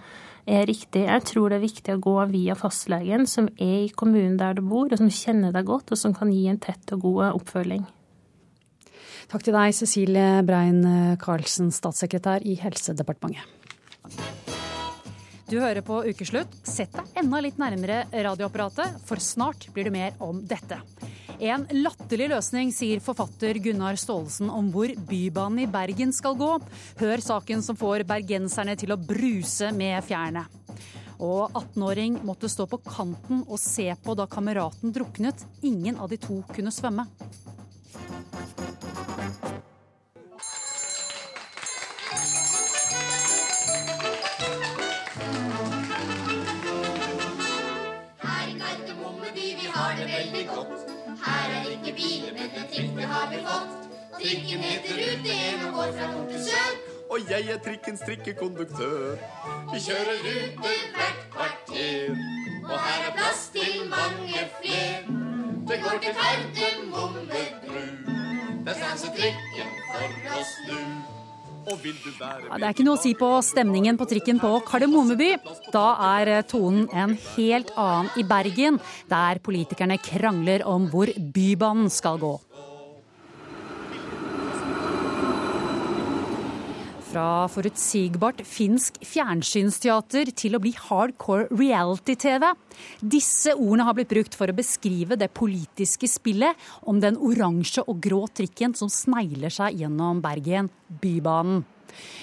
er 0.51 0.67
riktig. 0.69 1.07
Jeg 1.07 1.25
tror 1.29 1.51
det 1.51 1.61
er 1.61 1.65
viktig 1.65 1.95
å 1.95 2.03
gå 2.03 2.17
via 2.33 2.57
fastlegen, 2.59 3.27
som 3.31 3.49
er 3.57 3.87
i 3.87 3.95
kommunen 3.95 4.37
der 4.41 4.59
du 4.59 4.65
bor, 4.67 4.91
og 4.91 5.01
som 5.01 5.13
kjenner 5.15 5.55
deg 5.55 5.69
godt, 5.71 5.95
og 5.95 6.01
som 6.01 6.15
kan 6.17 6.33
gi 6.35 6.45
en 6.51 6.61
tett 6.61 6.95
og 6.97 7.07
god 7.07 7.39
oppfølging. 7.39 7.87
Takk 9.31 9.47
til 9.47 9.55
deg, 9.55 9.77
Cecilie 9.79 10.43
Brein 10.43 10.83
Karlsen, 11.23 11.71
statssekretær 11.71 12.43
i 12.43 12.57
Helsedepartementet. 12.59 14.40
Du 15.51 15.57
hører 15.59 15.83
på 15.83 15.97
Ukeslutt. 16.07 16.53
Sett 16.63 16.93
deg 16.95 17.17
enda 17.25 17.41
litt 17.43 17.57
nærmere 17.59 18.05
radioapparatet, 18.15 19.01
for 19.03 19.19
snart 19.19 19.65
blir 19.75 19.89
det 19.89 19.93
mer 19.97 20.21
om 20.23 20.45
dette. 20.47 20.79
En 21.43 21.65
latterlig 21.75 22.29
løsning, 22.31 22.71
sier 22.71 23.03
forfatter 23.03 23.59
Gunnar 23.65 23.99
Staalesen 23.99 24.53
om 24.55 24.69
hvor 24.71 24.93
Bybanen 25.09 25.65
i 25.65 25.67
Bergen 25.71 26.15
skal 26.15 26.39
gå. 26.39 26.53
Hør 27.01 27.25
saken 27.25 27.65
som 27.67 27.79
får 27.81 28.07
bergenserne 28.07 28.77
til 28.79 28.95
å 28.95 29.01
bruse 29.01 29.73
med 29.75 29.99
fjærene. 30.07 30.45
Og 31.19 31.51
18-åring 31.51 32.21
måtte 32.29 32.49
stå 32.49 32.69
på 32.71 32.79
kanten 32.87 33.43
og 33.43 33.59
se 33.59 33.91
på 34.05 34.15
da 34.15 34.31
kameraten 34.31 34.95
druknet. 34.95 35.43
Ingen 35.67 35.99
av 35.99 36.15
de 36.15 36.21
to 36.21 36.45
kunne 36.55 36.71
svømme. 36.71 37.09
Godt. 50.55 50.81
Her 51.27 51.47
er 51.57 51.69
ikke 51.75 51.93
biler, 51.99 52.33
men 52.39 52.49
en 52.61 52.67
trikk, 52.73 52.93
det 52.97 53.09
har 53.15 53.27
vi 53.33 53.39
fått. 53.49 53.77
Trikken 54.21 54.65
heter 54.69 54.95
Rute 55.01 55.31
1 55.55 55.67
og 55.67 55.73
går 55.77 55.93
fra 55.99 56.07
nord 56.13 56.29
til 56.33 56.41
sør. 56.49 56.73
Og 57.11 57.19
jeg 57.31 57.43
er 57.55 57.59
trikkens 57.59 58.01
trikkekonduktør. 58.01 59.17
Vi 59.73 59.79
kjører 59.87 60.19
rute 60.27 60.75
hvert 60.95 61.23
kvarter. 61.35 62.11
Og 62.65 62.77
her 62.87 63.01
er 63.09 63.15
plass 63.17 63.49
til 63.55 63.75
mange 63.97 64.45
fler. 64.59 64.99
Det 65.69 65.79
går 65.85 65.97
til 66.05 66.15
Gardermoen 66.21 67.27
med 67.33 67.49
bru. 67.67 67.83
Der 68.67 68.75
stanser 68.75 69.11
trikken 69.19 69.71
for 69.93 70.39
oss 70.41 70.53
nu. 70.69 71.20
Ja, 71.69 72.57
det 72.57 72.65
er 72.65 72.73
ikke 72.73 72.87
noe 72.87 72.97
å 72.97 73.01
si 73.01 73.13
på 73.19 73.31
stemningen 73.45 73.99
på 74.01 74.09
trikken 74.11 74.41
på 74.43 74.53
Kardemommeby. 74.67 75.33
Da 75.75 75.87
er 76.17 76.43
tonen 76.49 76.89
en 76.93 77.17
helt 77.35 77.73
annen 77.77 78.11
i 78.21 78.25
Bergen, 78.27 78.81
der 79.11 79.43
politikerne 79.45 80.01
krangler 80.03 80.65
om 80.69 80.89
hvor 80.93 81.13
Bybanen 81.35 81.91
skal 81.93 82.21
gå. 82.23 82.35
Fra 87.11 87.49
forutsigbart 87.51 88.45
finsk 88.47 89.01
fjernsynsteater 89.03 90.29
til 90.39 90.55
å 90.55 90.61
bli 90.63 90.71
hardcore 90.79 91.49
reality-TV. 91.51 92.45
Disse 93.03 93.57
ordene 93.57 93.89
har 93.89 93.97
blitt 93.99 94.13
brukt 94.13 94.37
for 94.39 94.47
å 94.47 94.55
beskrive 94.55 95.19
det 95.19 95.33
politiske 95.35 96.07
spillet 96.07 96.69
om 96.87 97.01
den 97.03 97.19
oransje 97.19 97.83
og 97.83 97.99
grå 98.05 98.21
trikken 98.31 98.77
som 98.79 98.93
snegler 98.93 99.51
seg 99.51 99.83
gjennom 99.83 100.21
Bergen, 100.23 100.71
Bybanen. 101.03 101.65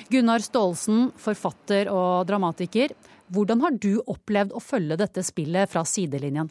Gunnar 0.08 0.46
Staalesen, 0.46 1.10
forfatter 1.20 1.92
og 1.92 2.24
dramatiker. 2.30 2.96
Hvordan 3.28 3.66
har 3.66 3.76
du 3.76 3.98
opplevd 4.08 4.56
å 4.56 4.64
følge 4.64 5.02
dette 5.04 5.26
spillet 5.28 5.68
fra 5.68 5.84
sidelinjen? 5.84 6.48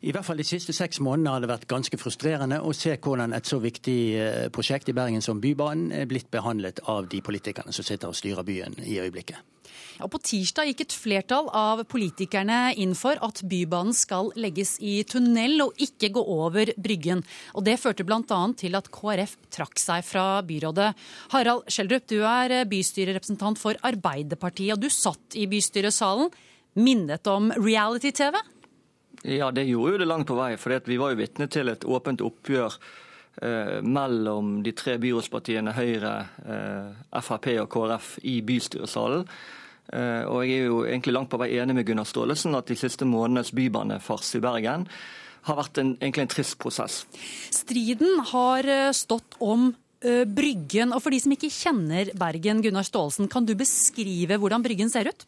I 0.00 0.14
hvert 0.16 0.24
fall 0.24 0.38
de 0.40 0.46
siste 0.48 0.72
seks 0.72 0.96
månedene 1.04 1.34
har 1.34 1.42
det 1.44 1.48
vært 1.50 1.68
ganske 1.68 1.98
frustrerende 2.00 2.62
å 2.64 2.72
se 2.72 2.94
hvordan 2.96 3.34
et 3.36 3.48
så 3.48 3.58
viktig 3.60 3.96
eh, 4.16 4.44
prosjekt 4.48 4.88
i 4.88 4.94
Bergen 4.96 5.20
som 5.20 5.42
Bybanen 5.42 5.90
er 5.92 6.06
blitt 6.08 6.30
behandlet 6.32 6.80
av 6.88 7.10
de 7.12 7.20
politikerne 7.20 7.74
som 7.76 7.84
sitter 7.84 8.08
og 8.08 8.16
styrer 8.16 8.46
byen 8.46 8.78
i 8.80 8.96
øyeblikket. 9.02 9.42
Ja, 10.00 10.06
på 10.08 10.16
tirsdag 10.24 10.70
gikk 10.70 10.80
et 10.86 10.94
flertall 10.96 11.50
av 11.52 11.82
politikerne 11.92 12.72
inn 12.80 12.94
for 12.96 13.20
at 13.20 13.42
Bybanen 13.44 13.92
skal 13.92 14.30
legges 14.40 14.78
i 14.80 15.02
tunnel 15.04 15.66
og 15.66 15.82
ikke 15.84 16.08
gå 16.14 16.22
over 16.32 16.72
Bryggen. 16.80 17.20
Og 17.52 17.66
Det 17.68 17.76
førte 17.82 18.06
bl.a. 18.08 18.38
til 18.56 18.78
at 18.78 18.88
KrF 18.94 19.34
trakk 19.52 19.82
seg 19.82 20.06
fra 20.08 20.40
byrådet. 20.48 20.94
Harald 21.34 21.68
Schjelderup, 21.68 22.06
du 22.08 22.22
er 22.24 22.64
bystyrerepresentant 22.70 23.60
for 23.60 23.76
Arbeiderpartiet, 23.84 24.78
og 24.78 24.80
du 24.80 24.88
satt 24.88 25.36
i 25.36 25.44
bystyresalen. 25.50 26.32
Minnet 26.80 27.28
om 27.28 27.52
reality-TV? 27.52 28.40
Ja, 29.22 29.50
det 29.52 29.66
gjorde 29.68 29.94
jo 29.94 30.00
det 30.00 30.08
langt 30.08 30.28
på 30.30 30.38
vei. 30.38 30.54
For 30.60 30.76
vi 30.86 30.98
var 31.00 31.12
jo 31.12 31.20
vitne 31.20 31.48
til 31.52 31.68
et 31.68 31.84
åpent 31.84 32.22
oppgjør 32.24 32.76
eh, 33.42 33.78
mellom 33.84 34.60
de 34.64 34.72
tre 34.76 34.96
byrådspartiene 35.02 35.74
Høyre, 35.76 36.14
eh, 36.44 37.20
Frp 37.20 37.50
og 37.60 37.68
KrF 37.72 38.14
i 38.24 38.40
bystyresalen. 38.46 39.26
Eh, 39.92 40.22
og 40.24 40.44
jeg 40.46 40.60
er 40.62 40.70
jo 40.70 40.84
egentlig 40.86 41.16
langt 41.16 41.32
på 41.32 41.40
vei 41.40 41.50
enig 41.58 41.74
med 41.76 41.88
Gunnar 41.88 42.08
Staalesen 42.08 42.54
at 42.54 42.70
de 42.70 42.78
siste 42.78 43.08
månedenes 43.08 43.50
bybanefars 43.56 44.36
i 44.38 44.42
Bergen 44.44 44.86
har 45.48 45.56
vært 45.56 45.80
en, 45.80 45.94
egentlig 45.98 46.26
en 46.26 46.34
trist 46.36 46.58
prosess. 46.60 47.02
Striden 47.52 48.22
har 48.32 48.68
eh, 48.68 48.90
stått 48.96 49.38
om 49.42 49.72
Bryggen. 50.00 50.94
Og 50.96 51.02
for 51.04 51.12
de 51.12 51.20
som 51.20 51.34
ikke 51.34 51.50
kjenner 51.52 52.12
Bergen, 52.18 52.62
Gunnar 52.64 52.86
Staalesen, 52.86 53.28
kan 53.28 53.44
du 53.44 53.54
beskrive 53.58 54.38
hvordan 54.40 54.64
Bryggen 54.64 54.90
ser 54.92 55.10
ut? 55.10 55.26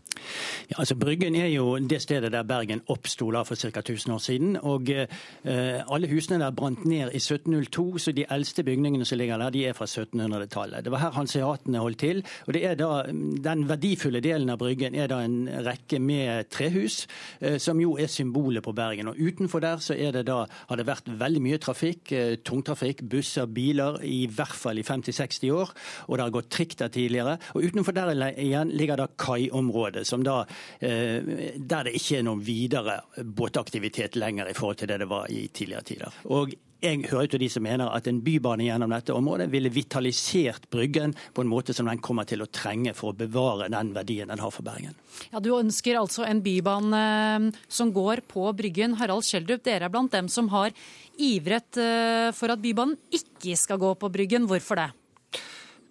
Ja, 0.70 0.78
altså 0.78 0.96
Bryggen 0.96 1.36
er 1.36 1.50
jo 1.52 1.76
det 1.78 2.00
stedet 2.02 2.32
der 2.32 2.46
Bergen 2.46 2.82
oppsto 2.92 3.30
for 3.44 3.54
ca. 3.54 3.80
1000 3.80 4.14
år 4.14 4.18
siden. 4.18 4.56
og 4.56 4.90
eh, 4.90 5.82
Alle 5.88 6.08
husene 6.08 6.38
der 6.38 6.50
brant 6.50 6.84
ned 6.84 7.12
i 7.12 7.20
1702, 7.20 7.98
så 7.98 8.12
de 8.12 8.24
eldste 8.30 8.62
bygningene 8.62 9.04
som 9.04 9.18
ligger 9.18 9.38
der, 9.38 9.50
de 9.50 9.66
er 9.66 9.72
fra 9.72 9.84
1700-tallet. 9.84 10.84
Det 10.84 10.92
var 10.92 10.98
her 10.98 11.10
hanseatene 11.10 11.78
holdt 11.78 11.98
til. 11.98 12.24
og 12.46 12.54
det 12.54 12.64
er 12.66 12.74
da, 12.74 13.02
Den 13.44 13.68
verdifulle 13.68 14.20
delen 14.20 14.50
av 14.50 14.58
Bryggen 14.58 14.94
er 14.94 15.06
da 15.06 15.20
en 15.24 15.48
rekke 15.66 15.98
med 16.00 16.50
trehus, 16.50 17.06
eh, 17.40 17.58
som 17.58 17.80
jo 17.80 17.96
er 17.96 18.06
symbolet 18.06 18.62
på 18.62 18.72
Bergen. 18.72 19.08
og 19.08 19.16
Utenfor 19.18 19.60
der 19.60 19.76
så 19.76 19.94
er 19.94 20.12
det 20.12 20.26
da, 20.26 20.46
har 20.68 20.76
det 20.76 20.86
vært 20.86 21.08
veldig 21.18 21.42
mye 21.42 21.58
trafikk, 21.58 22.12
eh, 22.12 22.36
tungtrafikk, 22.36 23.02
busser, 23.02 23.46
biler, 23.46 24.00
i 24.02 24.26
hvert 24.26 24.61
fall 24.62 24.80
i 24.80 24.86
50-60 24.86 25.52
år. 25.54 25.72
Og 26.08 26.16
det 26.16 26.26
har 26.26 26.34
gått 26.38 26.50
trikk 26.54 26.76
der 26.80 26.92
tidligere. 26.94 27.36
Og 27.54 27.68
utenfor 27.68 27.96
der 27.96 28.12
igjen 28.32 28.72
ligger 28.72 29.02
da 29.02 29.08
kaiområdet 29.10 30.06
som 30.08 30.24
da, 30.26 30.42
eh, 30.80 31.20
der 31.56 31.88
det 31.88 31.96
ikke 31.98 32.20
er 32.20 32.28
noen 32.28 32.44
videre 32.46 33.00
båtaktivitet 33.22 34.16
lenger 34.16 34.50
i 34.50 34.56
forhold 34.56 34.82
til 34.82 34.92
det 34.92 35.02
det 35.02 35.10
var 35.10 35.30
i 35.30 35.46
tidligere 35.48 35.88
tider. 35.88 36.22
Og 36.30 36.54
jeg 36.82 37.04
hører 37.12 37.30
til 37.30 37.42
de 37.44 37.48
som 37.52 37.62
mener 37.62 37.90
at 37.94 38.08
en 38.10 38.20
bybane 38.24 38.66
gjennom 38.66 38.90
dette 38.90 39.14
området 39.14 39.48
ville 39.52 39.70
vitalisert 39.72 40.68
Bryggen 40.72 41.14
på 41.34 41.44
en 41.44 41.50
måte 41.50 41.74
som 41.76 41.86
den 41.86 42.00
kommer 42.02 42.26
til 42.28 42.42
å 42.42 42.48
trenge 42.50 42.94
for 42.98 43.12
å 43.12 43.18
bevare 43.18 43.70
den 43.72 43.92
verdien 43.94 44.32
den 44.32 44.42
har 44.42 44.50
for 44.54 44.66
Bergen. 44.66 44.96
Ja, 45.30 45.40
Du 45.40 45.52
ønsker 45.54 46.00
altså 46.00 46.26
en 46.26 46.42
bybane 46.42 47.02
eh, 47.02 47.60
som 47.68 47.92
går 47.94 48.24
på 48.28 48.48
Bryggen. 48.58 48.96
Harald 48.98 49.26
Schjelderup, 49.28 49.62
dere 49.66 49.86
er 49.86 49.94
blant 49.94 50.12
dem 50.14 50.30
som 50.32 50.50
har 50.52 50.74
ivret 51.22 51.78
eh, 51.78 52.32
for 52.34 52.52
at 52.52 52.62
Bybanen 52.62 52.98
ikke 53.14 53.54
skal 53.58 53.80
gå 53.82 53.94
på 54.00 54.10
Bryggen. 54.12 54.48
Hvorfor 54.50 54.80
det? 54.82 54.88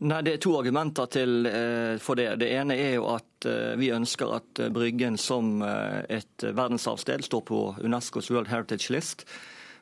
Nei, 0.02 0.20
Det 0.26 0.34
er 0.34 0.44
to 0.44 0.58
argumenter 0.58 1.08
til, 1.14 1.46
eh, 1.46 1.96
for 2.02 2.20
det. 2.20 2.34
Det 2.42 2.52
ene 2.58 2.76
er 2.76 2.98
jo 2.98 3.08
at 3.14 3.48
eh, 3.48 3.78
vi 3.80 3.94
ønsker 3.96 4.36
at 4.42 4.66
Bryggen 4.76 5.16
som 5.22 5.64
et 5.64 6.44
verdensarvsted 6.44 7.24
står 7.30 7.48
på 7.48 7.64
Unescos 7.80 8.32
World 8.34 8.52
Heritage 8.52 8.92
List 8.92 9.28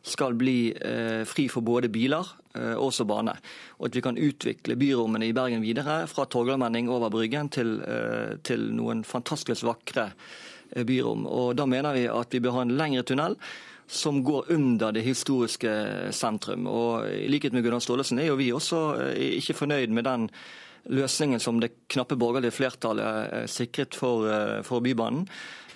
skal 0.02 0.34
bli 0.34 0.72
eh, 0.72 1.24
fri 1.28 1.48
for 1.52 1.66
både 1.66 1.90
biler 1.92 2.28
eh, 2.56 2.76
og 2.80 2.94
bane. 3.08 3.36
Og 3.80 3.90
at 3.90 3.96
vi 3.96 4.04
kan 4.04 4.18
utvikle 4.18 4.78
byrommene 4.80 5.28
i 5.28 5.34
Bergen 5.36 5.64
videre 5.64 6.06
fra 6.08 6.26
Torgallmenning 6.26 6.90
over 6.90 7.12
Bryggen 7.14 7.50
til, 7.50 7.80
eh, 7.82 8.38
til 8.44 8.70
noen 8.76 9.04
fantastisk 9.04 9.68
vakre 9.68 10.12
byrom. 10.86 11.26
Og 11.26 11.56
Da 11.56 11.66
mener 11.66 11.94
vi 11.94 12.08
at 12.08 12.32
vi 12.32 12.40
bør 12.40 12.60
ha 12.60 12.62
en 12.62 12.78
lengre 12.78 13.04
tunnel 13.04 13.36
som 13.90 14.24
går 14.24 14.52
under 14.54 14.92
det 14.92 15.02
historiske 15.02 16.14
sentrum. 16.14 16.68
Og 16.68 17.10
I 17.10 17.28
likhet 17.28 17.54
med 17.54 17.64
Gunnar 17.64 17.82
Staalesen 17.82 18.20
er 18.20 18.30
jo 18.30 18.38
vi 18.38 18.52
også 18.54 19.18
ikke 19.18 19.58
fornøyd 19.58 19.90
med 19.90 20.06
den 20.06 20.30
løsningen 20.86 21.42
som 21.42 21.60
det 21.60 21.72
knappe 21.90 22.16
borgerlige 22.16 22.54
flertallet 22.54 23.50
sikret 23.50 23.98
for, 23.98 24.30
for 24.64 24.80
Bybanen. 24.80 25.26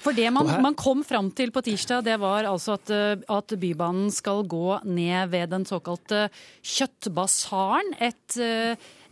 For 0.03 0.15
det 0.15 0.27
man, 0.35 0.49
man 0.63 0.75
kom 0.75 0.99
fram 1.07 1.29
til 1.31 1.53
på 1.55 1.63
tirsdag, 1.63 2.03
det 2.03 2.17
var 2.19 2.43
altså 2.49 2.75
at, 2.75 2.91
at, 3.31 3.53
Bybanen 3.59 4.11
skal 4.11 4.43
gå 4.43 4.81
ned 4.83 5.31
ved 5.31 5.53
den 5.53 5.63
såkalte 5.67 6.25
Kjøttbasaren. 6.59 7.93
Et, 8.03 8.39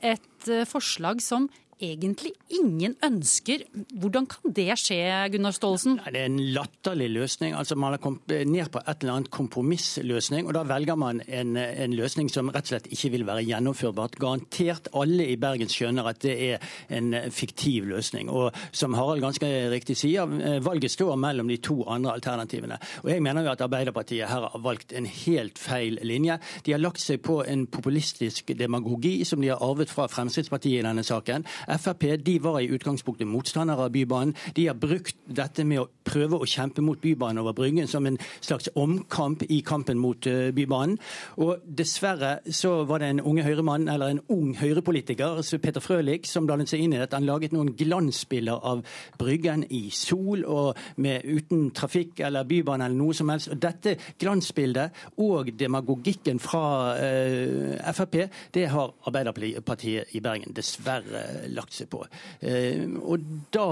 et 0.03 0.51
forslag 0.67 1.23
som 1.23 1.47
egentlig 1.82 2.32
ingen 2.53 2.95
ønsker. 3.05 3.63
Hvordan 3.99 4.27
kan 4.29 4.53
det 4.55 4.69
skje, 4.79 4.99
Gunnar 5.34 5.55
Staalesen? 5.55 5.99
Det 6.05 6.19
er 6.19 6.29
en 6.29 6.39
latterlig 6.55 7.09
løsning. 7.11 7.55
Altså 7.57 7.75
Man 7.75 7.95
har 7.95 8.01
kommet 8.01 8.47
ned 8.47 8.69
på 8.71 8.79
et 8.79 9.01
eller 9.01 9.17
annet 9.17 9.32
kompromissløsning, 9.34 10.47
og 10.47 10.55
da 10.57 10.63
velger 10.69 10.95
man 10.99 11.21
en, 11.27 11.55
en, 11.57 11.95
løsning 11.97 12.29
som 12.32 12.49
rett 12.53 12.67
og 12.69 12.73
slett 12.73 12.89
ikke 12.93 13.11
vil 13.15 13.25
være 13.27 13.45
gjennomførbart. 13.47 14.17
Garantert 14.21 14.89
alle 14.97 15.27
i 15.32 15.38
Bergen 15.41 15.71
skjønner 15.71 16.11
at 16.11 16.21
det 16.23 16.36
er 16.51 16.67
en 16.93 17.13
fiktiv 17.34 17.89
løsning. 17.89 18.29
Og 18.29 18.51
som 18.71 18.95
Harald 18.97 19.23
ganske 19.25 19.49
riktig 19.73 19.97
sier, 19.99 20.29
valget 20.63 20.93
står 20.93 21.17
mellom 21.19 21.49
de 21.51 21.59
to 21.63 21.82
andre 21.89 22.15
alternativene. 22.17 22.79
Og 23.03 23.11
jeg 23.13 23.25
mener 23.25 23.45
jo 23.45 23.53
at 23.55 23.65
Arbeiderpartiet 23.65 24.29
her 24.29 24.47
har 24.47 24.63
valgt 24.63 24.93
en 24.93 25.05
helt 25.05 25.59
feil 25.59 25.99
linje. 26.05 26.38
De 26.65 26.75
har 26.75 26.82
lagt 26.82 27.01
seg 27.01 27.21
på 27.25 27.41
en 27.47 27.65
populistisk 27.71 28.53
demagogi 28.57 29.21
som 29.27 29.41
de 29.41 29.51
har 29.51 29.61
arvet 29.63 29.91
fra 29.91 30.07
Fremskrittspartiet 30.11 30.82
i 30.82 30.86
denne 30.86 31.03
saken 31.05 31.45
Frp 31.78 32.17
de 32.26 32.38
var 32.43 32.59
i 32.59 32.69
utgangspunktet 32.74 33.28
motstandere 33.28 33.88
av 33.88 33.91
Bybanen. 33.93 34.36
De 34.55 34.67
har 34.67 34.78
brukt 34.80 35.15
dette 35.28 35.63
med 35.67 35.84
å 35.84 35.88
prøve 36.07 36.39
å 36.41 36.47
kjempe 36.49 36.84
mot 36.84 36.99
Bybanen 37.01 37.41
over 37.41 37.55
Bryggen 37.55 37.88
som 37.88 38.07
en 38.09 38.19
slags 38.41 38.69
omkamp 38.76 39.43
i 39.49 39.61
kampen 39.65 39.99
mot 40.01 40.28
uh, 40.28 40.49
Bybanen. 40.55 40.97
Og 41.41 41.61
dessverre 41.65 42.39
så 42.51 42.82
var 42.89 43.01
det 43.01 43.11
en 43.11 43.24
unge 43.32 43.45
høyremann, 43.45 43.88
eller 43.91 44.15
en 44.15 44.24
ung 44.34 44.53
høyrepolitiker, 44.59 45.41
Peter 45.61 45.84
Frølich, 45.84 46.28
som 46.30 46.47
blandet 46.47 46.72
seg 46.72 46.84
inn 46.84 46.95
i 46.95 46.99
dette. 46.99 47.17
Han 47.17 47.28
laget 47.30 47.53
noen 47.55 47.74
glansbilder 47.78 48.61
av 48.72 48.84
Bryggen 49.19 49.65
i 49.69 49.84
sol 49.93 50.45
og 50.47 50.80
med, 51.01 51.26
uten 51.26 51.69
trafikk 51.76 52.24
eller 52.26 52.47
bybane 52.49 52.88
eller 52.88 52.97
noe 52.97 53.15
som 53.17 53.30
helst. 53.32 53.51
Og 53.53 53.61
dette 53.61 53.95
glansbildet 54.19 54.97
og 55.22 55.51
demagogikken 55.57 56.41
fra 56.41 56.63
eh, 56.97 57.91
Frp, 57.95 58.17
det 58.55 58.67
har 58.72 58.95
Arbeiderpartiet 59.07 60.15
i 60.17 60.22
Bergen 60.24 60.55
dessverre 60.55 61.47
lagt 61.51 61.61
seg 61.70 61.89
på. 61.91 62.01
Uh, 62.41 62.97
og 63.05 63.28
da 63.53 63.68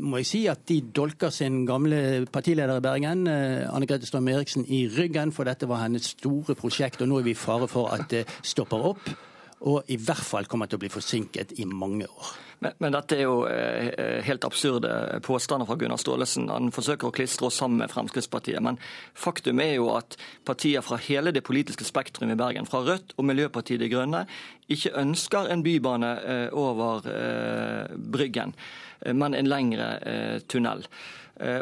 må 0.00 0.22
jeg 0.22 0.30
si 0.30 0.42
at 0.48 0.64
de 0.70 0.80
dolker 0.96 1.34
sin 1.34 1.64
gamle 1.68 2.24
partileder 2.32 2.80
i 2.80 2.86
Bergen, 2.88 3.26
uh, 3.28 3.68
Anne 3.68 3.86
Grete 3.90 4.08
Strøm 4.08 4.32
Eriksen, 4.32 4.64
i 4.64 4.86
ryggen, 4.88 5.34
for 5.36 5.44
dette 5.44 5.68
var 5.68 5.84
hennes 5.84 6.14
store 6.16 6.56
prosjekt. 6.56 7.04
Og 7.04 7.12
nå 7.12 7.20
er 7.20 7.28
vi 7.28 7.36
i 7.36 7.38
fare 7.38 7.68
for 7.68 7.92
at 7.92 8.08
det 8.10 8.24
stopper 8.40 8.90
opp. 8.94 9.12
Og 9.66 9.88
i 9.92 9.96
hvert 10.00 10.24
fall 10.24 10.48
kommer 10.48 10.68
til 10.68 10.80
å 10.80 10.84
bli 10.84 10.92
forsinket 10.92 11.56
i 11.60 11.68
mange 11.68 12.08
år. 12.08 12.34
Men, 12.58 12.72
men, 12.78 12.94
dette 12.94 13.18
er 13.18 13.26
jo 13.26 13.40
eh, 13.50 14.22
helt 14.24 14.44
absurde 14.48 14.90
påstander 15.26 15.68
fra 15.68 15.76
Gunnar 15.80 16.00
Staalesen. 16.00 16.48
Han 16.52 16.72
forsøker 16.74 17.10
å 17.10 17.14
klistre 17.14 17.50
oss 17.50 17.58
sammen 17.60 17.82
med 17.82 17.92
Fremskrittspartiet. 17.92 18.62
Men 18.64 18.80
faktum 19.12 19.60
er 19.60 19.74
jo 19.76 19.90
at 19.96 20.16
partier 20.48 20.84
fra 20.84 21.00
hele 21.08 21.34
det 21.36 21.44
politiske 21.46 21.84
spektrum 21.84 22.32
i 22.32 22.38
Bergen, 22.38 22.68
fra 22.68 22.80
Rødt 22.86 23.12
og 23.16 23.28
Miljøpartiet 23.28 23.82
De 23.82 23.90
Grønne, 23.92 24.24
ikke 24.72 24.96
ønsker 24.98 25.52
en 25.52 25.66
bybane 25.66 26.14
eh, 26.24 26.48
over 26.56 27.06
eh, 27.12 27.94
Bryggen, 27.96 28.56
men 29.12 29.36
en 29.36 29.46
lengre 29.46 29.86
tunnel. 30.48 30.86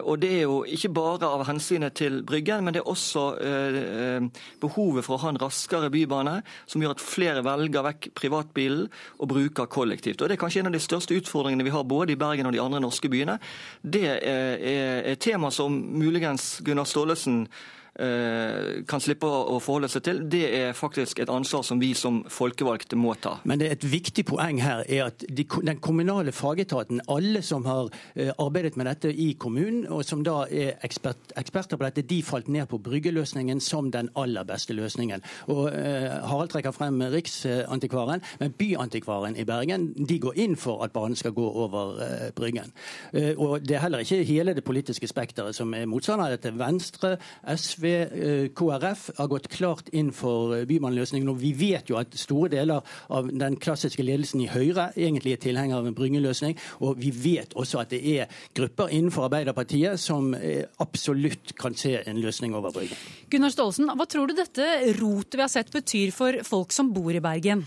Og 0.06 0.20
Det 0.22 0.28
er 0.30 0.42
jo 0.44 0.60
ikke 0.70 0.92
bare 0.94 1.26
av 1.26 1.42
hensynet 1.48 1.96
til 1.98 2.20
Bryggen, 2.22 2.62
men 2.62 2.76
det 2.76 2.84
er 2.84 2.90
også 2.90 3.24
eh, 3.42 4.26
behovet 4.62 5.02
for 5.02 5.16
å 5.16 5.22
ha 5.24 5.32
en 5.32 5.40
raskere 5.42 5.90
bybane, 5.90 6.36
som 6.70 6.82
gjør 6.82 6.94
at 6.94 7.02
flere 7.02 7.42
velger 7.42 7.82
vekk 7.88 8.08
privatbilen 8.14 8.86
og 9.18 9.32
bruker 9.32 9.66
kollektivt. 9.66 10.22
Og 10.22 10.30
Det 10.30 10.36
er 10.36 10.42
kanskje 10.44 10.62
en 10.62 10.70
av 10.70 10.76
de 10.76 10.82
største 10.84 11.16
utfordringene 11.18 11.66
vi 11.66 11.74
har 11.74 11.86
både 11.88 12.14
i 12.14 12.18
Bergen 12.20 12.50
og 12.50 12.54
de 12.54 12.62
andre 12.62 12.82
norske 12.84 13.10
byene. 13.10 13.38
Det 13.82 14.04
er 14.14 15.08
et 15.14 15.22
tema 15.24 15.50
som 15.54 15.72
muligens 15.72 16.58
Gunnar 16.64 16.88
Staalesen 16.88 17.44
Eh, 17.46 17.83
kan 17.94 19.02
slippe 19.02 19.28
å 19.28 19.60
forholde 19.62 19.88
seg 19.92 20.02
til, 20.06 20.20
det 20.30 20.44
er 20.56 20.72
faktisk 20.76 21.20
et 21.22 21.30
ansvar 21.30 21.62
som 21.66 21.80
vi 21.80 21.92
som 21.94 22.22
folkevalgte 22.30 22.96
må 22.98 23.14
ta. 23.20 23.36
Men 23.44 23.60
det 23.60 23.68
er 23.68 23.76
et 23.76 23.86
viktig 23.86 24.24
poeng 24.28 24.60
her 24.62 24.82
er 24.88 25.06
at 25.08 25.24
de, 25.28 25.44
den 25.44 25.80
kommunale 25.84 26.32
fagetaten, 26.34 27.02
alle 27.08 27.42
som 27.42 27.64
har 27.68 27.90
eh, 28.14 28.32
arbeidet 28.38 28.76
med 28.76 28.88
dette 28.90 29.12
i 29.12 29.32
kommunen, 29.38 29.84
og 29.92 30.04
som 30.06 30.24
da 30.26 30.44
er 30.50 30.74
ekspert, 30.86 31.34
eksperter 31.38 31.78
på 31.78 31.86
dette, 31.86 32.06
de 32.10 32.20
falt 32.26 32.48
ned 32.52 32.66
på 32.70 32.80
bryggeløsningen 32.84 33.60
som 33.62 33.90
den 33.94 34.10
aller 34.20 34.46
beste 34.48 34.76
løsningen. 34.76 35.24
Og 35.52 35.68
eh, 35.70 36.10
Harald 36.28 36.52
trekker 36.54 36.74
frem 36.74 37.00
Riksantikvaren, 37.14 38.24
men 38.40 38.56
Byantikvaren 38.58 39.38
i 39.38 39.46
Bergen 39.48 39.90
de 39.94 40.18
går 40.22 40.38
inn 40.44 40.58
for 40.60 40.84
at 40.84 40.94
banen 40.94 41.18
skal 41.18 41.34
gå 41.36 41.46
over 41.64 42.00
eh, 42.04 42.28
Bryggen. 42.36 42.74
Eh, 43.12 43.32
og 43.36 43.62
Det 43.64 43.78
er 43.78 43.86
heller 43.86 44.04
ikke 44.04 44.22
hele 44.24 44.54
det 44.54 44.64
politiske 44.64 45.08
spekteret 45.10 45.56
som 45.56 45.72
er 45.74 45.88
motstander 45.90 46.28
av 46.28 46.36
dette. 46.36 46.54
Venstre, 46.58 47.16
SV 47.44 47.83
Eh, 47.84 48.48
KrF 48.56 49.10
har 49.18 49.28
gått 49.30 49.48
klart 49.52 49.90
inn 49.92 50.10
for 50.14 50.54
bymannløsningen. 50.68 51.28
Og 51.32 51.40
vi 51.40 51.52
vet 51.56 51.90
jo 51.90 51.98
at 52.00 52.14
store 52.18 52.50
deler 52.56 52.96
av 53.12 53.30
den 53.30 53.58
klassiske 53.60 54.04
ledelsen 54.04 54.44
i 54.44 54.50
Høyre 54.50 54.90
egentlig 54.96 55.36
er 55.36 55.42
tilhenger 55.44 55.80
av 55.80 55.88
en 55.88 55.96
bryngeløsning. 55.96 56.58
Og 56.84 56.98
vi 57.00 57.12
vet 57.14 57.54
også 57.58 57.82
at 57.84 57.92
det 57.94 58.02
er 58.14 58.42
grupper 58.56 58.92
innenfor 58.94 59.28
Arbeiderpartiet 59.28 60.00
som 60.00 60.32
eh, 60.34 60.64
absolutt 60.82 61.54
kan 61.60 61.76
se 61.78 61.96
en 62.04 62.20
løsning 62.22 62.56
over 62.56 62.74
Bryggen. 62.74 62.98
Gunnar 63.30 63.54
Staalesen, 63.54 63.90
hva 63.92 64.08
tror 64.10 64.30
du 64.30 64.36
dette 64.38 64.68
rotet 64.98 65.38
vi 65.38 65.44
har 65.44 65.52
sett 65.52 65.72
betyr 65.74 66.12
for 66.14 66.42
folk 66.46 66.74
som 66.74 66.92
bor 66.94 67.14
i 67.14 67.22
Bergen? 67.24 67.66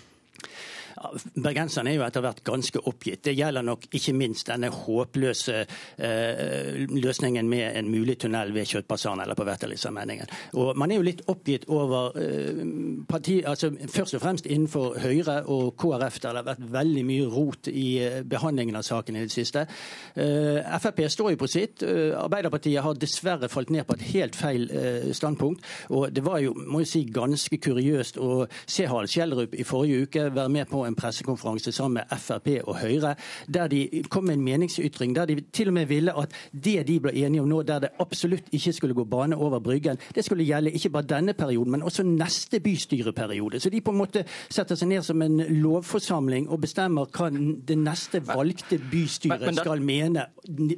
Bergenserne 1.37 1.91
er 1.91 1.99
jo 1.99 2.05
etter 2.05 2.23
hvert 2.25 2.43
ganske 2.45 2.81
oppgitt. 2.89 3.23
Det 3.27 3.35
gjelder 3.37 3.65
nok 3.65 3.87
ikke 3.95 4.13
minst 4.17 4.49
denne 4.49 4.69
håpløse 4.73 5.59
eh, 5.63 6.85
løsningen 6.89 7.49
med 7.49 7.77
en 7.77 7.91
mulig 7.91 8.17
tunnel 8.23 8.53
ved 8.55 8.67
Kjøttpassaren 8.69 9.21
eller 9.23 9.37
på 9.37 9.45
Vertelisa-menningen. 9.47 10.31
Og 10.57 10.77
Man 10.77 10.91
er 10.91 10.99
jo 10.99 11.07
litt 11.07 11.23
oppgitt 11.31 11.67
over 11.73 12.17
eh, 12.19 12.63
parti, 13.09 13.39
altså 13.45 13.71
først 13.93 14.17
og 14.17 14.23
fremst 14.23 14.49
innenfor 14.49 14.97
Høyre 15.03 15.41
og 15.45 15.75
KrF, 15.79 16.19
der 16.23 16.37
det 16.37 16.43
har 16.43 16.49
vært 16.51 16.71
veldig 16.77 17.05
mye 17.07 17.29
rot 17.31 17.71
i 17.71 17.87
eh, 18.03 18.19
behandlingen 18.27 18.79
av 18.79 18.85
saken 18.87 19.19
i 19.19 19.25
det 19.25 19.33
siste. 19.33 19.67
Eh, 20.15 20.79
Frp 20.81 21.03
står 21.11 21.33
jo 21.35 21.41
på 21.43 21.51
sitt. 21.51 21.83
Eh, 21.83 22.15
Arbeiderpartiet 22.17 22.83
har 22.83 22.97
dessverre 22.97 23.49
falt 23.51 23.71
ned 23.73 23.85
på 23.87 23.97
et 23.97 24.07
helt 24.13 24.37
feil 24.37 24.69
eh, 24.71 25.11
standpunkt. 25.13 25.65
Og 25.93 26.09
det 26.13 26.25
var 26.25 26.41
jo 26.43 26.55
må 26.57 26.81
jeg 26.83 26.91
si, 26.91 27.03
ganske 27.13 27.59
kuriøst 27.61 28.17
å 28.21 28.45
se 28.65 28.87
Harald 28.89 29.11
Kjellerup 29.11 29.55
i 29.55 29.65
forrige 29.67 30.07
uke 30.07 30.27
være 30.33 30.53
med 30.53 30.69
på 30.71 30.86
en 30.87 30.97
pressekonferanse 30.97 31.71
sammen 31.75 32.01
med 32.01 32.19
Frp 32.19 32.49
og 32.63 32.77
Høyre, 32.81 33.15
der 33.53 33.67
de 33.71 34.03
kom 34.09 34.27
med 34.27 34.39
en 34.39 34.45
meningsytring 34.45 35.15
der 35.15 35.25
de 35.29 35.41
til 35.53 35.71
og 35.71 35.77
med 35.77 35.87
ville 35.89 36.13
at 36.17 36.33
det 36.51 36.87
de 36.87 36.99
ble 37.03 37.13
enige 37.15 37.41
om 37.41 37.49
nå, 37.49 37.61
der 37.67 37.79
det 37.85 37.93
absolutt 37.99 38.49
ikke 38.51 38.73
skulle 38.73 38.97
gå 38.97 39.03
bane 39.03 39.35
over 39.35 39.59
Bryggen, 39.59 39.99
det 40.15 40.25
skulle 40.25 40.45
gjelde 40.45 40.71
ikke 40.71 40.89
bare 40.89 41.09
denne 41.09 41.33
perioden, 41.33 41.71
men 41.71 41.83
også 41.83 42.03
neste 42.03 42.59
bystyreperiode. 42.59 43.59
Så 43.59 43.69
de 43.69 43.81
på 43.81 43.91
en 43.91 43.99
måte 44.01 44.23
setter 44.49 44.77
seg 44.77 44.91
ned 44.91 45.05
som 45.05 45.21
en 45.21 45.39
lovforsamling 45.61 46.49
og 46.49 46.61
bestemmer 46.63 47.09
hva 47.17 47.29
det 47.31 47.77
neste 47.79 48.21
valgte 48.27 48.79
bystyret 48.91 49.39
men, 49.39 49.47
men 49.49 49.59
det, 49.59 49.65
skal 49.65 49.83
mene 49.83 50.25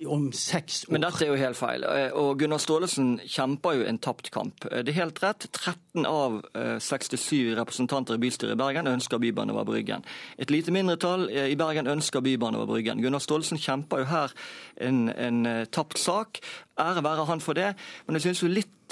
om 0.07 0.29
seks 0.35 0.83
år. 0.87 0.93
Men 0.95 1.05
dette 1.05 1.25
er 1.25 1.33
jo 1.33 1.39
helt 1.39 1.59
feil. 1.59 1.85
Og 2.19 2.31
Gunnar 2.39 2.61
Staalesen 2.61 3.15
kjemper 3.25 3.79
jo 3.79 3.87
en 3.89 4.01
tapt 4.01 4.31
kamp. 4.33 4.65
Det 4.69 4.93
er 4.93 5.01
helt 5.01 5.21
rett. 5.23 5.47
13 5.51 6.05
av 6.09 6.39
67 6.79 7.33
eh, 7.33 7.55
representanter 7.59 8.17
i 8.17 8.21
bystyret 8.21 8.55
i 8.55 8.59
Bergen 8.59 8.89
ønsker 8.91 9.21
bybane 9.21 9.53
over 9.55 9.67
Bryggen. 9.69 9.98
Bryggen. 9.99 10.39
Et 10.39 10.51
lite 10.51 10.71
mindretall 10.71 11.29
i 11.29 11.55
Bergen 11.55 11.87
ønsker 11.87 12.21
bybane 12.21 12.57
over 12.57 12.65
Bryggen. 12.65 13.01
Gunnar 13.01 13.19
Staalesen 13.19 13.57
kjemper 13.57 13.99
jo 13.99 14.05
her 14.05 14.33
en, 14.81 15.09
en 15.09 15.45
eh, 15.45 15.65
tapt 15.71 15.99
sak. 15.99 16.39
Ære 16.79 17.03
være 17.03 17.25
han 17.25 17.41
for 17.41 17.53
det. 17.53 17.75
Men 18.07 18.15
jeg 18.15 18.21
synes 18.21 18.43
jo 18.43 18.47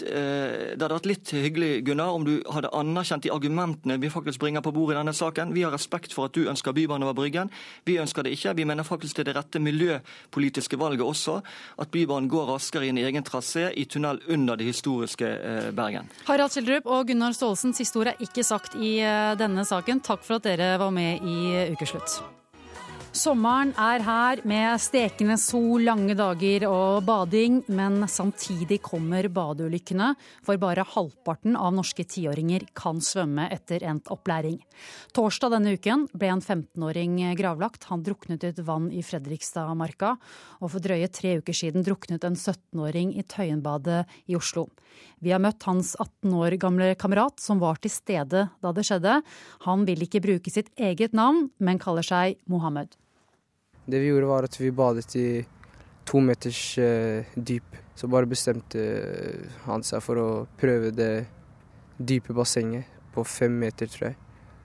eh, 0.06 0.76
det 0.76 0.82
hadde 0.82 0.98
vært 0.98 1.10
litt 1.10 1.32
hyggelig 1.34 1.72
Gunnar, 1.88 2.14
om 2.16 2.26
du 2.28 2.36
hadde 2.54 2.72
anerkjent 2.76 3.26
de 3.26 3.32
argumentene 3.34 3.98
vi 4.02 4.12
faktisk 4.14 4.42
bringer 4.44 4.64
på 4.66 4.74
bordet 4.76 4.96
i 4.96 5.00
denne 5.00 5.16
saken. 5.18 5.54
Vi 5.56 5.64
har 5.66 5.74
respekt 5.76 6.16
for 6.16 6.30
at 6.30 6.36
du 6.38 6.48
ønsker 6.52 6.76
bybane 6.76 7.06
over 7.08 7.18
Bryggen. 7.18 7.52
Vi 7.88 7.98
ønsker 8.02 8.28
det 8.28 8.36
ikke. 8.38 8.56
Vi 8.58 8.68
mener 8.70 8.88
faktisk 8.88 9.18
det 9.18 9.26
er 9.26 9.32
det 9.32 9.38
rette 9.40 9.62
miljøpolitiske 9.64 10.80
valget 10.80 11.06
også. 11.06 11.40
At 11.82 11.92
Bybanen 11.94 12.30
går 12.32 12.54
raskere 12.54 12.88
i 12.88 12.94
en 12.94 13.02
egen 13.02 13.26
trasé 13.28 13.70
i 13.74 13.86
tunnel 13.86 14.22
under 14.28 14.60
det 14.60 14.70
historiske 14.70 15.28
eh, 15.28 15.70
Bergen. 15.76 16.10
Harald 16.30 16.56
Schjelderup 16.56 16.88
og 16.88 17.08
Gunnar 17.12 17.36
Staalesen, 17.38 17.76
siste 17.78 18.02
ord 18.02 18.14
er 18.14 18.24
ikke 18.24 18.46
sagt 18.48 18.78
i 18.78 18.98
denne 19.40 19.66
saken. 19.68 20.02
Takk 20.06 20.26
for 20.26 20.40
at 20.40 20.50
dere 20.50 20.76
var 20.82 20.94
med 20.94 21.24
i 21.26 21.68
Ukeslutt. 21.74 22.22
Sommeren 23.18 23.72
er 23.82 24.04
her 24.06 24.40
med 24.46 24.78
stekende 24.78 25.40
sol, 25.42 25.82
lange 25.88 26.14
dager 26.18 26.68
og 26.70 27.00
bading, 27.08 27.64
men 27.74 28.04
samtidig 28.06 28.78
kommer 28.86 29.26
badeulykkene, 29.34 30.12
for 30.46 30.60
bare 30.62 30.86
halvparten 30.86 31.56
av 31.58 31.72
norske 31.74 32.06
tiåringer 32.06 32.68
kan 32.78 33.02
svømme 33.02 33.48
etter 33.56 33.82
endt 33.90 34.12
opplæring. 34.14 34.60
Torsdag 35.18 35.56
denne 35.56 35.74
uken 35.80 36.04
ble 36.14 36.30
en 36.36 36.44
15-åring 36.44 37.16
gravlagt. 37.40 37.88
Han 37.90 38.04
druknet 38.06 38.46
et 38.46 38.62
vann 38.68 38.92
i 38.94 39.02
Fredrikstadmarka, 39.02 40.14
og 40.62 40.74
for 40.76 40.86
drøye 40.86 41.10
tre 41.10 41.40
uker 41.42 41.58
siden 41.58 41.88
druknet 41.88 42.28
en 42.28 42.38
17-åring 42.38 43.16
i 43.18 43.26
Tøyenbadet 43.26 44.04
i 44.30 44.38
Oslo. 44.38 44.68
Vi 45.26 45.34
har 45.34 45.42
møtt 45.42 45.66
hans 45.66 45.96
18 45.98 46.38
år 46.38 46.60
gamle 46.62 46.94
kamerat 47.02 47.42
som 47.42 47.58
var 47.66 47.82
til 47.82 47.96
stede 47.98 48.46
da 48.62 48.78
det 48.78 48.86
skjedde. 48.86 49.18
Han 49.66 49.90
vil 49.90 50.06
ikke 50.06 50.22
bruke 50.22 50.54
sitt 50.54 50.70
eget 50.78 51.18
navn, 51.18 51.48
men 51.58 51.82
kaller 51.82 52.06
seg 52.06 52.38
Mohammed. 52.46 52.94
Det 53.88 54.02
vi 54.04 54.12
gjorde, 54.12 54.28
var 54.28 54.48
at 54.48 54.60
vi 54.60 54.72
badet 54.76 55.16
i 55.16 55.28
to 56.08 56.20
meters 56.24 56.62
uh, 56.78 57.24
dyp. 57.36 57.76
Så 57.96 58.10
bare 58.12 58.30
bestemte 58.30 58.84
han 59.66 59.84
seg 59.84 60.04
for 60.06 60.22
å 60.22 60.30
prøve 60.60 60.92
det 60.94 61.26
dype 61.98 62.36
bassenget 62.36 62.86
på 63.16 63.24
fem 63.26 63.56
meter, 63.58 63.90
tror 63.90 64.12
jeg. 64.12 64.18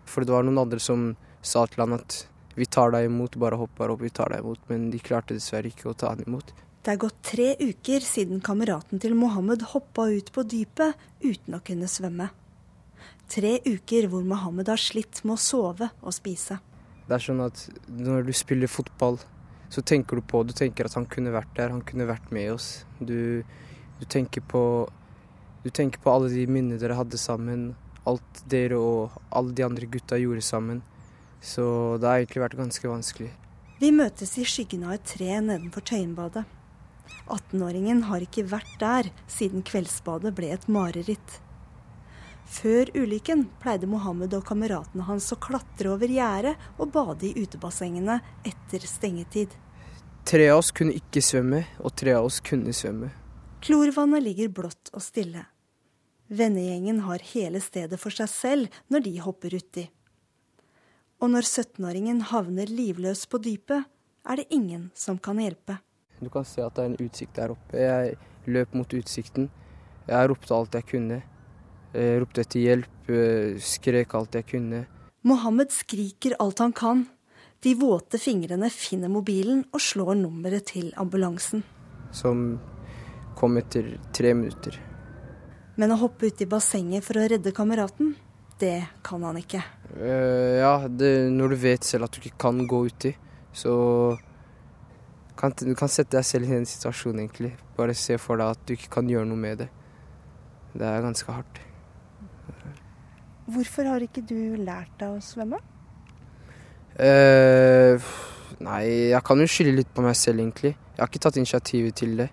For 0.05 0.27
det 0.27 0.35
var 0.35 0.45
noen 0.45 0.61
andre 0.65 0.83
som 0.83 1.13
sa 1.43 1.65
til 1.71 1.85
han 1.85 1.97
at 1.97 2.27
vi 2.59 2.67
tar 2.69 2.93
deg 2.93 3.07
imot, 3.09 3.39
bare 3.41 3.57
hopp 3.57 3.73
bare 3.79 3.95
opp, 3.95 4.03
vi 4.05 4.13
tar 4.13 4.35
deg 4.35 4.43
imot. 4.43 4.61
Men 4.69 4.91
de 4.93 5.01
klarte 5.01 5.39
dessverre 5.39 5.71
ikke 5.73 5.89
å 5.93 5.97
ta 5.97 6.13
han 6.13 6.25
imot. 6.27 6.53
Det 6.83 6.91
er 6.93 7.01
gått 7.01 7.21
tre 7.23 7.53
uker 7.63 8.03
siden 8.03 8.43
kameraten 8.43 8.99
til 9.01 9.15
Mohammed 9.15 9.63
hoppa 9.71 10.09
ut 10.11 10.33
på 10.35 10.43
dypet 10.43 10.99
uten 11.23 11.55
å 11.55 11.63
kunne 11.65 11.89
svømme. 11.89 12.27
Tre 13.31 13.55
uker 13.65 14.11
hvor 14.11 14.27
Mohammed 14.27 14.69
har 14.69 14.83
slitt 14.83 15.23
med 15.23 15.39
å 15.39 15.41
sove 15.41 15.89
og 16.03 16.13
spise. 16.13 16.59
Det 17.13 17.19
er 17.19 17.25
sånn 17.27 17.43
at 17.45 17.63
når 17.93 18.23
du 18.25 18.31
spiller 18.33 18.71
fotball, 18.73 19.19
så 19.69 19.83
tenker 19.85 20.17
du 20.17 20.25
på 20.25 20.39
Du 20.49 20.55
tenker 20.57 20.89
at 20.89 20.95
han 20.97 21.05
kunne 21.05 21.35
vært 21.35 21.51
der, 21.59 21.69
han 21.69 21.83
kunne 21.85 22.07
vært 22.09 22.31
med 22.33 22.55
oss. 22.55 22.87
Du, 23.01 23.45
du, 24.01 24.07
tenker, 24.09 24.41
på, 24.49 24.63
du 25.61 25.69
tenker 25.69 26.01
på 26.01 26.09
alle 26.09 26.31
de 26.33 26.47
minnene 26.49 26.81
dere 26.81 26.97
hadde 26.97 27.21
sammen. 27.21 27.75
Alt 28.09 28.41
dere 28.49 28.81
og 28.81 29.21
alle 29.29 29.53
de 29.53 29.67
andre 29.67 29.91
gutta 29.93 30.17
gjorde 30.17 30.41
sammen. 30.41 30.81
Så 31.45 31.99
det 32.01 32.09
har 32.09 32.23
egentlig 32.23 32.47
vært 32.47 32.57
ganske 32.63 32.89
vanskelig. 32.89 33.29
Vi 33.83 33.93
møtes 33.93 34.33
i 34.41 34.49
skyggen 34.49 34.89
av 34.89 34.97
et 34.97 35.05
tre 35.13 35.37
nedenfor 35.37 35.85
Tøyenbadet. 35.85 36.47
18-åringen 37.29 38.07
har 38.09 38.25
ikke 38.25 38.49
vært 38.49 38.73
der 38.81 39.13
siden 39.29 39.61
kveldsbadet 39.69 40.33
ble 40.39 40.55
et 40.57 40.65
mareritt. 40.65 41.43
Før 42.53 42.91
ulykken 42.93 43.47
pleide 43.63 43.89
Mohammed 43.89 44.35
og 44.37 44.45
kameratene 44.45 45.07
hans 45.07 45.31
å 45.33 45.39
klatre 45.41 45.95
over 45.95 46.11
gjerdet 46.13 46.53
og 46.77 46.91
bade 46.93 47.31
i 47.31 47.47
utebassengene 47.47 48.19
etter 48.45 48.85
stengetid. 48.85 49.55
Tre 50.29 50.51
av 50.53 50.61
oss 50.61 50.69
kunne 50.77 50.93
ikke 50.99 51.23
svømme, 51.25 51.63
og 51.81 51.95
tre 51.97 52.13
av 52.19 52.29
oss 52.29 52.43
kunne 52.45 52.75
svømme. 52.77 53.09
Klorvannet 53.65 54.23
ligger 54.27 54.53
blått 54.53 54.93
og 54.93 55.01
stille. 55.03 55.47
Vennegjengen 56.29 57.01
har 57.07 57.25
hele 57.33 57.61
stedet 57.65 57.99
for 58.01 58.13
seg 58.15 58.29
selv 58.31 58.79
når 58.93 59.07
de 59.09 59.17
hopper 59.25 59.57
uti. 59.57 59.89
Og 61.25 61.33
når 61.33 61.49
17-åringen 61.49 62.21
havner 62.35 62.69
livløs 62.69 63.25
på 63.33 63.41
dypet, 63.43 63.89
er 64.29 64.39
det 64.39 64.51
ingen 64.55 64.91
som 64.95 65.17
kan 65.19 65.41
hjelpe. 65.41 65.81
Du 66.21 66.29
kan 66.31 66.45
se 66.47 66.63
at 66.63 66.77
det 66.77 66.85
er 66.85 66.93
en 66.93 67.03
utsikt 67.03 67.39
der 67.41 67.57
oppe. 67.57 67.81
Jeg 67.81 68.17
løp 68.47 68.77
mot 68.77 68.97
utsikten. 69.01 69.49
Jeg 70.07 70.29
ropte 70.31 70.55
alt 70.55 70.77
jeg 70.77 70.91
kunne. 70.93 71.23
Jeg 71.93 72.21
ropte 72.23 72.41
etter 72.41 72.63
hjelp, 72.63 73.11
eh, 73.13 73.59
skrek 73.61 74.15
alt 74.17 74.39
jeg 74.39 74.47
kunne. 74.49 74.87
Mohammed 75.23 75.71
skriker 75.71 76.35
alt 76.41 76.59
han 76.59 76.73
kan. 76.73 77.07
De 77.63 77.75
våte 77.79 78.19
fingrene 78.19 78.71
finner 78.75 79.13
mobilen 79.13 79.65
og 79.71 79.81
slår 79.81 80.17
nummeret 80.19 80.67
til 80.73 80.91
ambulansen. 80.99 81.63
Som 82.11 82.59
kom 83.39 83.57
etter 83.61 83.99
tre 84.13 84.33
minutter. 84.35 84.79
Men 85.77 85.95
å 85.95 86.01
hoppe 86.01 86.33
uti 86.33 86.49
bassenget 86.49 87.05
for 87.05 87.21
å 87.21 87.29
redde 87.31 87.55
kameraten, 87.55 88.17
det 88.59 88.83
kan 89.05 89.23
han 89.23 89.39
ikke. 89.41 89.63
Uh, 89.95 90.59
ja, 90.59 90.75
det, 90.89 91.31
når 91.33 91.55
du 91.55 91.61
vet 91.63 91.87
selv 91.87 92.09
at 92.09 92.17
du 92.17 92.21
ikke 92.21 92.41
kan 92.49 92.61
gå 92.69 92.85
uti, 92.91 93.15
så 93.53 93.73
kan 95.39 95.55
du 95.59 95.75
kan 95.79 95.91
sette 95.91 96.17
deg 96.17 96.27
selv 96.27 96.51
i 96.51 96.57
den 96.57 96.69
situasjonen, 96.69 97.25
egentlig. 97.25 97.55
Bare 97.77 97.97
se 97.97 98.19
for 98.21 98.41
deg 98.41 98.57
at 98.57 98.67
du 98.67 98.75
ikke 98.77 98.93
kan 98.99 99.11
gjøre 99.11 99.29
noe 99.31 99.41
med 99.41 99.65
det. 99.65 99.69
Det 100.75 100.89
er 100.89 101.05
ganske 101.05 101.33
hardt. 101.33 101.63
Hvorfor 103.53 103.89
har 103.91 104.05
ikke 104.05 104.23
du 104.25 104.57
lært 104.61 104.93
deg 105.01 105.13
å 105.13 105.21
svømme? 105.25 105.59
Uh, 106.93 108.01
nei, 108.63 108.83
jeg 109.13 109.23
kan 109.27 109.41
jo 109.41 109.49
skylde 109.49 109.79
litt 109.81 109.93
på 109.93 110.05
meg 110.05 110.17
selv, 110.19 110.43
egentlig. 110.43 110.75
Jeg 110.93 111.01
har 111.01 111.11
ikke 111.11 111.23
tatt 111.27 111.39
initiativet 111.41 111.97
til 111.99 112.19
det. 112.21 112.29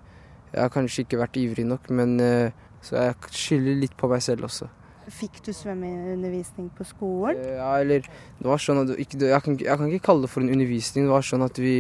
Jeg 0.54 0.62
har 0.64 0.72
kanskje 0.74 1.06
ikke 1.06 1.20
vært 1.22 1.40
ivrig 1.40 1.66
nok, 1.68 1.90
men 1.96 2.18
uh, 2.24 2.68
så 2.84 3.00
jeg 3.00 3.32
skylder 3.36 3.82
litt 3.84 3.96
på 4.00 4.10
meg 4.12 4.24
selv 4.24 4.48
også. 4.50 4.70
Fikk 5.10 5.40
du 5.46 5.50
svømmeundervisning 5.56 6.70
på 6.78 6.86
skolen? 6.88 7.40
Uh, 7.42 7.56
ja, 7.58 7.72
eller 7.82 8.06
det 8.06 8.52
var 8.52 8.62
sånn 8.62 8.84
at 8.84 8.94
ikke, 8.96 9.24
jeg, 9.26 9.46
kan, 9.46 9.58
jeg, 9.60 9.80
kan, 9.82 9.90
ikke 9.90 10.08
kalle 10.12 10.28
det 10.28 10.34
for 10.34 10.46
en 10.46 10.54
undervisning. 10.54 11.08
Det 11.10 11.16
var 11.16 11.26
sånn 11.26 11.48
at 11.48 11.60
vi 11.60 11.78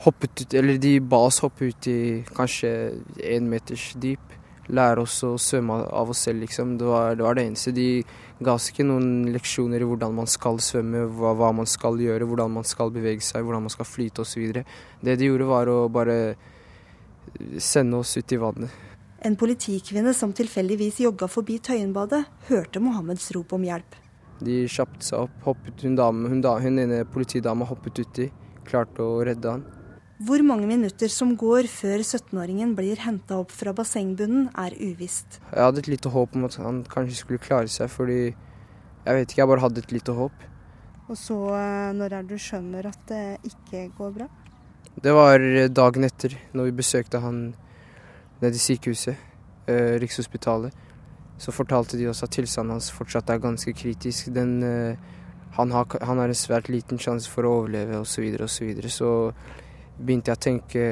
hoppet 0.00 0.44
ut 0.44 0.54
Eller 0.56 0.78
de 0.80 0.94
ba 1.04 1.18
oss 1.28 1.42
hoppe 1.44 1.66
ut 1.68 1.86
i 1.90 2.00
kanskje 2.32 2.70
én 3.20 3.48
meters 3.52 3.90
dyp 4.00 4.39
lære 4.74 5.04
oss 5.04 5.20
å 5.26 5.34
svømme 5.40 5.80
av 5.86 6.12
oss 6.12 6.24
selv, 6.26 6.44
liksom. 6.44 6.76
Det 6.80 6.88
var, 6.88 7.16
det 7.18 7.24
var, 7.26 7.36
det 7.36 7.46
eneste. 7.48 7.72
De 7.76 8.02
ga 8.40 8.54
oss 8.56 8.70
ikke 8.72 8.86
noen 8.86 9.30
leksjoner 9.34 9.82
i 9.82 9.88
hvordan 9.88 10.14
man 10.16 10.30
skal 10.30 10.60
svømme, 10.64 11.06
hva, 11.18 11.34
hva, 11.38 11.50
man 11.56 11.68
skal 11.68 12.00
gjøre, 12.00 12.28
hvordan 12.28 12.54
man 12.58 12.68
skal 12.68 12.92
bevege 12.94 13.24
seg, 13.24 13.44
hvordan 13.44 13.66
man 13.66 13.74
skal 13.74 13.88
flyte 13.88 14.24
osv. 14.24 14.62
Det 15.00 15.16
de 15.20 15.30
gjorde, 15.30 15.48
var 15.50 15.70
å 15.70 15.80
bare 15.92 16.20
sende 17.62 18.00
oss 18.00 18.16
ut 18.16 18.32
i 18.32 18.40
vannet. 18.40 18.78
En 19.20 19.36
politikvinne 19.36 20.14
som 20.16 20.32
tilfeldigvis 20.32 21.02
jogga 21.04 21.28
forbi 21.28 21.58
Tøyenbadet, 21.60 22.22
hørte 22.48 22.80
Mohammeds 22.80 23.28
rop 23.36 23.52
om 23.52 23.66
hjelp. 23.68 23.98
De 24.40 24.62
kjappet 24.72 25.04
seg 25.04 25.26
opp, 25.26 25.34
hoppet 25.44 25.84
hun, 25.84 25.98
dame, 25.98 26.30
hun, 26.32 26.40
hun 26.40 26.80
ene 26.80 27.02
politidama 27.04 27.68
hoppet 27.68 28.00
uti, 28.00 28.30
klarte 28.64 29.04
å 29.04 29.20
redde 29.26 29.52
han. 29.52 29.66
Hvor 30.20 30.42
mange 30.44 30.66
minutter 30.68 31.08
som 31.08 31.30
går 31.38 31.64
før 31.72 32.02
17-åringen 32.04 32.74
blir 32.76 32.98
henta 33.00 33.38
opp 33.40 33.54
fra 33.56 33.72
bassengbunnen, 33.72 34.50
er 34.52 34.74
uvisst. 34.76 35.38
Jeg 35.48 35.64
hadde 35.64 35.80
et 35.80 35.88
lite 35.88 36.12
håp 36.12 36.34
om 36.36 36.44
at 36.44 36.58
han 36.60 36.82
kanskje 36.84 37.22
skulle 37.22 37.40
klare 37.40 37.70
seg, 37.72 37.88
fordi 37.88 38.18
jeg 38.26 39.16
vet 39.16 39.30
ikke, 39.30 39.40
jeg 39.40 39.48
bare 39.48 39.64
hadde 39.64 39.80
et 39.80 39.94
lite 39.96 40.12
håp. 40.12 40.44
Og 41.08 41.16
så, 41.16 41.38
eh, 41.56 41.92
når 41.96 42.12
er 42.12 42.26
det 42.28 42.36
du 42.36 42.44
skjønner 42.44 42.90
at 42.90 43.00
det 43.08 43.38
ikke 43.48 43.86
går 43.96 44.12
bra? 44.18 44.26
Det 45.00 45.14
var 45.16 45.40
eh, 45.40 45.70
dagen 45.72 46.04
etter, 46.04 46.36
når 46.52 46.68
vi 46.68 46.76
besøkte 46.82 47.22
han 47.24 47.40
nede 48.42 48.60
i 48.60 48.60
sykehuset, 48.60 49.16
eh, 49.72 49.96
Rikshospitalet. 50.04 50.76
Så 51.40 51.56
fortalte 51.56 51.96
de 51.96 52.10
oss 52.12 52.20
at 52.22 52.36
tilstanden 52.36 52.76
hans 52.76 52.90
fortsatt 52.92 53.32
er 53.32 53.40
ganske 53.40 53.72
kritisk. 53.72 54.28
Den, 54.36 54.62
eh, 54.62 55.00
han, 55.56 55.72
har, 55.72 55.88
han, 56.04 56.20
har, 56.20 56.28
en 56.28 56.34
svært 56.44 56.68
liten 56.68 57.00
sjanse 57.00 57.32
for 57.32 57.48
å 57.48 57.56
overleve, 57.62 58.04
osv., 58.04 58.28
osv. 58.36 58.52
Så, 58.52 58.68
videre, 58.68 58.92
så 58.92 59.32
begynte 60.00 60.32
jeg 60.32 60.38
å 60.38 60.44
tenke, 60.46 60.84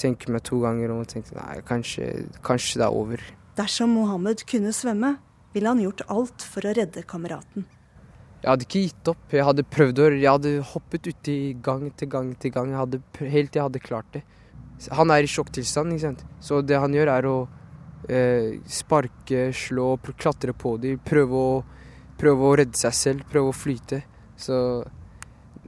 tenke 0.00 0.32
meg 0.32 0.44
to 0.46 0.60
ganger 0.62 0.92
om 0.92 1.02
og 1.04 1.10
tenkte 1.10 1.36
nei, 1.38 1.60
kanskje, 1.66 2.10
kanskje 2.46 2.82
det 2.82 2.88
er 2.88 2.98
over. 3.00 3.22
Dersom 3.56 3.94
Mohammed 3.96 4.44
kunne 4.48 4.74
svømme, 4.76 5.16
ville 5.56 5.72
han 5.72 5.80
gjort 5.80 6.04
alt 6.12 6.44
for 6.44 6.68
å 6.68 6.74
redde 6.76 7.04
kameraten. 7.08 7.64
Jeg 8.42 8.50
hadde 8.52 8.66
ikke 8.66 8.82
gitt 8.84 9.08
opp. 9.10 9.22
Jeg 9.32 9.46
hadde 9.48 9.64
prøvd 9.66 10.00
å 10.02 10.08
Jeg 10.12 10.28
hadde 10.28 10.50
hoppet 10.72 11.08
uti 11.08 11.36
gang 11.64 11.88
til 11.96 12.10
gang 12.12 12.34
til 12.38 12.52
gang. 12.52 12.68
Jeg 12.70 12.78
hadde, 12.78 13.00
helt 13.18 13.50
til 13.50 13.60
jeg 13.60 13.68
hadde 13.70 13.82
klart 13.82 14.10
det. 14.12 14.22
Han 14.92 15.10
er 15.10 15.24
i 15.24 15.30
sjokktilstand, 15.30 15.94
ikke 15.94 16.04
sant. 16.04 16.26
Så 16.44 16.60
det 16.62 16.76
han 16.78 16.92
gjør, 16.94 17.10
er 17.14 17.26
å 17.30 17.36
eh, 18.12 18.60
sparke, 18.68 19.48
slå, 19.56 19.96
klatre 20.20 20.52
på 20.52 20.76
dem. 20.82 21.00
Prøve 21.00 21.40
å, 21.40 21.56
prøve 22.20 22.46
å 22.46 22.54
redde 22.60 22.76
seg 22.78 22.94
selv, 22.94 23.26
prøve 23.32 23.50
å 23.50 23.56
flyte. 23.56 24.02
Så 24.36 24.58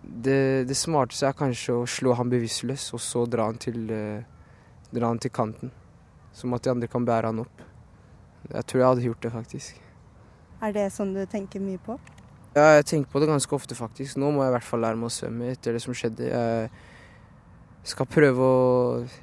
det, 0.08 0.64
det 0.68 0.76
smarteste 0.76 1.28
er 1.28 1.36
kanskje 1.36 1.76
å 1.76 1.86
slå 1.88 2.14
han 2.16 2.30
bevisstløs, 2.32 2.88
og 2.96 3.02
så 3.04 3.24
dra 3.28 3.48
han, 3.50 3.58
til, 3.60 3.84
uh, 3.92 4.24
dra 4.94 5.12
han 5.12 5.20
til 5.20 5.32
kanten. 5.34 5.72
Som 6.32 6.54
at 6.56 6.64
de 6.64 6.72
andre 6.72 6.88
kan 6.90 7.04
bære 7.06 7.32
han 7.32 7.42
opp. 7.44 7.64
Jeg 8.48 8.64
tror 8.70 8.80
jeg 8.80 8.88
hadde 8.88 9.06
gjort 9.08 9.24
det, 9.26 9.32
faktisk. 9.34 9.82
Er 10.64 10.74
det 10.74 10.86
sånn 10.94 11.12
du 11.14 11.20
tenker 11.30 11.62
mye 11.62 11.80
på? 11.82 11.98
Ja, 12.56 12.78
jeg 12.78 12.86
tenker 12.88 13.12
på 13.12 13.20
det 13.22 13.28
ganske 13.30 13.54
ofte, 13.54 13.76
faktisk. 13.78 14.16
Nå 14.18 14.32
må 14.32 14.42
jeg 14.42 14.52
i 14.52 14.56
hvert 14.56 14.66
fall 14.66 14.82
lære 14.82 14.98
meg 14.98 15.10
å 15.10 15.14
svømme 15.14 15.52
etter 15.52 15.76
det 15.76 15.82
som 15.84 15.94
skjedde. 15.94 16.30
Jeg 16.30 17.92
skal 17.92 18.08
prøve 18.10 18.48
å 18.48 18.58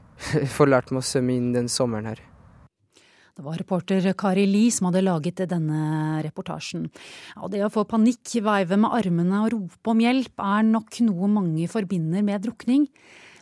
få 0.55 0.69
lært 0.69 0.93
meg 0.93 1.01
å 1.01 1.09
svømme 1.09 1.35
innen 1.39 1.55
den 1.57 1.71
sommeren 1.71 2.13
her. 2.13 2.21
Det 3.35 3.43
var 3.43 3.59
reporter 3.59 4.05
Kari 4.15 4.45
Li 4.47 4.69
som 4.71 4.87
hadde 4.87 5.03
laget 5.03 5.41
denne 5.51 6.21
reportasjen. 6.23 6.87
Ja, 7.35 7.49
det 7.51 7.65
å 7.65 7.71
få 7.73 7.83
panikk, 7.83 8.23
veive 8.39 8.77
med 8.79 8.95
armene 8.95 9.41
og 9.43 9.51
rope 9.51 9.91
om 9.91 10.03
hjelp 10.03 10.39
er 10.39 10.63
nok 10.69 11.01
noe 11.03 11.27
mange 11.27 11.67
forbinder 11.71 12.23
med 12.23 12.45
drukning. 12.47 12.87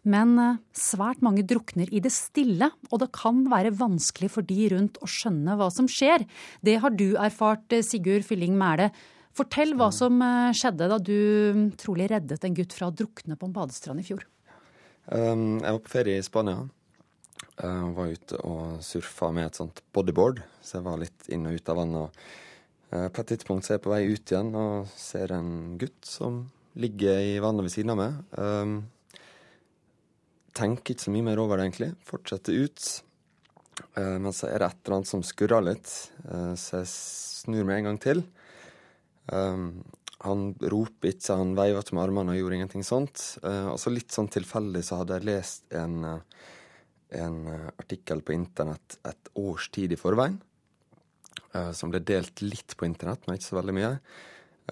Men 0.04 0.34
eh, 0.42 0.60
svært 0.76 1.22
mange 1.24 1.46
drukner 1.48 1.88
i 1.94 2.02
det 2.04 2.12
stille, 2.12 2.72
og 2.90 3.04
det 3.04 3.12
kan 3.16 3.46
være 3.52 3.72
vanskelig 3.80 4.34
for 4.34 4.50
de 4.50 4.68
rundt 4.74 5.00
å 5.00 5.08
skjønne 5.08 5.56
hva 5.60 5.70
som 5.72 5.88
skjer. 5.88 6.26
Det 6.66 6.80
har 6.84 6.98
du 6.98 7.14
erfart, 7.14 7.70
eh, 7.72 7.86
Sigurd 7.86 8.26
Fylling 8.28 8.58
Mæle. 8.60 8.90
Fortell 9.38 9.78
hva 9.80 9.94
som 9.96 10.20
eh, 10.26 10.52
skjedde 10.58 10.90
da 10.92 11.00
du 11.00 11.16
mm, 11.56 11.66
trolig 11.80 12.10
reddet 12.12 12.44
en 12.44 12.58
gutt 12.58 12.76
fra 12.76 12.90
å 12.90 12.96
drukne 12.96 13.38
på 13.38 13.48
en 13.48 13.56
badestrand 13.56 14.04
i 14.04 14.08
fjor. 14.10 14.26
Um, 15.06 15.62
jeg 15.62 15.70
var 15.70 15.84
på 15.84 15.92
ferie 15.92 16.20
i 16.20 16.26
Spania. 16.26 16.64
Jeg 17.54 17.70
eh, 17.70 17.90
var 17.94 18.10
ute 18.10 18.40
og 18.50 18.82
surfa 18.82 19.30
med 19.34 19.46
et 19.46 19.60
sånt 19.60 19.84
bodyboard, 19.94 20.42
så 20.66 20.80
jeg 20.80 20.86
var 20.88 20.98
litt 21.04 21.28
inn 21.30 21.46
og 21.46 21.54
ut 21.54 21.70
av 21.70 21.78
vannet. 21.78 22.24
Eh, 22.90 23.08
på 23.14 23.22
et 23.22 23.30
tidspunkt 23.30 23.66
så 23.66 23.74
er 23.74 23.78
jeg 23.78 23.84
på 23.86 23.92
vei 23.94 24.02
ut 24.10 24.34
igjen 24.34 24.50
og 24.58 24.90
ser 24.98 25.36
en 25.36 25.52
gutt 25.82 26.10
som 26.10 26.48
ligger 26.74 27.20
i 27.22 27.36
vannet 27.44 27.68
ved 27.68 27.74
siden 27.76 27.94
av 27.94 28.00
meg. 28.00 28.16
Um, 28.34 28.78
tenker 30.58 30.96
ikke 30.96 31.06
så 31.06 31.14
mye 31.14 31.28
mer 31.28 31.42
over 31.44 31.60
det, 31.60 31.68
egentlig. 31.68 31.92
Fortsetter 32.08 32.58
ut. 32.58 32.88
Uh, 34.00 34.18
men 34.18 34.34
så 34.34 34.50
er 34.50 34.64
det 34.64 34.72
et 34.72 34.80
eller 34.82 34.98
annet 34.98 35.12
som 35.12 35.26
skurrer 35.26 35.68
litt, 35.68 35.92
så 36.58 36.80
jeg 36.80 36.90
snur 36.90 37.70
meg 37.70 37.84
en 37.84 37.92
gang 37.92 38.02
til. 38.02 38.24
Um, 39.30 39.84
han 40.26 40.50
roper 40.58 41.12
ikke, 41.12 41.38
han 41.38 41.54
veiver 41.60 41.86
ikke 41.86 42.00
med 42.00 42.06
armene 42.08 42.34
og 42.34 42.40
gjorde 42.40 42.58
ingenting 42.58 42.86
sånt. 42.88 43.22
Og 43.44 43.76
så 43.82 43.92
litt 43.92 44.14
sånn 44.16 44.32
tilfeldig 44.32 44.82
så 44.88 45.02
hadde 45.02 45.18
jeg 45.20 45.28
lest 45.28 45.76
en 45.76 45.98
en 47.20 47.48
eh, 47.48 47.70
artikkel 47.78 48.24
på 48.26 48.36
internett 48.36 48.98
et 49.08 49.32
års 49.40 49.70
tid 49.74 49.94
i 49.94 50.00
forveien. 50.00 50.40
Uh, 51.54 51.70
som 51.74 51.92
ble 51.94 52.02
delt 52.02 52.42
litt 52.42 52.74
på 52.78 52.88
internett, 52.88 53.28
men 53.28 53.38
ikke 53.38 53.52
så 53.52 53.60
veldig 53.60 53.76
mye. 53.78 53.92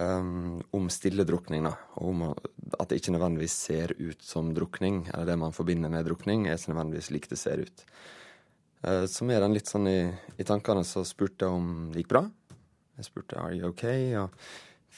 Um, 0.02 0.62
om 0.74 0.88
stilledrukning, 0.89 1.68
da. 1.68 1.76
Og 2.02 2.10
om 2.10 2.24
at 2.32 2.89
det 2.89 3.02
ikke 3.02 3.14
nødvendigvis 3.14 3.58
ser 3.68 3.94
ut 4.00 4.26
som 4.26 4.50
drukning. 4.56 5.04
Eller 5.12 5.30
det 5.30 5.38
man 5.44 5.54
forbinder 5.54 5.94
med 5.94 6.08
drukning, 6.10 6.48
er 6.48 6.58
ikke 6.58 6.74
nødvendigvis 6.74 7.12
slik 7.12 7.30
det 7.30 7.39
ser 7.42 7.62
ut. 7.68 7.86
Så 8.82 9.28
med 9.30 9.38
den 9.44 9.54
litt 9.54 9.70
sånn 9.70 9.86
i, 9.86 10.00
i, 10.42 10.46
tankene 10.48 10.82
så 10.88 11.04
spurte 11.06 11.46
jeg 11.46 11.54
om 11.54 11.68
det 11.94 12.02
gikk 12.02 12.16
bra. 12.16 12.24
Jeg 12.98 13.06
spurte 13.06 13.38
are 13.38 13.54
you 13.54 13.70
ok, 13.70 13.84
og 14.24 14.34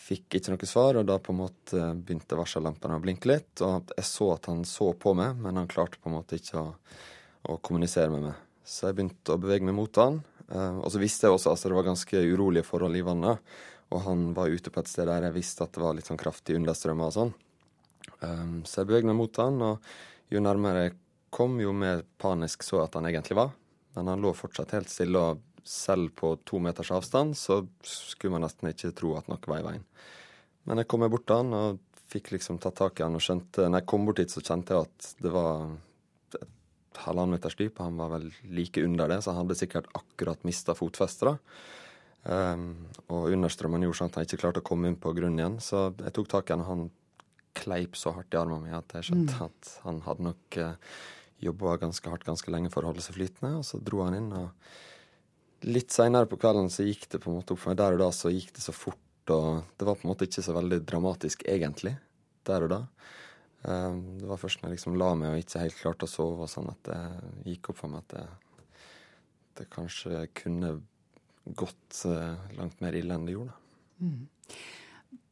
fikk 0.04 0.38
ikke 0.38 0.54
noe 0.54 0.70
svar. 0.70 1.00
Og 1.00 1.08
da 1.08 1.18
på 1.20 1.34
en 1.34 1.42
måte 1.42 1.90
begynte 2.00 2.38
varsellampene 2.40 2.98
å 3.00 3.04
blinke 3.04 3.30
litt. 3.32 3.52
Og 3.66 3.92
jeg 3.96 4.08
så 4.08 4.30
at 4.38 4.48
han 4.52 4.64
så 4.68 4.94
på 4.96 5.16
meg, 5.18 5.36
men 5.44 5.60
han 5.60 5.70
klarte 5.72 6.00
på 6.00 6.12
en 6.12 6.18
måte 6.18 6.40
ikke 6.40 6.62
å 6.62 6.70
og 7.50 7.62
kommunisere 7.66 8.12
med 8.14 8.28
meg. 8.30 8.42
Så 8.64 8.88
jeg 8.88 8.98
begynte 8.98 9.36
å 9.36 9.42
bevege 9.42 9.68
meg 9.68 9.76
mot 9.78 10.00
han. 10.00 10.22
Uh, 10.48 10.80
og 10.84 10.90
så 10.94 11.02
visste 11.02 11.28
jeg 11.28 11.36
også 11.36 11.52
at 11.52 11.58
altså, 11.58 11.72
det 11.72 11.78
var 11.80 11.88
ganske 11.90 12.26
urolige 12.34 12.68
forhold 12.68 13.00
i 13.00 13.06
vannet. 13.06 13.56
Og 13.94 14.04
han 14.08 14.30
var 14.38 14.54
ute 14.54 14.72
på 14.74 14.82
et 14.82 14.90
sted 14.90 15.10
der 15.10 15.28
jeg 15.28 15.36
visste 15.36 15.66
at 15.66 15.74
det 15.76 15.84
var 15.84 15.98
litt 15.98 16.10
sånn 16.10 16.22
kraftige 16.22 16.60
understrømmer 16.60 17.12
og 17.12 17.18
sånn. 17.18 17.34
Um, 18.24 18.62
så 18.68 18.82
jeg 18.82 18.90
beveget 18.90 19.10
meg 19.10 19.20
mot 19.20 19.40
han, 19.42 19.60
og 19.64 20.34
jo 20.34 20.42
nærmere 20.44 20.88
jeg 20.88 20.96
kom, 21.34 21.58
jo 21.62 21.74
mer 21.76 22.04
panisk 22.22 22.64
så 22.66 22.80
jeg 22.80 22.88
at 22.88 23.00
han 23.00 23.10
egentlig 23.10 23.38
var. 23.40 23.54
Men 23.98 24.10
han 24.10 24.24
lå 24.24 24.34
fortsatt 24.38 24.74
helt 24.76 24.92
stille, 24.92 25.20
og 25.20 25.42
selv 25.68 26.12
på 26.20 26.34
to 26.44 26.60
meters 26.60 26.92
avstand 26.92 27.38
så 27.40 27.62
skulle 27.88 28.36
man 28.36 28.44
nesten 28.44 28.72
ikke 28.72 28.92
tro 28.98 29.14
at 29.16 29.30
noe 29.32 29.40
var 29.48 29.62
i 29.62 29.68
veien. 29.68 29.86
Men 30.68 30.82
jeg 30.82 30.90
kom 30.92 31.04
meg 31.04 31.12
bort 31.14 31.26
til 31.28 31.40
han 31.40 31.56
og 31.56 31.82
fikk 32.12 32.34
liksom 32.36 32.60
tatt 32.62 32.78
tak 32.80 33.00
i 33.00 33.06
han 33.06 33.16
og 33.18 33.24
skjønte 33.24 33.66
Når 33.66 33.82
jeg 33.82 33.88
kom 33.90 34.06
bort 34.06 34.20
hit, 34.22 34.32
så 34.32 34.44
kjente 34.44 34.76
jeg 34.76 34.88
at 34.88 35.08
det 35.24 35.32
var 35.34 35.72
halvannen 37.04 37.38
meters 37.38 37.56
dyp. 37.60 37.80
Han 37.84 37.98
var 38.00 38.12
vel 38.16 38.28
like 38.50 38.84
under 38.84 39.10
det, 39.12 39.22
så 39.24 39.34
han 39.34 39.44
hadde 39.44 39.60
sikkert 39.60 39.90
akkurat 39.98 40.44
mista 40.48 40.76
fotfestet. 40.78 41.42
Um, 42.24 42.70
og 43.12 43.34
understrømmen 43.36 43.84
gjorde 43.84 44.00
sånn 44.00 44.12
at 44.12 44.18
han 44.20 44.28
ikke 44.28 44.40
klarte 44.46 44.62
å 44.64 44.68
komme 44.68 44.88
inn 44.88 45.00
på 45.00 45.12
grunnen 45.16 45.42
igjen. 45.42 45.58
Så 45.64 45.90
jeg 45.98 46.16
tok 46.16 46.30
tak 46.32 46.50
i 46.50 46.56
han, 46.56 46.64
og 46.64 46.70
han 46.70 46.86
kleip 47.58 47.98
så 48.00 48.16
hardt 48.16 48.34
i 48.34 48.40
armen 48.40 48.64
min 48.64 48.78
at 48.78 48.96
jeg 48.98 49.10
skjønte 49.10 49.36
mm. 49.38 49.44
at 49.46 49.74
han 49.84 50.00
hadde 50.08 50.26
nok 50.26 50.58
uh, 50.58 50.72
eh, 50.72 51.04
jobba 51.44 51.76
ganske 51.84 52.10
hardt 52.10 52.26
ganske 52.26 52.50
lenge 52.50 52.72
for 52.74 52.82
å 52.82 52.90
holde 52.90 53.04
seg 53.06 53.18
flytende. 53.18 53.58
Og 53.60 53.68
så 53.68 53.80
dro 53.84 54.06
han 54.08 54.18
inn. 54.18 54.32
og 54.40 55.68
Litt 55.68 55.94
seinere 55.96 56.30
på 56.30 56.40
kvelden 56.40 56.72
så 56.74 56.88
gikk 56.88 57.10
det 57.12 57.22
på 57.24 57.32
en 57.32 57.42
måte 57.42 57.56
opp 57.56 57.62
for 57.64 57.74
meg. 57.74 57.82
Der 57.82 57.98
og 57.98 58.06
da 58.06 58.10
så 58.16 58.32
gikk 58.34 58.56
det 58.56 58.64
så 58.64 58.76
fort, 58.76 59.00
og 59.32 59.68
det 59.78 59.88
var 59.88 60.00
på 60.00 60.08
en 60.08 60.14
måte 60.14 60.28
ikke 60.28 60.46
så 60.46 60.56
veldig 60.56 60.82
dramatisk 60.88 61.46
egentlig. 61.50 61.96
Der 62.48 62.66
og 62.66 62.74
da. 62.74 62.82
Um, 63.64 64.00
det 64.20 64.28
var 64.28 64.42
først 64.42 64.62
når 64.62 64.70
jeg 64.72 64.78
liksom 64.78 64.98
la 65.00 65.10
meg 65.16 65.34
og 65.34 65.44
ikke 65.44 65.64
helt 65.64 65.80
klarte 65.80 66.08
å 66.08 66.12
sove, 66.12 66.46
og 66.46 66.52
sånn 66.52 66.72
at 66.72 66.90
det 66.90 67.02
gikk 67.54 67.72
opp 67.72 67.80
for 67.80 67.94
meg 67.94 68.04
at 68.04 68.16
det, 68.18 68.24
det 69.60 69.68
kanskje 69.72 70.26
kunne 70.36 70.76
gått 71.56 72.04
uh, 72.08 72.36
langt 72.58 72.84
mer 72.84 72.96
ille 73.00 73.16
enn 73.16 73.28
det 73.28 73.38
gjorde. 73.38 73.56
Mm. 74.04 74.24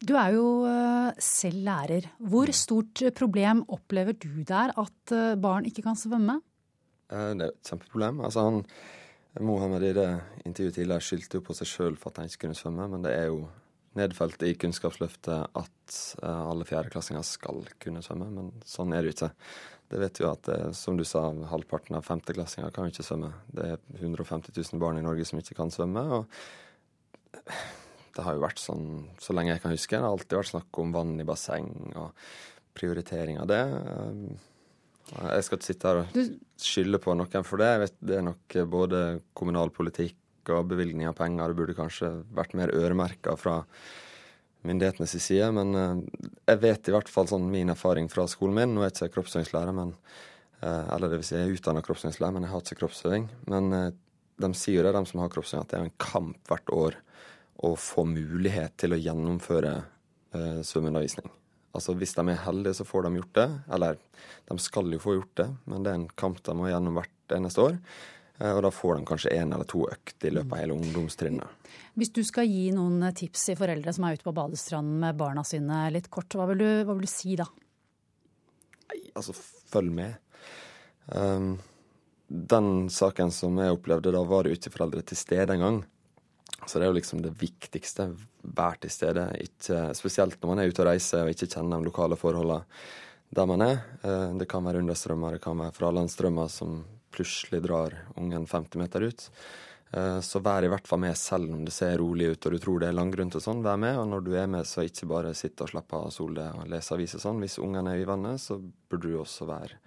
Du 0.01 0.15
er 0.17 0.33
jo 0.33 0.45
eh, 0.65 1.11
selv 1.21 1.61
lærer. 1.67 2.07
Hvor 2.31 2.49
stort 2.57 3.03
problem 3.17 3.61
opplever 3.69 4.17
du 4.17 4.41
der 4.47 4.73
at 4.81 5.13
eh, 5.13 5.35
barn 5.37 5.67
ikke 5.69 5.83
kan 5.85 5.97
svømme? 5.97 6.39
Eh, 7.11 7.31
det 7.37 7.45
er 7.45 7.51
et 7.51 7.69
kjempeproblem. 7.69 8.23
Altså 8.25 8.47
han, 8.47 8.61
Mohammed 9.45 9.85
i 9.85 9.93
det 9.97 10.07
intervjuet 10.45 10.79
tidligere 10.79 11.05
skyldte 11.05 11.37
jo 11.37 11.45
på 11.45 11.57
seg 11.57 11.69
sjøl 11.69 11.99
for 12.01 12.09
at 12.09 12.21
han 12.21 12.31
ikke 12.31 12.47
kunne 12.47 12.57
svømme, 12.57 12.87
men 12.95 13.05
det 13.05 13.13
er 13.13 13.29
jo 13.29 13.43
nedfelt 13.99 14.43
i 14.47 14.53
Kunnskapsløftet 14.59 15.57
at 15.57 15.97
alle 16.23 16.67
fjerdeklassinger 16.67 17.25
skal 17.27 17.65
kunne 17.81 18.03
svømme, 18.05 18.29
men 18.31 18.51
sånn 18.67 18.93
er 18.95 19.03
det 19.03 19.15
ikke. 19.15 19.31
Det 19.91 19.99
vet 19.99 20.21
vi 20.21 20.27
at, 20.29 20.49
som 20.77 20.95
du 20.95 21.03
sa, 21.07 21.25
halvparten 21.51 21.97
av 21.97 22.05
femteklassinger 22.07 22.71
kan 22.71 22.87
ikke 22.87 23.03
svømme. 23.03 23.33
Det 23.51 23.73
er 23.73 23.81
150 23.99 24.55
000 24.55 24.79
barn 24.79 25.01
i 25.01 25.03
Norge 25.03 25.25
som 25.27 25.41
ikke 25.41 25.57
kan 25.57 25.73
svømme. 25.73 26.05
og 26.15 27.41
det 28.15 28.23
har 28.23 28.37
jo 28.37 28.43
vært 28.43 28.61
sånn 28.61 28.87
så 29.19 29.35
lenge 29.35 29.53
jeg 29.53 29.63
kan 29.65 29.75
huske. 29.75 29.97
Det 29.97 30.03
har 30.05 30.15
alltid 30.15 30.39
vært 30.39 30.53
snakk 30.53 30.79
om 30.83 30.95
vann 30.95 31.13
i 31.19 31.27
basseng 31.27 31.67
og 31.99 32.15
prioritering 32.77 33.41
av 33.41 33.51
det. 33.51 33.61
Jeg 35.11 35.43
skal 35.43 35.59
ikke 35.59 35.67
sitte 35.67 35.91
her 35.91 36.01
og 36.05 36.17
skylde 36.61 37.01
på 37.03 37.15
noen 37.17 37.47
for 37.47 37.59
det. 37.59 37.69
Jeg 37.73 37.83
vet 37.83 37.95
Det 37.99 38.17
er 38.17 38.27
nok 38.29 38.57
både 38.71 39.01
kommunalpolitikk 39.35 40.20
og 40.49 40.69
bevilgning 40.71 41.09
av 41.09 41.17
penger. 41.19 41.51
Det 41.51 41.59
burde 41.59 41.77
kanskje 41.77 42.09
vært 42.33 42.55
mer 42.57 42.73
øremerka 42.73 43.35
fra 43.39 43.61
myndighetenes 44.67 45.15
side. 45.21 45.51
Men 45.55 45.75
eh, 45.77 45.95
jeg 46.51 46.61
vet 46.65 46.89
i 46.89 46.95
hvert 46.95 47.11
fall 47.11 47.29
sånn 47.29 47.49
min 47.51 47.73
erfaring 47.73 48.09
fra 48.11 48.27
skolen 48.31 48.57
min. 48.57 48.75
Nå 48.75 48.83
er 48.83 48.89
jeg 48.89 49.11
ikke 49.11 49.19
kroppsøvingslærer, 49.19 49.75
men 49.77 49.93
eh, 50.61 50.93
eller 50.95 51.11
det 51.11 51.21
vil 51.21 51.27
si 51.29 51.37
jeg 51.37 51.49
er 51.49 51.57
utdanna 51.57 51.85
kroppsøvingslærer, 51.85 52.37
men 52.37 52.47
jeg 52.47 52.53
har 52.53 52.65
ikke 52.65 52.81
kroppsøving. 52.83 53.29
Men 53.53 53.73
eh, 53.77 53.89
de 54.41 54.51
sier 54.57 54.79
jo 54.79 54.87
det, 54.87 54.95
de 54.97 55.05
som 55.09 55.23
har 55.23 55.33
kroppsøving, 55.33 55.65
at 55.65 55.73
det 55.73 55.79
er 55.79 55.87
en 55.87 55.99
kamp 56.01 56.51
hvert 56.51 56.75
år 56.75 56.99
å 57.61 57.75
få 57.77 58.07
mulighet 58.09 58.73
til 58.81 58.95
å 58.95 58.99
gjennomføre 58.99 59.75
eh, 59.77 60.61
svømmeundervisning. 60.65 61.29
Altså 61.77 61.93
Hvis 61.95 62.15
de 62.17 62.25
er 62.27 62.41
heldige, 62.45 62.79
så 62.79 62.87
får 62.87 63.05
de 63.05 63.19
gjort 63.19 63.37
det. 63.37 63.49
Eller 63.75 63.99
de 64.49 64.57
skal 64.59 64.89
jo 64.91 65.01
få 65.01 65.15
gjort 65.19 65.35
det, 65.39 65.47
men 65.71 65.85
det 65.85 65.91
er 65.91 66.01
en 66.01 66.09
kamp 66.19 66.41
de 66.43 66.55
må 66.57 66.67
gjennom 66.67 66.97
hvert 66.99 67.35
eneste 67.37 67.63
år. 67.63 67.77
Eh, 68.41 68.51
og 68.55 68.63
da 68.65 68.71
får 68.73 68.97
de 68.97 69.07
kanskje 69.07 69.33
én 69.37 69.53
eller 69.53 69.67
to 69.69 69.83
økt 69.91 70.25
i 70.25 70.33
løpet 70.33 70.55
av 70.55 70.63
hele 70.63 70.77
ungdomstrinnet. 70.77 71.69
Hvis 71.99 72.13
du 72.15 72.21
skal 72.25 72.49
gi 72.49 72.69
noen 72.75 73.03
tips 73.15 73.49
til 73.49 73.59
foreldre 73.59 73.93
som 73.93 74.07
er 74.07 74.17
ute 74.17 74.25
på 74.27 74.35
badestranden 74.35 75.01
med 75.03 75.19
barna 75.19 75.43
sine 75.47 75.83
litt 75.93 76.09
kort, 76.13 76.33
hva 76.37 76.47
vil 76.51 76.63
du, 76.63 76.69
hva 76.87 76.95
vil 76.95 77.05
du 77.05 77.11
si 77.11 77.35
da? 77.39 77.47
Nei, 78.91 79.03
altså 79.15 79.35
følg 79.35 79.93
med. 79.95 80.17
Um, 81.11 81.53
den 82.27 82.87
saken 82.91 83.31
som 83.35 83.59
jeg 83.59 83.75
opplevde, 83.75 84.13
da 84.15 84.23
var 84.23 84.43
det 84.43 84.53
jo 84.53 84.59
ikke 84.59 84.73
foreldre 84.77 85.03
til 85.05 85.19
stede 85.19 85.57
engang. 85.57 85.81
Så 86.65 86.77
det 86.77 86.85
er 86.85 86.91
jo 86.91 86.97
liksom 86.99 87.21
det 87.23 87.33
viktigste. 87.39 88.11
Vær 88.41 88.77
til 88.81 88.93
stede. 88.93 89.27
Ikke, 89.43 89.83
spesielt 89.97 90.39
når 90.41 90.51
man 90.51 90.61
er 90.61 90.71
ute 90.71 90.83
og 90.83 90.91
reiser 90.91 91.25
og 91.25 91.33
ikke 91.33 91.49
kjenner 91.49 91.81
de 91.81 91.89
lokale 91.89 92.17
forholdene 92.19 92.63
der 93.31 93.47
man 93.47 93.63
er. 93.63 93.83
Eh, 94.03 94.31
det 94.39 94.47
kan 94.51 94.63
være 94.65 94.81
understrømmer, 94.83 95.37
det 95.37 95.43
kan 95.43 95.59
være 95.59 95.75
fralandsstrømmer 95.75 96.49
som 96.51 96.81
plutselig 97.11 97.61
drar 97.65 97.97
ungen 98.19 98.47
50 98.47 98.81
meter 98.81 99.05
ut. 99.07 99.27
Eh, 99.91 100.19
så 100.23 100.39
vær 100.39 100.63
i 100.63 100.69
hvert 100.71 100.87
fall 100.87 101.01
med 101.03 101.17
selv 101.19 101.51
om 101.51 101.65
det 101.67 101.73
ser 101.75 101.97
rolig 101.99 102.29
ut 102.31 102.45
og 102.47 102.55
du 102.55 102.59
tror 102.63 102.79
det 102.79 102.91
er 102.91 102.95
langgrunt 102.95 103.35
og 103.35 103.43
sånn. 103.43 103.63
Vær 103.65 103.79
med, 103.81 103.97
og 103.99 104.07
når 104.13 104.25
du 104.25 104.31
er 104.39 104.47
med, 104.51 104.67
så 104.67 104.85
ikke 104.87 105.09
bare 105.11 105.35
sitte 105.35 105.67
og 105.67 105.73
slappe 105.73 105.99
av, 105.99 106.09
sole 106.15 106.39
deg 106.39 106.63
og 106.63 106.71
lese 106.71 106.95
aviser 106.95 107.23
sånn. 107.23 107.43
Hvis 107.43 107.59
ungen 107.59 107.91
er 107.91 107.99
i 107.99 108.07
vannet, 108.07 108.39
så 108.39 108.57
burde 108.61 109.11
du 109.11 109.19
også 109.19 109.49
være 109.49 109.79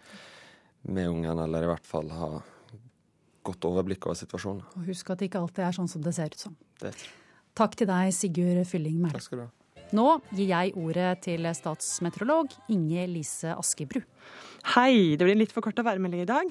med 0.93 1.09
ungen, 1.09 1.41
eller 1.41 1.65
i 1.65 1.71
hvert 1.73 1.89
fall 1.89 2.13
ha 2.13 2.31
godt 3.45 3.67
overblikk 3.69 4.09
over 4.09 4.19
situasjonen. 4.21 4.65
Og 4.77 4.89
husk 4.91 5.11
at 5.13 5.21
det 5.21 5.31
ikke 5.31 5.41
alltid 5.41 5.65
er 5.65 5.77
sånn 5.77 5.89
som 5.89 6.05
det 6.05 6.13
ser 6.17 6.33
ut 6.33 6.47
som. 6.49 6.57
Det. 6.81 6.93
Takk 7.57 7.77
til 7.79 7.89
deg, 7.89 8.13
Sigurd 8.17 8.65
Fylling 8.69 8.99
Mæhle. 9.01 9.17
Takk 9.17 9.29
skal 9.29 9.41
du 9.41 9.47
ha. 9.47 9.53
Nå 9.95 10.07
gir 10.35 10.49
jeg 10.49 10.73
ordet 10.81 11.11
til 11.27 11.47
statsmeteorolog 11.55 12.53
Inge 12.73 13.05
Lise 13.13 13.53
Askebru. 13.55 14.01
Hei, 14.75 15.15
det 15.15 15.23
blir 15.23 15.37
en 15.37 15.43
litt 15.45 15.55
forkorta 15.55 15.85
værmelding 15.87 16.25
i 16.25 16.29
dag. 16.29 16.51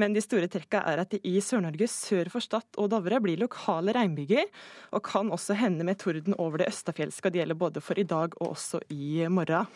Men 0.00 0.14
de 0.16 0.22
store 0.24 0.48
trekka 0.50 0.82
er 0.90 1.02
at 1.02 1.14
det 1.14 1.22
i 1.28 1.36
Sør-Norge 1.44 1.88
sør 1.90 2.30
for 2.32 2.44
Stad 2.44 2.78
og 2.80 2.90
Dovre 2.92 3.20
blir 3.22 3.40
lokale 3.40 3.94
regnbyger, 3.94 4.48
og 4.94 5.04
kan 5.06 5.32
også 5.34 5.56
hende 5.58 5.86
med 5.86 6.00
torden 6.02 6.36
over 6.38 6.62
det 6.62 6.70
østafjelske. 6.72 7.30
Det 7.30 7.42
gjelder 7.42 7.60
både 7.60 7.82
for 7.84 7.98
i 8.00 8.06
dag 8.08 8.34
og 8.40 8.54
også 8.54 8.82
i 8.94 9.26
morgen. 9.30 9.70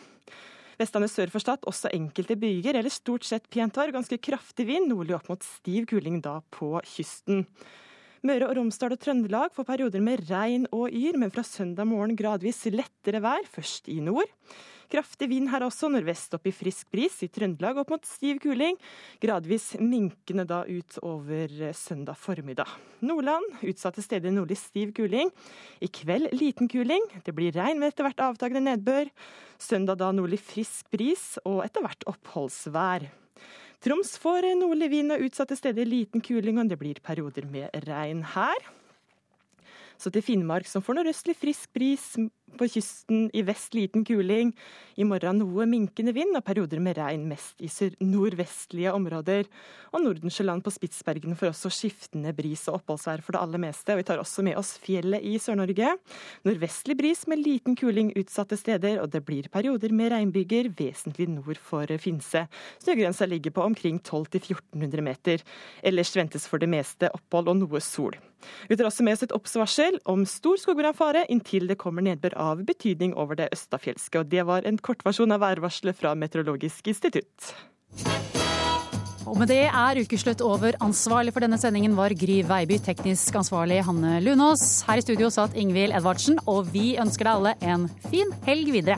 Vestlandet 0.79 1.11
sør 1.11 1.31
for 1.33 1.43
Stad 1.43 1.65
også 1.67 1.91
enkelte 1.95 2.37
byger, 2.39 2.77
eller 2.79 2.93
stort 2.93 3.27
sett 3.27 3.49
pent 3.51 3.75
vær. 3.75 3.91
Ganske 3.91 4.19
kraftig 4.23 4.67
vind, 4.69 4.87
nordlig 4.91 5.17
opp 5.17 5.27
mot 5.31 5.43
stiv 5.43 5.89
kuling 5.91 6.21
da 6.23 6.39
på 6.55 6.77
kysten. 6.87 7.43
Møre 8.27 8.49
og 8.49 8.57
Romsdal 8.57 8.91
og 8.91 8.99
Trøndelag 8.99 9.53
får 9.55 9.63
perioder 9.63 10.01
med 10.03 10.25
regn 10.27 10.65
og 10.75 10.91
yr, 10.91 11.15
men 11.21 11.31
fra 11.31 11.39
søndag 11.47 11.87
morgen 11.87 12.17
gradvis 12.19 12.65
lettere 12.73 13.21
vær, 13.23 13.45
først 13.47 13.87
i 13.87 14.01
nord. 14.03 14.27
Kraftig 14.91 15.29
vind 15.31 15.47
her 15.53 15.63
også, 15.63 15.87
nordvest 15.93 16.33
opp 16.35 16.49
i 16.49 16.51
frisk 16.51 16.89
bris. 16.91 17.15
I 17.23 17.29
Trøndelag 17.31 17.77
opp 17.79 17.93
mot 17.93 18.09
stiv 18.09 18.41
kuling. 18.43 18.75
Gradvis 19.23 19.69
minkende 19.79 20.43
da 20.49 20.63
ut 20.67 20.97
over 21.05 21.53
søndag 21.77 22.19
formiddag. 22.19 22.73
Nordland 23.05 23.61
utsatte 23.61 24.03
steder 24.03 24.33
nordlig 24.35 24.57
stiv 24.59 24.91
kuling. 24.97 25.31
I 25.79 25.87
kveld 25.87 26.33
liten 26.35 26.67
kuling. 26.67 27.05
Det 27.23 27.37
blir 27.37 27.55
regn 27.55 27.79
med 27.79 27.93
etter 27.93 28.09
hvert 28.09 28.25
avtagende 28.31 28.65
nedbør. 28.65 29.13
Søndag 29.61 30.01
da 30.01 30.11
nordlig 30.11 30.41
frisk 30.43 30.91
bris 30.91 31.37
og 31.45 31.61
etter 31.63 31.85
hvert 31.85 32.09
oppholdsvær. 32.09 33.07
Troms 33.79 34.17
får 34.19 34.49
nordlig 34.59 34.89
vind 34.91 35.15
og 35.15 35.21
utsatte 35.23 35.55
steder 35.55 35.87
liten 35.87 36.23
kuling, 36.23 36.59
og 36.59 36.67
det 36.67 36.77
blir 36.81 36.99
perioder 37.03 37.47
med 37.47 37.71
regn 37.87 38.25
her. 38.35 38.67
Så 39.99 40.11
til 40.11 40.23
Finnmark, 40.23 40.67
som 40.67 40.83
får 40.83 40.99
nordøstlig 40.99 41.35
frisk 41.39 41.71
bris 41.75 42.05
på 42.57 42.67
kysten, 42.71 43.27
i 43.33 43.43
vest 43.45 43.75
liten 43.77 44.05
kuling. 44.07 44.53
I 44.99 45.05
morgen 45.07 45.39
noe 45.39 45.67
minkende 45.69 46.13
vind 46.15 46.37
og 46.37 46.43
perioder 46.47 46.81
med 46.83 46.97
regn 46.97 47.27
mest 47.29 47.61
i 47.61 47.69
nordvestlige 48.03 48.93
områder. 48.95 49.47
Og 49.93 50.03
Nordensjøland 50.03 50.63
på 50.65 50.73
Spitsbergen 50.73 51.37
får 51.39 51.51
også 51.51 51.71
skiftende 51.73 52.33
bris 52.35 52.65
og 52.69 52.79
oppholdsvær 52.79 53.23
for 53.25 53.35
det 53.35 53.41
aller 53.41 53.63
meste. 53.63 53.93
Og 53.93 54.01
vi 54.01 54.07
tar 54.09 54.21
også 54.21 54.45
med 54.45 54.57
oss 54.59 54.75
fjellet 54.81 55.23
i 55.25 55.35
Sør-Norge. 55.41 55.95
Nordvestlig 56.47 56.97
bris 56.99 57.25
med 57.31 57.43
liten 57.45 57.77
kuling 57.79 58.13
utsatte 58.19 58.57
steder, 58.59 58.99
og 59.03 59.11
det 59.13 59.23
blir 59.27 59.49
perioder 59.53 59.93
med 59.95 60.13
regnbyger 60.13 60.71
vesentlig 60.79 61.29
nord 61.31 61.61
for 61.61 61.89
Finse. 62.01 62.45
Snøgrensa 62.83 63.27
ligger 63.29 63.55
på 63.55 63.65
omkring 63.65 64.01
1200-1400 64.01 65.05
meter. 65.05 65.45
Ellers 65.83 66.15
ventes 66.15 66.47
for 66.49 66.61
det 66.61 66.69
meste 66.71 67.11
opphold 67.13 67.53
og 67.53 67.61
noe 67.63 67.83
sol. 67.83 68.17
Vi 68.69 68.77
tar 68.77 68.87
også 68.87 69.03
med 69.03 69.17
oss 69.17 69.25
et 69.25 69.35
oppsvarsel 69.35 69.99
om 70.09 70.23
stor 70.29 70.59
skogbrannfare 70.61 71.25
inntil 71.33 71.67
det 71.69 71.79
kommer 71.81 72.05
nedbør 72.05 72.37
av 72.39 72.63
betydning 72.65 73.13
over 73.19 73.37
det 73.39 73.51
østafjelske. 73.55 74.23
Og 74.23 74.31
det 74.31 74.45
var 74.47 74.67
en 74.67 74.79
kortversjon 74.79 75.35
av 75.35 75.43
værvarselet 75.43 75.97
fra 75.99 76.15
Meteorologisk 76.17 76.89
institutt. 76.91 77.53
Og 79.29 79.37
med 79.37 79.51
det 79.51 79.65
er 79.67 79.99
ukeslutt 80.01 80.41
over. 80.41 80.73
Ansvarlig 80.81 81.35
for 81.35 81.45
denne 81.45 81.59
sendingen 81.61 81.93
var 81.97 82.15
Gry 82.17 82.39
Veiby, 82.49 82.79
teknisk 82.81 83.35
ansvarlig 83.37 83.83
Hanne 83.85 84.17
Lunås. 84.25 84.81
Her 84.87 85.01
i 85.01 85.05
studio 85.05 85.29
satt 85.33 85.57
Ingvild 85.59 85.93
Edvardsen, 85.93 86.39
og 86.49 86.71
vi 86.73 86.95
ønsker 86.97 87.27
deg 87.27 87.35
alle 87.35 87.53
en 87.75 87.85
fin 88.09 88.33
helg 88.47 88.73
videre. 88.73 88.97